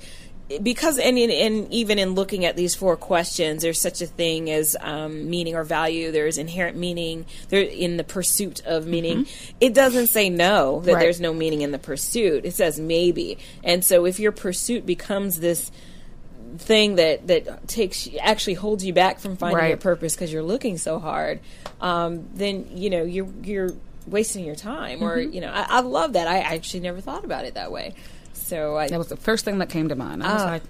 [0.62, 4.50] because and, in, and even in looking at these four questions, there's such a thing
[4.50, 6.12] as um, meaning or value.
[6.12, 7.24] There's inherent meaning.
[7.48, 9.26] There in the pursuit of meaning.
[9.60, 10.94] It doesn't say no that Mm-hmm.
[10.96, 11.00] Right.
[11.00, 12.44] there's no meaning in the pursuit.
[12.44, 13.38] It says maybe.
[13.62, 15.70] And so if your pursuit becomes this
[16.58, 19.68] thing that that takes actually holds you back from finding Right.
[19.68, 21.40] your purpose because you're looking so hard,
[21.80, 23.70] um, then you know you're you're
[24.06, 25.02] wasting your time.
[25.02, 25.32] Or Mm-hmm.
[25.32, 26.26] you know, I, I love that.
[26.28, 27.94] I actually never thought about it that way.
[28.32, 30.22] So I, That was the first thing that came to mind.
[30.22, 30.47] I was Ah.
[30.47, 30.62] like,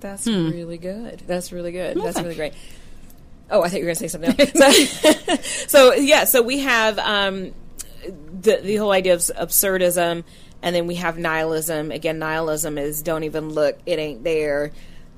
[0.00, 1.22] that's really good.
[1.26, 1.96] That's really good.
[1.96, 2.52] that's thank really great.
[3.50, 4.52] Oh, I thought you were going to say something else.
[5.26, 5.34] so,
[5.68, 7.52] so yeah, so we have um,
[8.40, 10.22] the the whole idea of absurdism,
[10.62, 11.90] and then we have nihilism.
[11.90, 14.70] Again, nihilism is don't even look; it ain't there.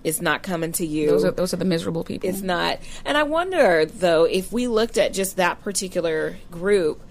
[0.03, 1.09] It's not coming to you.
[1.11, 2.31] those are those are the miserable people.
[2.31, 2.79] It's not.
[3.05, 7.03] And I wonder though if we looked at just that particular group.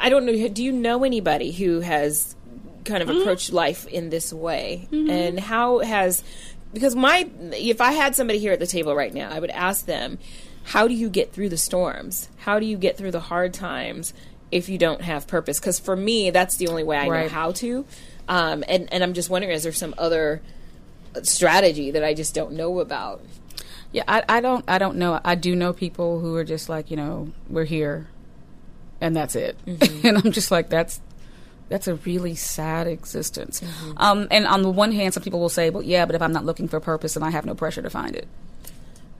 [0.00, 0.48] I don't know.
[0.48, 2.34] Do you know anybody who has
[2.84, 3.20] kind of Mm-hmm.
[3.20, 4.88] approached life in this way?
[4.92, 6.22] And how has
[6.72, 9.86] because my if I had somebody here at the table right now, I would ask
[9.86, 10.18] them,
[10.64, 12.28] how do you get through the storms?
[12.38, 14.14] How do you get through the hard times
[14.50, 15.60] if you don't have purpose?
[15.60, 17.84] Because for me, that's the only way I know how to.
[18.28, 20.40] Um, and and I'm just wondering, is there some other
[21.22, 23.22] strategy that I just don't know about?
[23.92, 25.20] Yeah, I, I don't I don't know.
[25.22, 28.08] I do know people who are just like, you know, we're here
[29.02, 29.58] and that's it.
[29.66, 30.06] Mm-hmm.
[30.06, 31.00] and I'm just like that's
[31.68, 33.60] that's a really sad existence.
[33.60, 33.92] Mm-hmm.
[33.96, 36.32] Um, and on the one hand, some people will say, "Well, yeah, but if I'm
[36.32, 38.28] not looking for purpose, then I have no pressure to find it."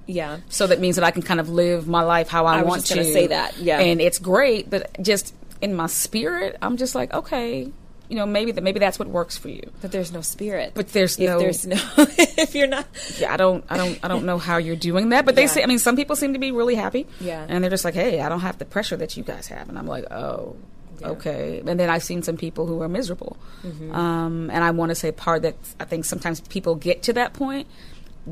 [0.07, 0.39] Yeah.
[0.49, 2.87] So that means that I can kind of live my life how I, I want
[2.87, 3.05] to.
[3.05, 3.81] say that, yeah.
[3.81, 7.71] and it's great, but just in my spirit, I'm just like, okay,
[8.13, 9.63] you know, maybe that maybe that's what works for you.
[9.81, 10.73] But there's no spirit.
[10.75, 12.87] But there's if no- there's no if you're not
[13.19, 15.49] Yeah, I don't, I don't, I don't know how you're doing that, but they Yeah.
[15.49, 17.47] say, I mean, some people seem to be really happy, Yeah.
[17.49, 19.79] and they're just like, hey, I don't have the pressure that you guys have, and
[19.79, 20.57] I'm like, oh,
[21.03, 21.63] okay.
[21.67, 23.95] And then I've seen some people who are miserable, Mm-hmm.
[23.95, 27.33] um, and I want to say part that I think sometimes people get to that
[27.33, 27.67] point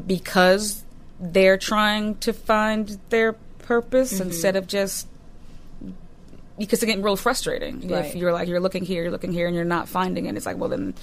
[0.06, 0.84] because
[1.18, 4.28] they're trying to find their purpose Mm-hmm.
[4.30, 5.06] instead of just
[6.60, 8.04] because it's getting real frustrating Right.
[8.06, 10.36] if you're like you're looking here, you're looking here, and you're not finding it.
[10.36, 10.94] It's like, well, then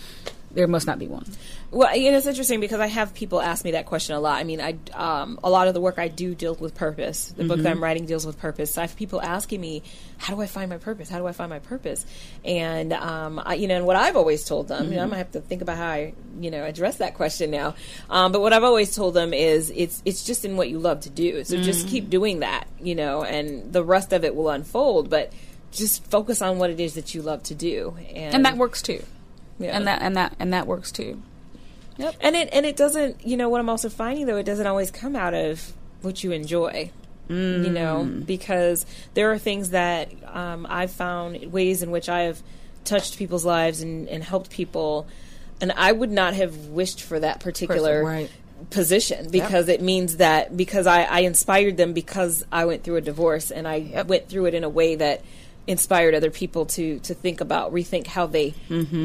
[0.57, 1.23] there must not be one.
[1.69, 4.39] Well, you know, it's interesting because I have people ask me that question a lot.
[4.39, 7.27] I mean, I um, a lot of the work I do deals with purpose.
[7.37, 8.73] The book that I'm writing deals with purpose.
[8.73, 9.83] So I have people asking me,
[10.17, 11.09] "How do I find my purpose?
[11.09, 12.07] How do I find my purpose?"
[12.43, 15.19] And um, I, you know, and what I've always told them, you know, I'm gonna
[15.19, 17.75] have to think about how I, you know, address that question now.
[18.09, 21.01] Um, but what I've always told them is, it's it's just in what you love
[21.01, 21.43] to do.
[21.43, 25.11] So just keep doing that, you know, and the rest of it will unfold.
[25.11, 25.31] But
[25.71, 28.81] just focus on what it is that you love to do, and, and that works
[28.81, 29.03] too.
[29.59, 29.75] Yeah.
[29.75, 31.21] And that and that and that works too.
[31.97, 32.15] Yep.
[32.21, 33.25] And it and it doesn't.
[33.25, 36.31] You know what I'm also finding though, it doesn't always come out of what you
[36.31, 36.91] enjoy.
[37.29, 42.41] You know, because there are things that um, I've found ways in which I have
[42.85, 45.07] touched people's lives and, and helped people,
[45.59, 48.31] and I would not have wished for that particular right.
[48.69, 53.01] position because it means that because I, I inspired them because I went through a
[53.01, 55.21] divorce and I went through it in a way that
[55.67, 58.53] inspired other people to to think about rethink how they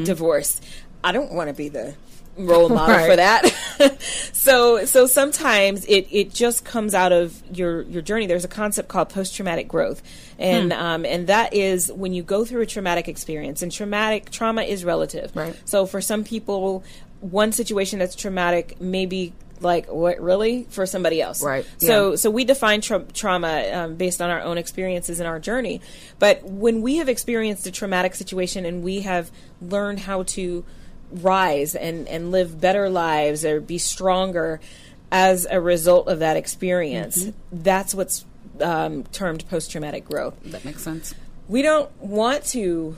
[0.03, 0.61] divorce.
[1.03, 1.95] I don't want to be the
[2.35, 3.47] role model for that.
[4.33, 8.25] so so sometimes it it just comes out of your your journey.
[8.25, 10.01] There's a concept called post traumatic growth,
[10.39, 10.79] and Hmm.
[10.79, 13.61] um, and that is when you go through a traumatic experience.
[13.61, 15.35] And traumatic trauma is relative.
[15.35, 15.55] Right.
[15.65, 16.83] So for some people,
[17.19, 19.33] one situation that's traumatic may be
[19.63, 21.41] like what really for somebody else.
[21.43, 22.15] Right, So yeah.
[22.17, 25.81] so we define tra- trauma um, based on our own experiences and our journey.
[26.19, 29.31] But when we have experienced a traumatic situation and we have
[29.61, 30.63] learned how to
[31.11, 34.59] rise and and live better lives or be stronger
[35.11, 37.61] as a result of that experience, Mm-hmm.
[37.63, 38.25] that's what's
[38.61, 40.35] um, termed post traumatic growth.
[40.45, 41.13] That makes sense.
[41.47, 42.95] We don't want to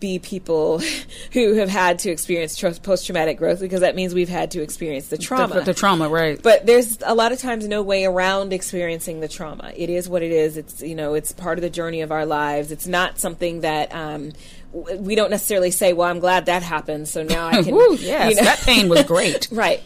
[0.00, 0.80] be people
[1.32, 4.62] who have had to experience tr- post traumatic growth because that means we've had to
[4.62, 5.54] experience the trauma.
[5.56, 6.40] The, the trauma, right?
[6.42, 9.72] But there's a lot of times no way around experiencing the trauma.
[9.76, 10.56] It is what it is.
[10.56, 12.70] It's you know it's part of the journey of our lives.
[12.72, 14.32] It's not something that um,
[14.72, 15.92] w- we don't necessarily say.
[15.92, 17.74] Well, I'm glad that happened, so now I can.
[17.74, 18.42] Woo, yes, you know.
[18.44, 19.48] that pain was great.
[19.58, 19.82] Right.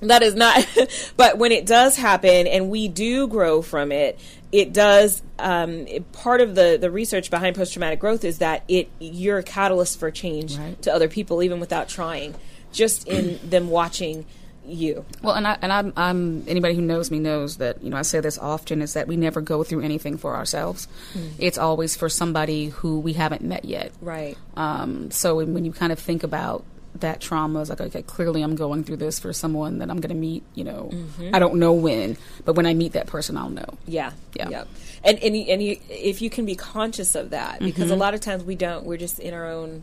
[0.00, 0.66] That is not,
[1.16, 4.18] but when it does happen and we do grow from it,
[4.52, 5.22] it does.
[5.38, 9.38] Um, it- part of the the research behind post traumatic growth is that it you're
[9.38, 10.80] a catalyst for change Right.
[10.82, 12.34] to other people, even without trying.
[12.72, 14.24] Just in them watching
[14.66, 15.04] you.
[15.22, 18.02] Well, and I and I'm, I'm anybody who knows me knows that you know I
[18.02, 20.86] say this often is that we never go through anything for ourselves.
[21.38, 23.92] It's always for somebody who we haven't met yet.
[24.02, 24.36] Right.
[24.56, 26.64] Um, so when, when you kind of think about
[26.96, 30.08] that trauma, is like okay, clearly I'm going through this for someone that I'm going
[30.10, 30.42] to meet.
[30.54, 30.90] You know,
[31.32, 33.78] I don't know when, but when I meet that person, I'll know.
[33.86, 34.12] Yeah.
[34.34, 34.48] Yeah.
[34.48, 34.68] Yep.
[35.04, 37.92] And and you, and you, if you can be conscious of that, because Mm-hmm.
[37.92, 38.84] a lot of times we don't.
[38.84, 39.82] We're just in our own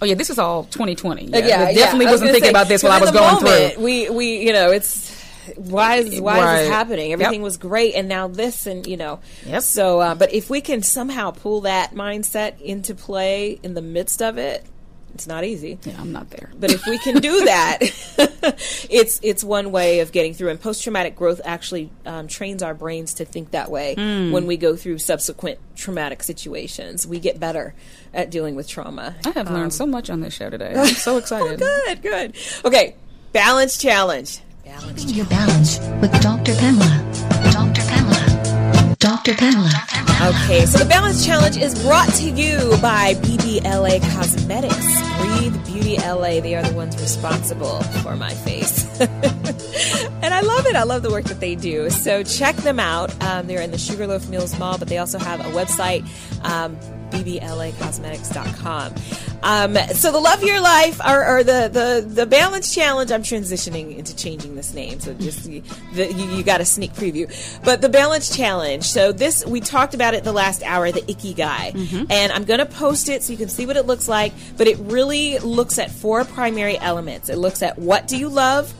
[0.00, 1.26] Oh yeah, this is all 2020.
[1.26, 2.10] Yeah, Uh, yeah, I definitely yeah.
[2.10, 3.84] Was wasn't gonna thinking say, about this while I was going moment, through.
[3.84, 5.20] We we you know it's
[5.56, 7.12] why is why is this happening?
[7.12, 7.42] Everything Yep.
[7.42, 9.18] was great, and now this, and you know.
[9.46, 9.62] Yep.
[9.62, 14.22] So, uh, but if we can somehow pull that mindset into play in the midst
[14.22, 14.64] of it,
[15.14, 15.78] it's not easy.
[15.84, 16.50] Yeah, I'm not there.
[16.58, 17.78] But if we can do that,
[18.90, 20.48] it's it's one way of getting through.
[20.50, 24.32] And post traumatic growth actually um, trains our brains to think that way Hmm.
[24.32, 27.06] when we go through subsequent traumatic situations.
[27.06, 27.74] We get better
[28.14, 29.16] at dealing with trauma.
[29.26, 30.74] I have Um, learned so much on this show today.
[30.76, 31.58] I'm so excited.
[31.58, 32.36] Good, good.
[32.64, 32.94] Okay,
[33.32, 34.40] balance challenge.
[34.64, 35.04] Balance.
[35.12, 36.54] Your balance with Dr.
[36.54, 37.04] Pamela.
[37.52, 37.82] Dr.
[37.82, 38.96] Pamela.
[38.98, 39.34] Dr.
[39.34, 39.70] Pamela.
[40.22, 45.02] Okay, so the balance challenge is brought to you by BBLA Cosmetics.
[45.18, 46.38] Breathe Beauty LA.
[46.38, 48.86] They are the ones responsible for my face.
[49.00, 50.76] and I love it.
[50.76, 51.90] I love the work that they do.
[51.90, 53.10] So check them out.
[53.20, 56.06] Um, they're in the Sugarloaf Mills Mall, but they also have a website,
[56.44, 56.78] um,
[57.12, 58.94] bblacosmetics.com.
[59.42, 63.96] Um, so the Love Your Life, or, or the, the, the Balance Challenge, I'm transitioning
[63.96, 65.00] into changing this name.
[65.00, 65.62] So just, the,
[65.94, 67.26] you, you got a sneak preview.
[67.64, 68.84] But the Balance Challenge.
[68.84, 71.74] So this, we talked about it the last hour, the Ikigai.
[72.10, 74.32] And I'm going to post it so you can see what it looks like.
[74.56, 77.28] But it really looks at four primary elements.
[77.28, 78.72] It looks at what do you love?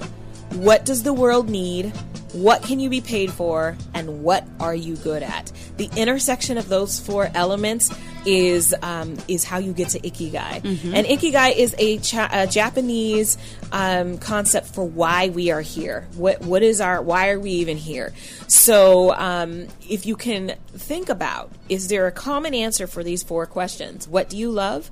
[0.55, 1.93] What does the world need?
[2.33, 3.77] What can you be paid for?
[3.93, 5.53] And what are you good at?
[5.77, 7.91] The intersection of those four elements
[8.25, 10.65] is um, is how you get to ikigai.
[10.95, 13.37] And ikigai is a, cha- a Japanese
[13.73, 16.07] um, concept for why we are here.
[16.15, 18.15] What what is our why are we even here?
[18.47, 23.45] So um, if you can think about, is there a common answer for these four
[23.47, 24.07] questions?
[24.07, 24.91] What do you love?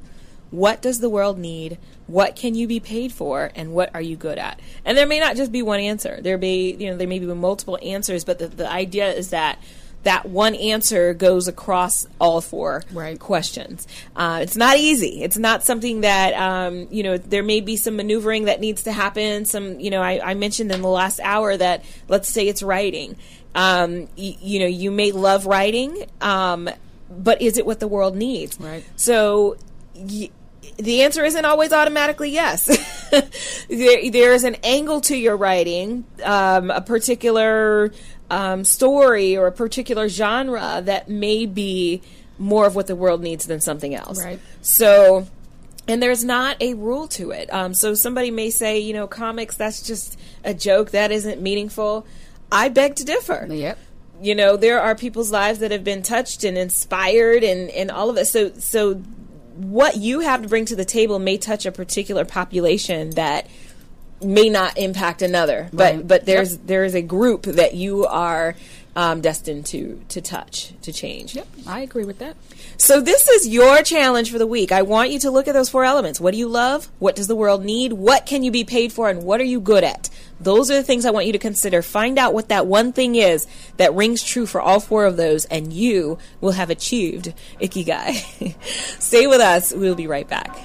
[0.50, 1.78] What does the world need?
[2.06, 3.50] What can you be paid for?
[3.54, 4.58] And what are you good at?
[4.84, 6.18] And there may not just be one answer.
[6.20, 9.58] There may, you know, there may be multiple answers, but the, the idea is that
[10.02, 13.18] that one answer goes across all four Right.
[13.20, 13.86] questions.
[14.16, 15.22] Uh, it's not easy.
[15.22, 18.92] It's not something that, um, you know, there may be some maneuvering that needs to
[18.92, 19.44] happen.
[19.44, 23.16] Some, you know, I, I mentioned in the last hour that let's say it's writing.
[23.54, 26.70] Um, y- you know, you may love writing, um,
[27.10, 28.58] but is it what the world needs?
[28.58, 28.82] Right.
[28.96, 29.58] So
[29.94, 30.30] y-
[30.76, 32.64] the answer isn't always automatically yes.
[33.68, 37.92] there, there is an angle to your writing, um, a particular
[38.30, 42.02] um, story or a particular genre that may be
[42.38, 44.22] more of what the world needs than something else.
[44.22, 44.40] Right.
[44.62, 45.26] So,
[45.86, 47.52] and there's not a rule to it.
[47.52, 52.06] Um, so somebody may say, you know, comics, that's just a joke, that isn't meaningful.
[52.52, 53.78] I beg to differ Yep.
[54.20, 58.10] you know there are people's lives that have been touched and inspired and and all
[58.10, 59.00] of it so so
[59.56, 63.46] what you have to bring to the table may touch a particular population that
[64.22, 66.06] may not impact another but Right.
[66.08, 66.60] but there's Yep.
[66.66, 68.54] there is a group that you are
[69.00, 69.80] um, destined to
[70.14, 71.46] to touch to change Yep.
[71.66, 72.34] I agree with that.
[72.76, 74.70] so this is your challenge for the week.
[74.72, 76.20] I want you to look at those four elements.
[76.20, 76.88] What do you love?
[76.98, 77.92] What does the world need?
[77.94, 79.08] What can you be paid for?
[79.08, 80.10] And what are you good at?
[80.38, 81.82] Those are the things I want you to consider.
[81.82, 83.46] Find out what that one thing is
[83.78, 88.54] that rings true for all four of those, and you will have achieved Ikigai.
[89.00, 89.72] Stay with us.
[89.72, 90.56] We'll be right back.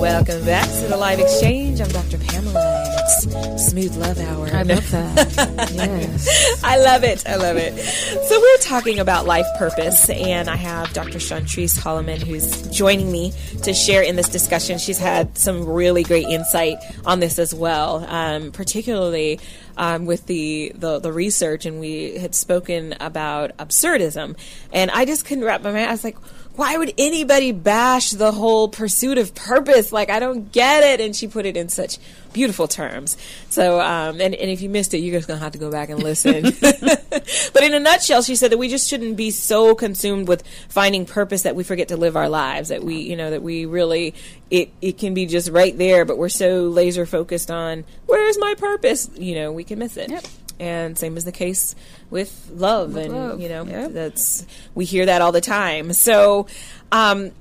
[0.00, 1.78] Welcome back to the live exchange.
[1.78, 2.16] I'm Dr.
[2.16, 2.84] Pamela.
[3.00, 4.46] It's Smooth Love Hour.
[4.46, 5.70] I love that.
[5.74, 6.64] yes.
[6.64, 7.28] I love it.
[7.28, 7.78] I love it.
[7.78, 11.18] So we're talking about life purpose, and I have Dr.
[11.18, 14.78] Chantrise Holliman who's joining me to share in this discussion.
[14.78, 19.38] She's had some really great insight on this as well, um, particularly
[19.76, 21.66] um, with the, the the research.
[21.66, 24.38] And we had spoken about absurdism,
[24.72, 25.88] and I just couldn't wrap my mind.
[25.88, 26.16] I was like.
[26.60, 29.92] Why would anybody bash the whole pursuit of purpose?
[29.92, 31.00] Like, I don't get it.
[31.00, 31.96] And she put it in such
[32.34, 33.16] beautiful terms.
[33.48, 35.70] So, um, and, and if you missed it, you're just going to have to go
[35.70, 36.42] back and listen.
[36.60, 41.06] but in a nutshell, she said that we just shouldn't be so consumed with finding
[41.06, 44.14] purpose that we forget to live our lives, that we, you know, that we really,
[44.50, 48.54] it, it can be just right there, but we're so laser focused on where's my
[48.54, 50.10] purpose, you know, we can miss it.
[50.10, 50.26] Yep.
[50.60, 51.74] And same is the case
[52.10, 53.92] with love, and love, you know yep.
[53.92, 55.94] that's we hear that all the time.
[55.94, 56.46] So,
[56.92, 57.32] um,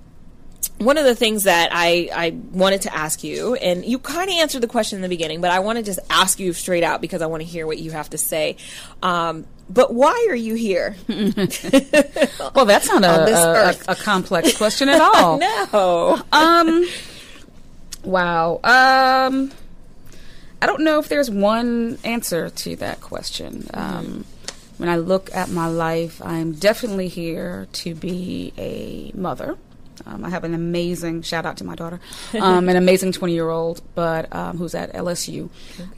[0.78, 4.38] one of the things that I, I wanted to ask you, and you kind of
[4.38, 7.02] answered the question in the beginning, but I want to just ask you straight out
[7.02, 8.56] because I want to hear what you have to say.
[9.04, 10.96] Um, but why are you here?
[12.56, 15.38] Well, that's not a, a, a complex question at all.
[15.38, 16.22] no.
[16.32, 16.86] Um.
[18.04, 18.60] Wow.
[18.64, 19.52] Um.
[20.62, 23.68] I don't know if there's one answer to that question.
[23.74, 24.26] Um,
[24.78, 29.58] when I look at my life, I'm definitely here to be a mother.
[30.06, 32.00] Um, I have an amazing shout out to my daughter,
[32.40, 35.50] um, an amazing 20 year old, but um, who's at LSU.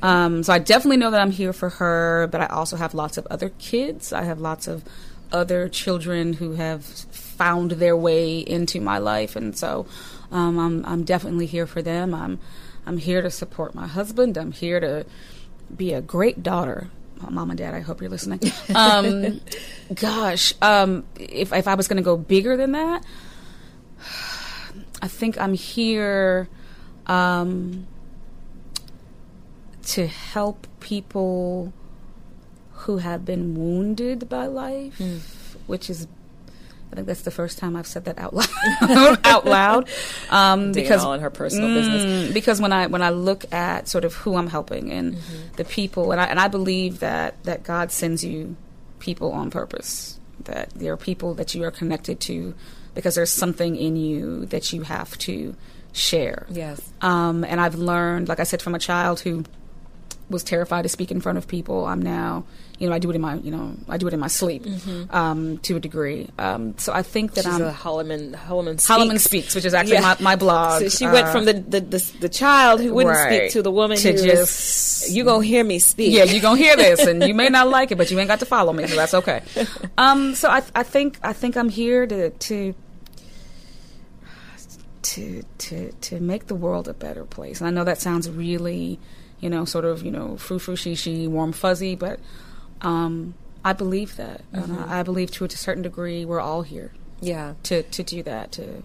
[0.01, 3.17] Um, so I definitely know that I'm here for her, but I also have lots
[3.17, 4.11] of other kids.
[4.11, 4.83] I have lots of
[5.31, 9.85] other children who have found their way into my life, and so
[10.31, 12.13] um, I'm I'm definitely here for them.
[12.13, 12.39] I'm
[12.85, 14.37] I'm here to support my husband.
[14.37, 15.05] I'm here to
[15.75, 16.89] be a great daughter.
[17.29, 18.39] Mom and Dad, I hope you're listening.
[18.75, 19.41] Um,
[19.93, 23.05] gosh, um, if if I was going to go bigger than that,
[25.01, 26.47] I think I'm here
[27.07, 27.85] um,
[29.87, 31.73] to help people
[32.71, 36.07] who have been wounded by life, which is.
[36.91, 38.47] I think that's the first time I've said that out loud.
[39.25, 39.89] out loud,
[40.29, 42.29] um, because all in her personal business.
[42.29, 45.55] Mm, because when I when I look at sort of who I'm helping and Mm-hmm.
[45.55, 48.55] the people, and I and I believe that that God sends you
[48.99, 50.19] people on purpose.
[50.45, 52.55] That there are people that you are connected to
[52.93, 55.55] because there's something in you that you have to
[55.93, 56.45] share.
[56.49, 56.81] Yes.
[57.01, 59.43] Um, and I've learned, like I said, from a child who
[60.29, 61.85] was terrified to speak in front of people.
[61.85, 62.43] I'm now,
[62.81, 64.65] you know, I do it in my, you know, I do it in my sleep
[65.11, 66.27] um, to a degree.
[66.39, 67.57] Um, so I think that Mm-hmm.
[67.57, 68.87] She's I'm a Holliman Holliman speaks.
[68.87, 70.15] Holliman Speaks, which is actually Yeah.
[70.19, 70.81] my, my blog.
[70.81, 73.61] So she went Uh, from the, the the the child who wouldn't right, speak to
[73.61, 76.11] the woman to who just- was, you gonna hear me speak.
[76.13, 78.39] yeah, you're gonna hear this, and you may not like it, but you ain't got
[78.39, 79.41] to follow me, so that's okay.
[79.97, 82.73] Um, so I, I think I think I'm here to to
[85.03, 87.59] to to to make the world a better place.
[87.61, 88.99] And I know that sounds really,
[89.39, 92.19] you know, sort of you know, frou frou shishi, warm fuzzy, but
[92.81, 93.33] um,
[93.63, 94.41] I believe that.
[94.51, 96.91] And I, I believe to a certain degree, we're all here
[97.21, 97.53] yeah.
[97.63, 98.83] to to do that to.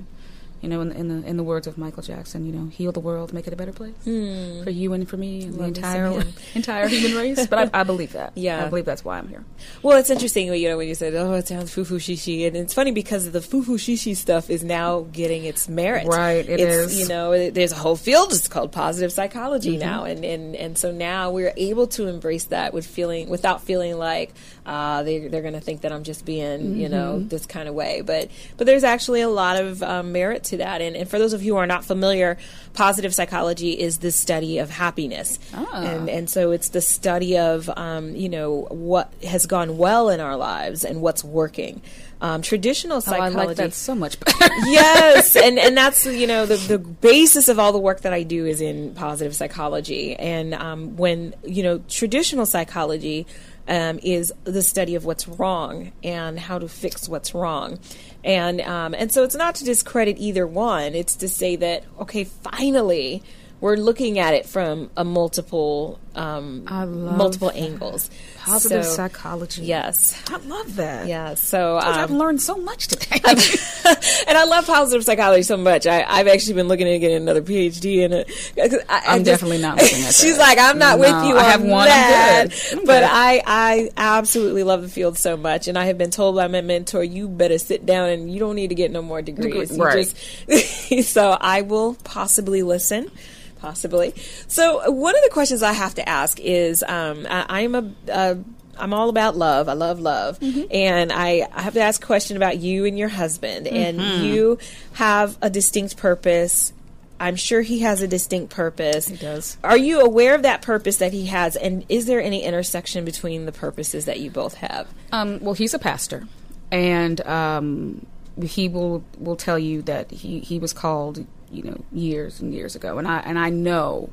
[0.66, 2.98] You know, in, in the in the words of Michael Jackson, you know, heal the
[2.98, 5.84] world, make it a better place for you and for me and the Love some
[5.84, 6.24] entire
[6.56, 7.46] entire human race.
[7.46, 8.32] But I, I believe that.
[8.34, 8.64] Yeah.
[8.64, 9.44] I believe that's why I'm here.
[9.84, 12.74] Well, it's interesting, you know, when you said, "Oh, it sounds foo-foo shishi," and it's
[12.74, 16.08] funny because the foo-foo shishi stuff is now getting its merit.
[16.08, 16.98] Right, it it's, is.
[16.98, 18.32] You know, it- there's a whole field.
[18.32, 19.86] It's called positive psychology Mm-hmm.
[19.88, 23.96] now, and, and and so now we're able to embrace that with feeling without feeling
[23.96, 24.34] like
[24.66, 27.28] uh, they they're going to think that I'm just being, you know, Mm-hmm.
[27.28, 28.02] this kind of way.
[28.02, 30.80] But but there's actually a lot of um, merit to that.
[30.82, 32.36] And, and for those of you who are not familiar,
[32.74, 35.82] positive psychology is the study of happiness, Ah.
[35.82, 40.18] and and so it's the study of um, you know what has gone well in
[40.20, 41.80] our lives and what's working.
[42.18, 44.16] Um, traditional Oh, I psychology like that so much
[44.64, 48.22] yes, and and that's you know the the basis of all the work that I
[48.24, 53.26] do is in positive psychology, and um, when you know traditional psychology
[53.68, 57.78] um, is the study of what's wrong and how to fix what's wrong,
[58.24, 60.94] and um, and so it's not to discredit either one.
[60.94, 63.22] It's to say that okay, finally.
[63.58, 67.56] We're looking at it from a multiple, um, I love multiple that.
[67.56, 68.10] angles.
[68.36, 69.62] Positive So- psychology.
[69.62, 71.06] Yes, I love that.
[71.08, 71.34] yeah.
[71.34, 73.18] So you I've um, learned so much today.
[74.28, 75.86] and I love positive psychology so much.
[75.86, 78.30] I, I've actually been looking at getting another PhD in it.
[78.58, 78.64] I,
[78.94, 81.36] I I'm just- definitely not looking at She's like, I'm not with you.
[81.36, 82.46] I on have one, I'm that.
[82.50, 82.78] good.
[82.78, 83.04] I'm But.
[83.04, 86.60] I, I absolutely love the field so much, and I have been told by my
[86.60, 89.74] mentor, you better sit down and you don't need to get no more degrees.
[89.76, 90.14] You Right.
[90.48, 93.10] just- so I will possibly listen.
[93.58, 94.14] Possibly.
[94.48, 98.38] So one of the questions I have to ask is, um, I, I'm a, a
[98.78, 99.68] I'm all about love.
[99.70, 100.38] I love love.
[100.40, 100.64] Mm-hmm.
[100.70, 103.66] And I, I have to ask a question about you and your husband.
[103.66, 104.24] And Mm-hmm.
[104.24, 104.58] you
[104.92, 106.74] have a distinct purpose.
[107.18, 109.08] I'm sure he has a distinct purpose.
[109.08, 109.56] He does.
[109.64, 111.56] Are you aware of that purpose that he has?
[111.56, 114.86] And is there any intersection between the purposes that you both have?
[115.12, 116.28] Um, well, he's a pastor,
[116.70, 118.04] and um,
[118.42, 121.26] he will will tell you that he, he was called,
[121.56, 124.10] you know, years and years ago, and I and I know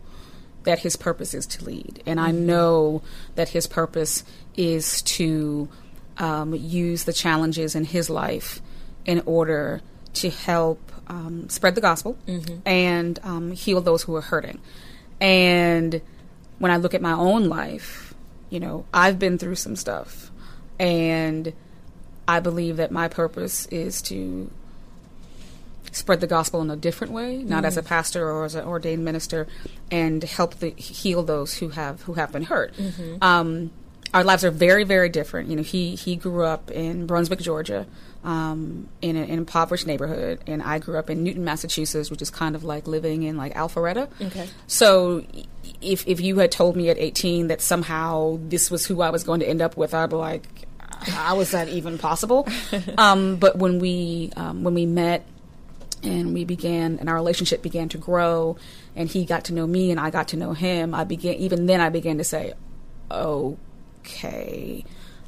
[0.64, 3.02] that his purpose is to lead, and I know
[3.36, 4.24] that his purpose
[4.56, 5.68] is to
[6.18, 8.62] um, use the challenges in his life
[9.06, 9.82] in order
[10.14, 12.18] to help um, spread the gospel
[12.66, 14.60] and um, heal those who are hurting.
[15.20, 16.02] And
[16.60, 18.14] when I look at my own life,
[18.50, 20.32] you know, I've been through some stuff,
[20.80, 21.52] and
[22.28, 24.50] I believe that my purpose is to
[25.94, 29.06] spread the gospel in a different way, not as a pastor or as an ordained
[29.06, 29.48] minister,
[29.92, 32.74] and help the, heal those who have who have been hurt.
[33.22, 33.72] Um,
[34.14, 35.50] our lives are very, very different.
[35.50, 37.88] You know, he he grew up in Brunswick, Georgia,
[38.24, 42.56] um, in an impoverished neighborhood, and I grew up in Newton, Massachusetts, which is kind
[42.56, 44.10] of like living in like Alpharetta.
[44.22, 44.48] Okay.
[44.68, 45.26] So,
[45.82, 49.24] if if you had told me at 18 that somehow this was who I was
[49.24, 52.48] going to end up with, I'd be like, how is that even possible?
[52.98, 55.26] um, but when we um, when we met
[56.04, 58.58] and we began and our relationship began to grow
[58.96, 60.94] and he got to know me and I got to know him.
[60.94, 62.54] I began even then I began to say
[63.12, 64.84] okay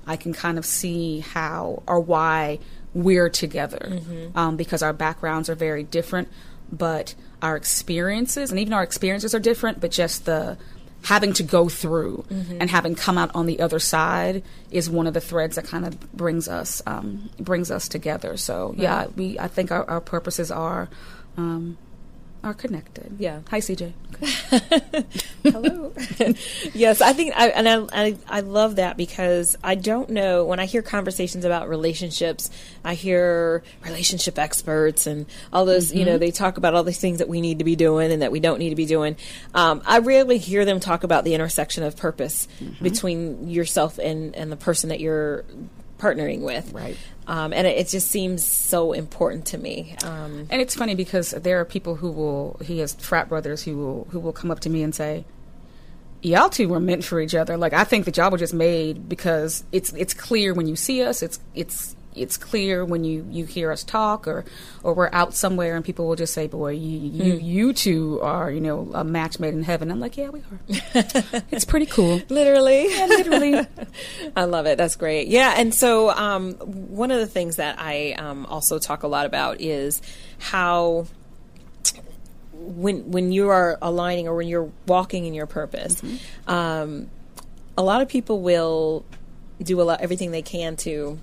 [0.08, 2.60] I can kind of see how or why
[2.94, 4.00] we're together
[4.36, 6.30] um, because our backgrounds are very different
[6.72, 10.58] but our experiences and even our experiences are different but just the
[11.06, 12.26] having to go through
[12.60, 15.86] and having come out on the other side is one of the threads that kind
[15.86, 18.36] of brings us um, brings us together.
[18.38, 20.90] So yeah, we I think our, our purposes are
[21.38, 21.78] um,
[22.46, 23.16] are connected.
[23.18, 23.40] Yeah.
[23.50, 23.92] Hi, CJ.
[25.44, 25.92] Hello.
[26.76, 30.60] yes, I think, I, and I, I, I love that because I don't know when
[30.60, 32.52] I hear conversations about relationships,
[32.84, 37.18] I hear relationship experts and all those, you know, they talk about all these things
[37.18, 39.18] that we need to be doing and that we don't need to be doing.
[39.56, 42.48] Um, I rarely hear them talk about the intersection of purpose
[42.80, 45.46] between yourself and, and the person that you're
[45.98, 46.74] partnering with.
[46.74, 46.98] Right.
[47.28, 49.96] Um, and it, it just seems so important to me.
[50.04, 53.78] Um, And it's funny because there are people who will he has frat brothers who
[53.78, 55.26] will who will come up to me and say,
[56.22, 57.58] Y'all two were meant for each other.
[57.58, 61.04] Like I think the job was just made because it's it's clear when you see
[61.04, 64.46] us, it's it's it's clear when you, you hear us talk or
[64.84, 68.52] or we're out somewhere and people will just say, Boy, you you, you two are,
[68.52, 69.92] you know, a match made in heaven.
[69.92, 70.60] I'm like, Yeah, we are.
[71.52, 72.22] it's pretty cool.
[72.30, 72.88] literally.
[72.88, 73.68] Literally.
[74.36, 74.78] I love it.
[74.78, 75.28] That's great.
[75.28, 75.54] Yeah.
[75.58, 79.62] And so, um, one of the things that I um, also talk a lot about
[79.62, 80.02] is
[80.40, 81.08] how
[82.54, 86.02] when when you are aligning or when you're walking in your purpose,
[86.48, 87.10] um,
[87.78, 89.06] a lot of people will
[89.62, 91.20] do a lot everything they can to.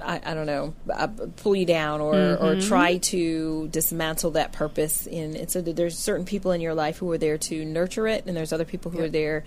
[0.00, 5.06] I, I don't know, uh, pull you down or, or try to dismantle that purpose.
[5.06, 8.24] In and so there's certain people in your life who are there to nurture it,
[8.26, 9.44] and there's other people who are there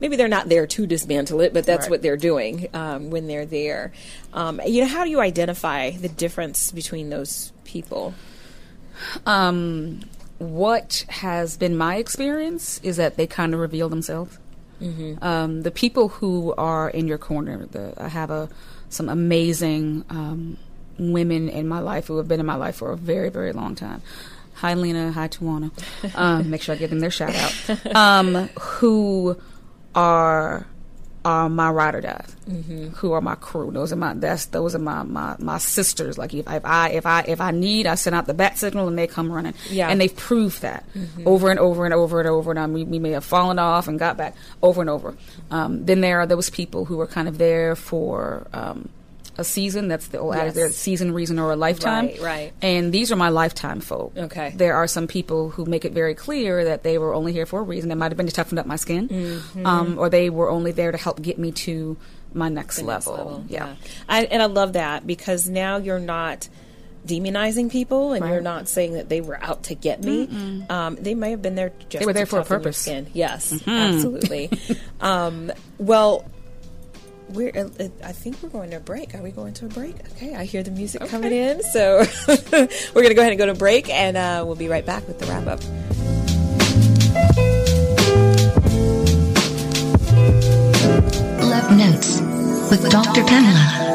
[0.00, 1.90] maybe they're not there to dismantle it, but that's Right.
[1.90, 3.92] what they're doing um, when they're there.
[4.32, 8.14] Um, you know, how do you identify the difference between those people?
[9.26, 10.00] Um,
[10.38, 14.38] what has been my experience is that they kind of reveal themselves.
[15.20, 18.48] Um, the people who are in your corner, the, I have a
[18.90, 20.58] some amazing um,
[20.98, 23.74] women in my life who have been in my life for a very, very long
[23.74, 24.02] time.
[24.54, 25.10] Hi, Lena.
[25.12, 25.70] Hi, Tawana.
[26.14, 27.80] Um, make sure I give them their shout out.
[27.96, 29.36] Um, who
[29.94, 30.66] are
[31.24, 32.24] are my ride or die,
[32.96, 33.70] who are my crew.
[33.70, 36.16] Those are my that's those are my my, my sisters.
[36.16, 38.88] Like if, if I if I if I need, I send out the bat signal
[38.88, 39.54] and they come running.
[39.68, 39.88] Yeah.
[39.88, 40.84] and they've proved that
[41.26, 42.52] over and over and over and over.
[42.52, 45.14] And we, we may have fallen off and got back over and over.
[45.50, 48.46] Um, then there are those people who are kind of there for.
[48.52, 48.88] Um,
[49.40, 50.54] a season that's the old adage Yes.
[50.54, 52.52] there season reason or a lifetime Right, right.
[52.62, 54.52] and these are my lifetime folk Okay.
[54.54, 57.60] there are some people who make it very clear that they were only here for
[57.60, 57.88] a reason.
[57.88, 59.66] They might have been to toughen up my skin, Mm-hmm.
[59.66, 61.96] um, or they were only there to help get me to
[62.32, 63.44] my next, The next level.
[63.48, 63.74] Yeah.
[64.08, 66.48] I, and I love that because now you're not
[67.06, 70.64] demonizing people and you're not saying that they were out to get me.
[70.68, 72.86] Um, they may have been there just They were there to for a purpose.
[72.86, 73.10] Mm-hmm.
[73.14, 74.50] Yes, absolutely.
[75.00, 76.24] um, well,
[77.30, 77.50] we're.
[77.54, 79.14] Uh, uh, I think we're going to a break.
[79.14, 79.96] Are we going to a break?
[80.12, 82.66] Okay, I hear the music coming in, so we're
[83.02, 85.18] going to go ahead and go to break, and uh, we'll be right back with
[85.18, 85.60] the wrap up.
[91.42, 92.39] Love Notes
[92.70, 93.24] with Dr.
[93.24, 93.90] Pamela.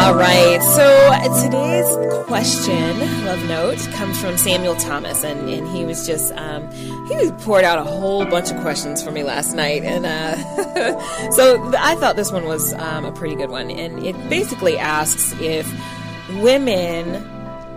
[0.00, 0.60] All right.
[0.62, 6.70] So today's question, love note, comes from Samuel Thomas, and, and he was just um,
[7.08, 11.72] he poured out a whole bunch of questions for me last night, and uh, so
[11.76, 15.70] I thought this one was um, a pretty good one, and it basically asks if
[16.40, 17.30] women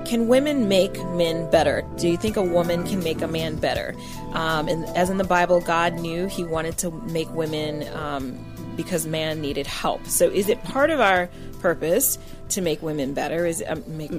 [0.05, 1.83] can women make men better?
[1.97, 3.93] Do you think a woman can make a man better?
[4.31, 8.46] Um, and as in the Bible, God knew He wanted to make women um,
[8.77, 10.05] because man needed help.
[10.05, 11.29] So, is it part of our
[11.59, 12.17] purpose
[12.49, 13.45] to make women better?
[13.45, 14.11] Is it, um, make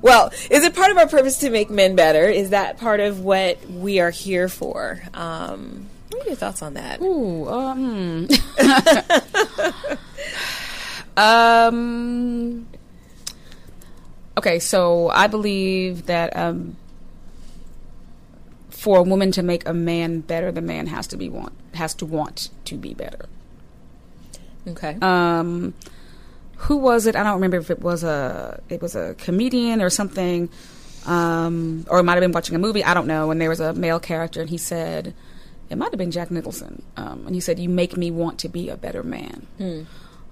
[0.00, 0.32] well?
[0.50, 2.24] Is it part of our purpose to make men better?
[2.24, 5.02] Is that part of what we are here for?
[5.12, 7.02] Um, what are your thoughts on that?
[7.02, 8.28] Ooh, um,
[11.16, 12.66] um,
[14.36, 16.76] Okay, so I believe that um,
[18.82, 21.94] for a woman to make a man better, the man has to be want has
[21.94, 23.26] to want to be better.
[24.66, 24.98] Okay.
[25.00, 25.72] Um,
[26.56, 27.14] who was it?
[27.14, 30.48] I don't remember if it was a it was a comedian or something,
[31.06, 32.82] um, or it might have been watching a movie.
[32.82, 33.30] I don't know.
[33.30, 35.14] And there was a male character, and he said,
[35.70, 38.48] it might have been Jack Nicholson, um, and he said, "You make me want to
[38.48, 39.46] be a better man."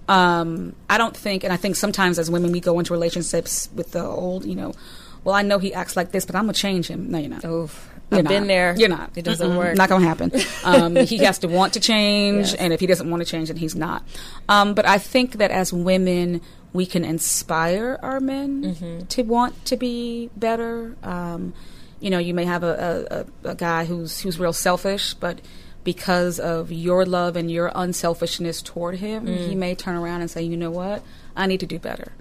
[0.08, 3.92] Um, I don't think, and I think sometimes as women we go into relationships with
[3.92, 4.74] the old, you know,
[5.22, 7.12] well, I know he acts like this, but I'm gonna change him.
[7.12, 7.44] No, you're not.
[7.44, 7.90] Oof.
[8.12, 8.74] I've been there.
[8.76, 9.10] You're not.
[9.16, 9.56] It doesn't Mm-mm.
[9.58, 9.76] work.
[9.76, 10.32] Not going to happen.
[10.64, 12.54] Um, he has to want to change, Yes.
[12.54, 14.02] and if he doesn't want to change, then he's not.
[14.48, 16.40] Um, but I think that as women,
[16.72, 19.06] we can inspire our men Mm-hmm.
[19.06, 20.96] to want to be better.
[21.02, 21.54] Um,
[22.00, 25.40] you know, you may have a, a, a, a guy who's who's real selfish, but
[25.84, 29.48] because of your love and your unselfishness toward him, Mm.
[29.48, 31.02] he may turn around and say, "You know what?
[31.36, 32.12] I need to do better."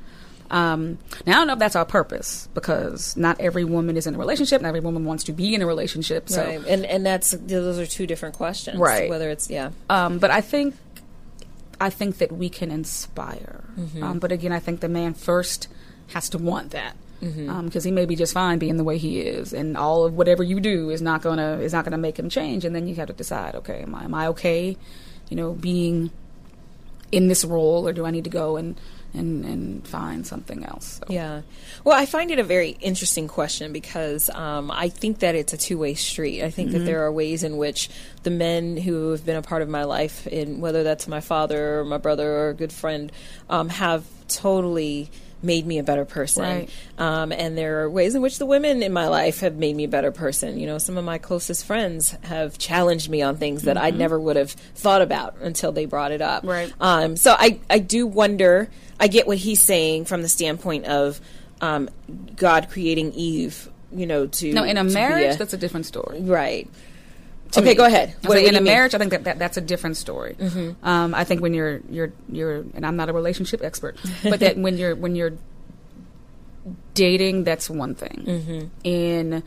[0.52, 4.16] Um, now I don't know if that's our purpose because not every woman is in
[4.16, 4.62] a relationship.
[4.62, 6.30] Not every woman wants to be in a relationship.
[6.30, 6.66] So, right.
[6.68, 8.78] And and that's those are two different questions.
[8.78, 9.10] Right.
[9.10, 9.72] Whether it's yeah.
[9.90, 10.76] um, but I think
[11.80, 13.64] I think that we can inspire.
[14.02, 15.68] Um, but again, I think the man first
[16.08, 19.54] has to want that because he may be just fine being the way he is,
[19.54, 22.66] and all of whatever you do is not gonna is not gonna make him change.
[22.66, 24.78] And then you have to decide, okay, am I am I okay,
[25.30, 26.12] you know, being
[27.12, 28.80] in this role, or do I need to go and
[29.14, 30.99] and, and find something else?
[30.99, 31.41] So, Yeah.
[31.84, 35.57] Well, I find it a very interesting question because um, I think that it's a
[35.57, 36.44] two way street.
[36.44, 37.90] I think that there are ways in which
[38.23, 41.80] the men who have been a part of my life, in whether that's my father
[41.80, 43.11] or my brother or a good friend,
[43.49, 45.10] um, have totally
[45.41, 46.44] made me a better person.
[46.44, 46.70] Right.
[46.98, 49.86] Um, and there are ways in which the women in my life have made me
[49.86, 50.60] a better person.
[50.60, 54.20] You know, some of my closest friends have challenged me on things that I never
[54.20, 56.44] would have thought about until they brought it up.
[56.44, 56.74] Right.
[56.80, 58.70] Um, so I, I do wonder.
[58.99, 61.22] I get what he's saying from the standpoint of
[61.61, 61.90] um,
[62.36, 63.70] God creating Eve.
[63.91, 66.22] You know, to No, in a marriage, that's a different story.
[67.52, 67.76] To okay, me.
[67.76, 68.16] go ahead.
[68.22, 68.66] What- what in a mean?
[68.66, 70.36] marriage, I think that, that that's a different story.
[70.84, 74.58] Um, I think when you're you're you're, and I'm not a relationship expert, but that
[74.58, 75.34] when you're when you're
[76.94, 78.72] dating, that's one thing.
[78.84, 79.44] In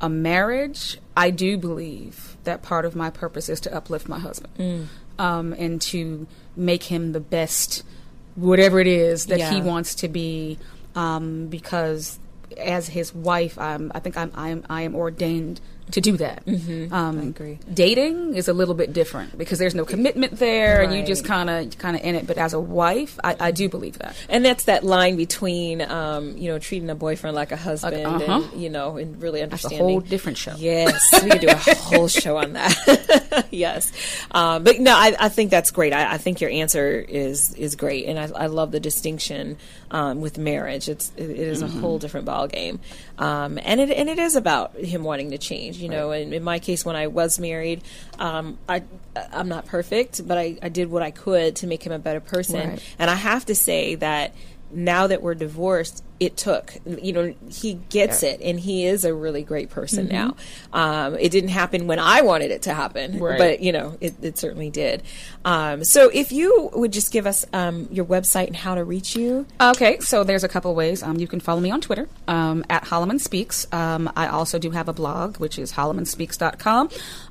[0.00, 4.88] a marriage, I do believe that part of my purpose is to uplift my husband
[5.18, 7.82] um, and to make him the best,
[8.34, 10.58] whatever it is that he wants to be,
[10.94, 12.18] um, because
[12.58, 15.60] as his wife, I'm, I think I'm, I am, I am ordained
[15.92, 16.44] to do that.
[16.46, 16.92] Mm-hmm.
[16.92, 17.58] Um, I agree.
[17.72, 21.50] Dating is a little bit different because there's no commitment there, and you just kind
[21.50, 22.26] of, kind of in it.
[22.26, 24.16] But as a wife, I, I do believe that.
[24.28, 28.42] And that's that line between, um, you know, treating a boyfriend like a husband, uh-huh.
[28.52, 29.78] and you know, and really understanding.
[29.78, 30.54] That's a whole different show.
[30.56, 33.46] Yes, we could do a whole show on that.
[33.50, 33.92] yes,
[34.30, 35.92] um, but no, I, I think that's great.
[35.92, 39.56] I, I think your answer is is great, and I, I love the distinction
[39.90, 40.88] um, with marriage.
[40.88, 41.78] It's it, it is Mm-hmm.
[41.78, 42.80] a whole different ball game,
[43.18, 45.78] um, and it and it is about him wanting to change.
[45.78, 47.82] You know, and in my case, when I was married,
[48.18, 48.82] um, I
[49.32, 52.20] I'm not perfect, but I, I did what I could to make him a better
[52.20, 52.82] person, Right.
[52.98, 54.34] and I have to say that.
[54.72, 56.74] Now that we're divorced, it took.
[56.84, 58.30] You know, he gets Yeah.
[58.30, 60.34] it, and he is a really great person now.
[60.72, 63.38] Um, it didn't happen when I wanted it to happen, Right.
[63.38, 65.02] but you know, it, it certainly did.
[65.44, 69.14] Um, so, if you would just give us um, your website and how to reach
[69.14, 69.46] you.
[69.60, 71.02] Okay, so there's a couple ways.
[71.02, 73.66] Um, you can follow me on Twitter um, at Holliman Speaks.
[73.72, 76.88] Um, I also do have a blog, which is hollimanspeaks.com.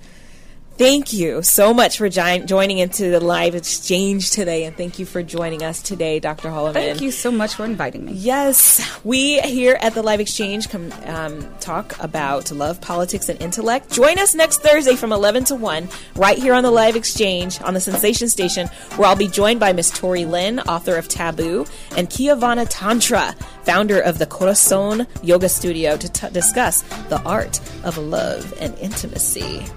[0.76, 5.22] Thank you so much for joining into the live exchange today, and thank you for
[5.22, 6.50] joining us today, Dr.
[6.50, 6.74] Holliman.
[6.74, 8.14] Thank you so much for inviting me.
[8.14, 13.92] Yes, we here at the Live Exchange come um, talk about love, politics, and intellect.
[13.92, 17.76] Join us next Thursday from 11 to 1, right here on the Live Exchange on
[17.76, 22.10] the Sensation Station, where I'll be joined by Miss Tori Lynn, author of Taboo, and
[22.10, 28.56] Kiavana Tantra, founder of the Corazon Yoga Studio, to t- discuss the art of love
[28.60, 29.68] and intimacy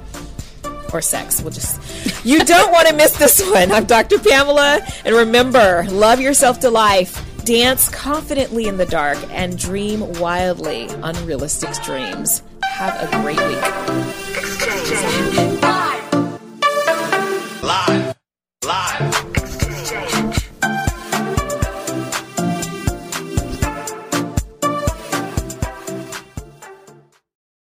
[0.97, 1.43] or sex.
[1.43, 3.71] We'll just you don't want to miss this one.
[3.71, 4.19] I'm Dr.
[4.19, 7.23] Pamela, and remember, love yourself to life.
[7.45, 12.43] Dance confidently in the dark and dream wildly unrealistic dreams.
[12.65, 13.59] Have a great week.
[14.37, 15.63] Exchange.
[17.63, 18.17] Live.
[18.65, 19.26] Live.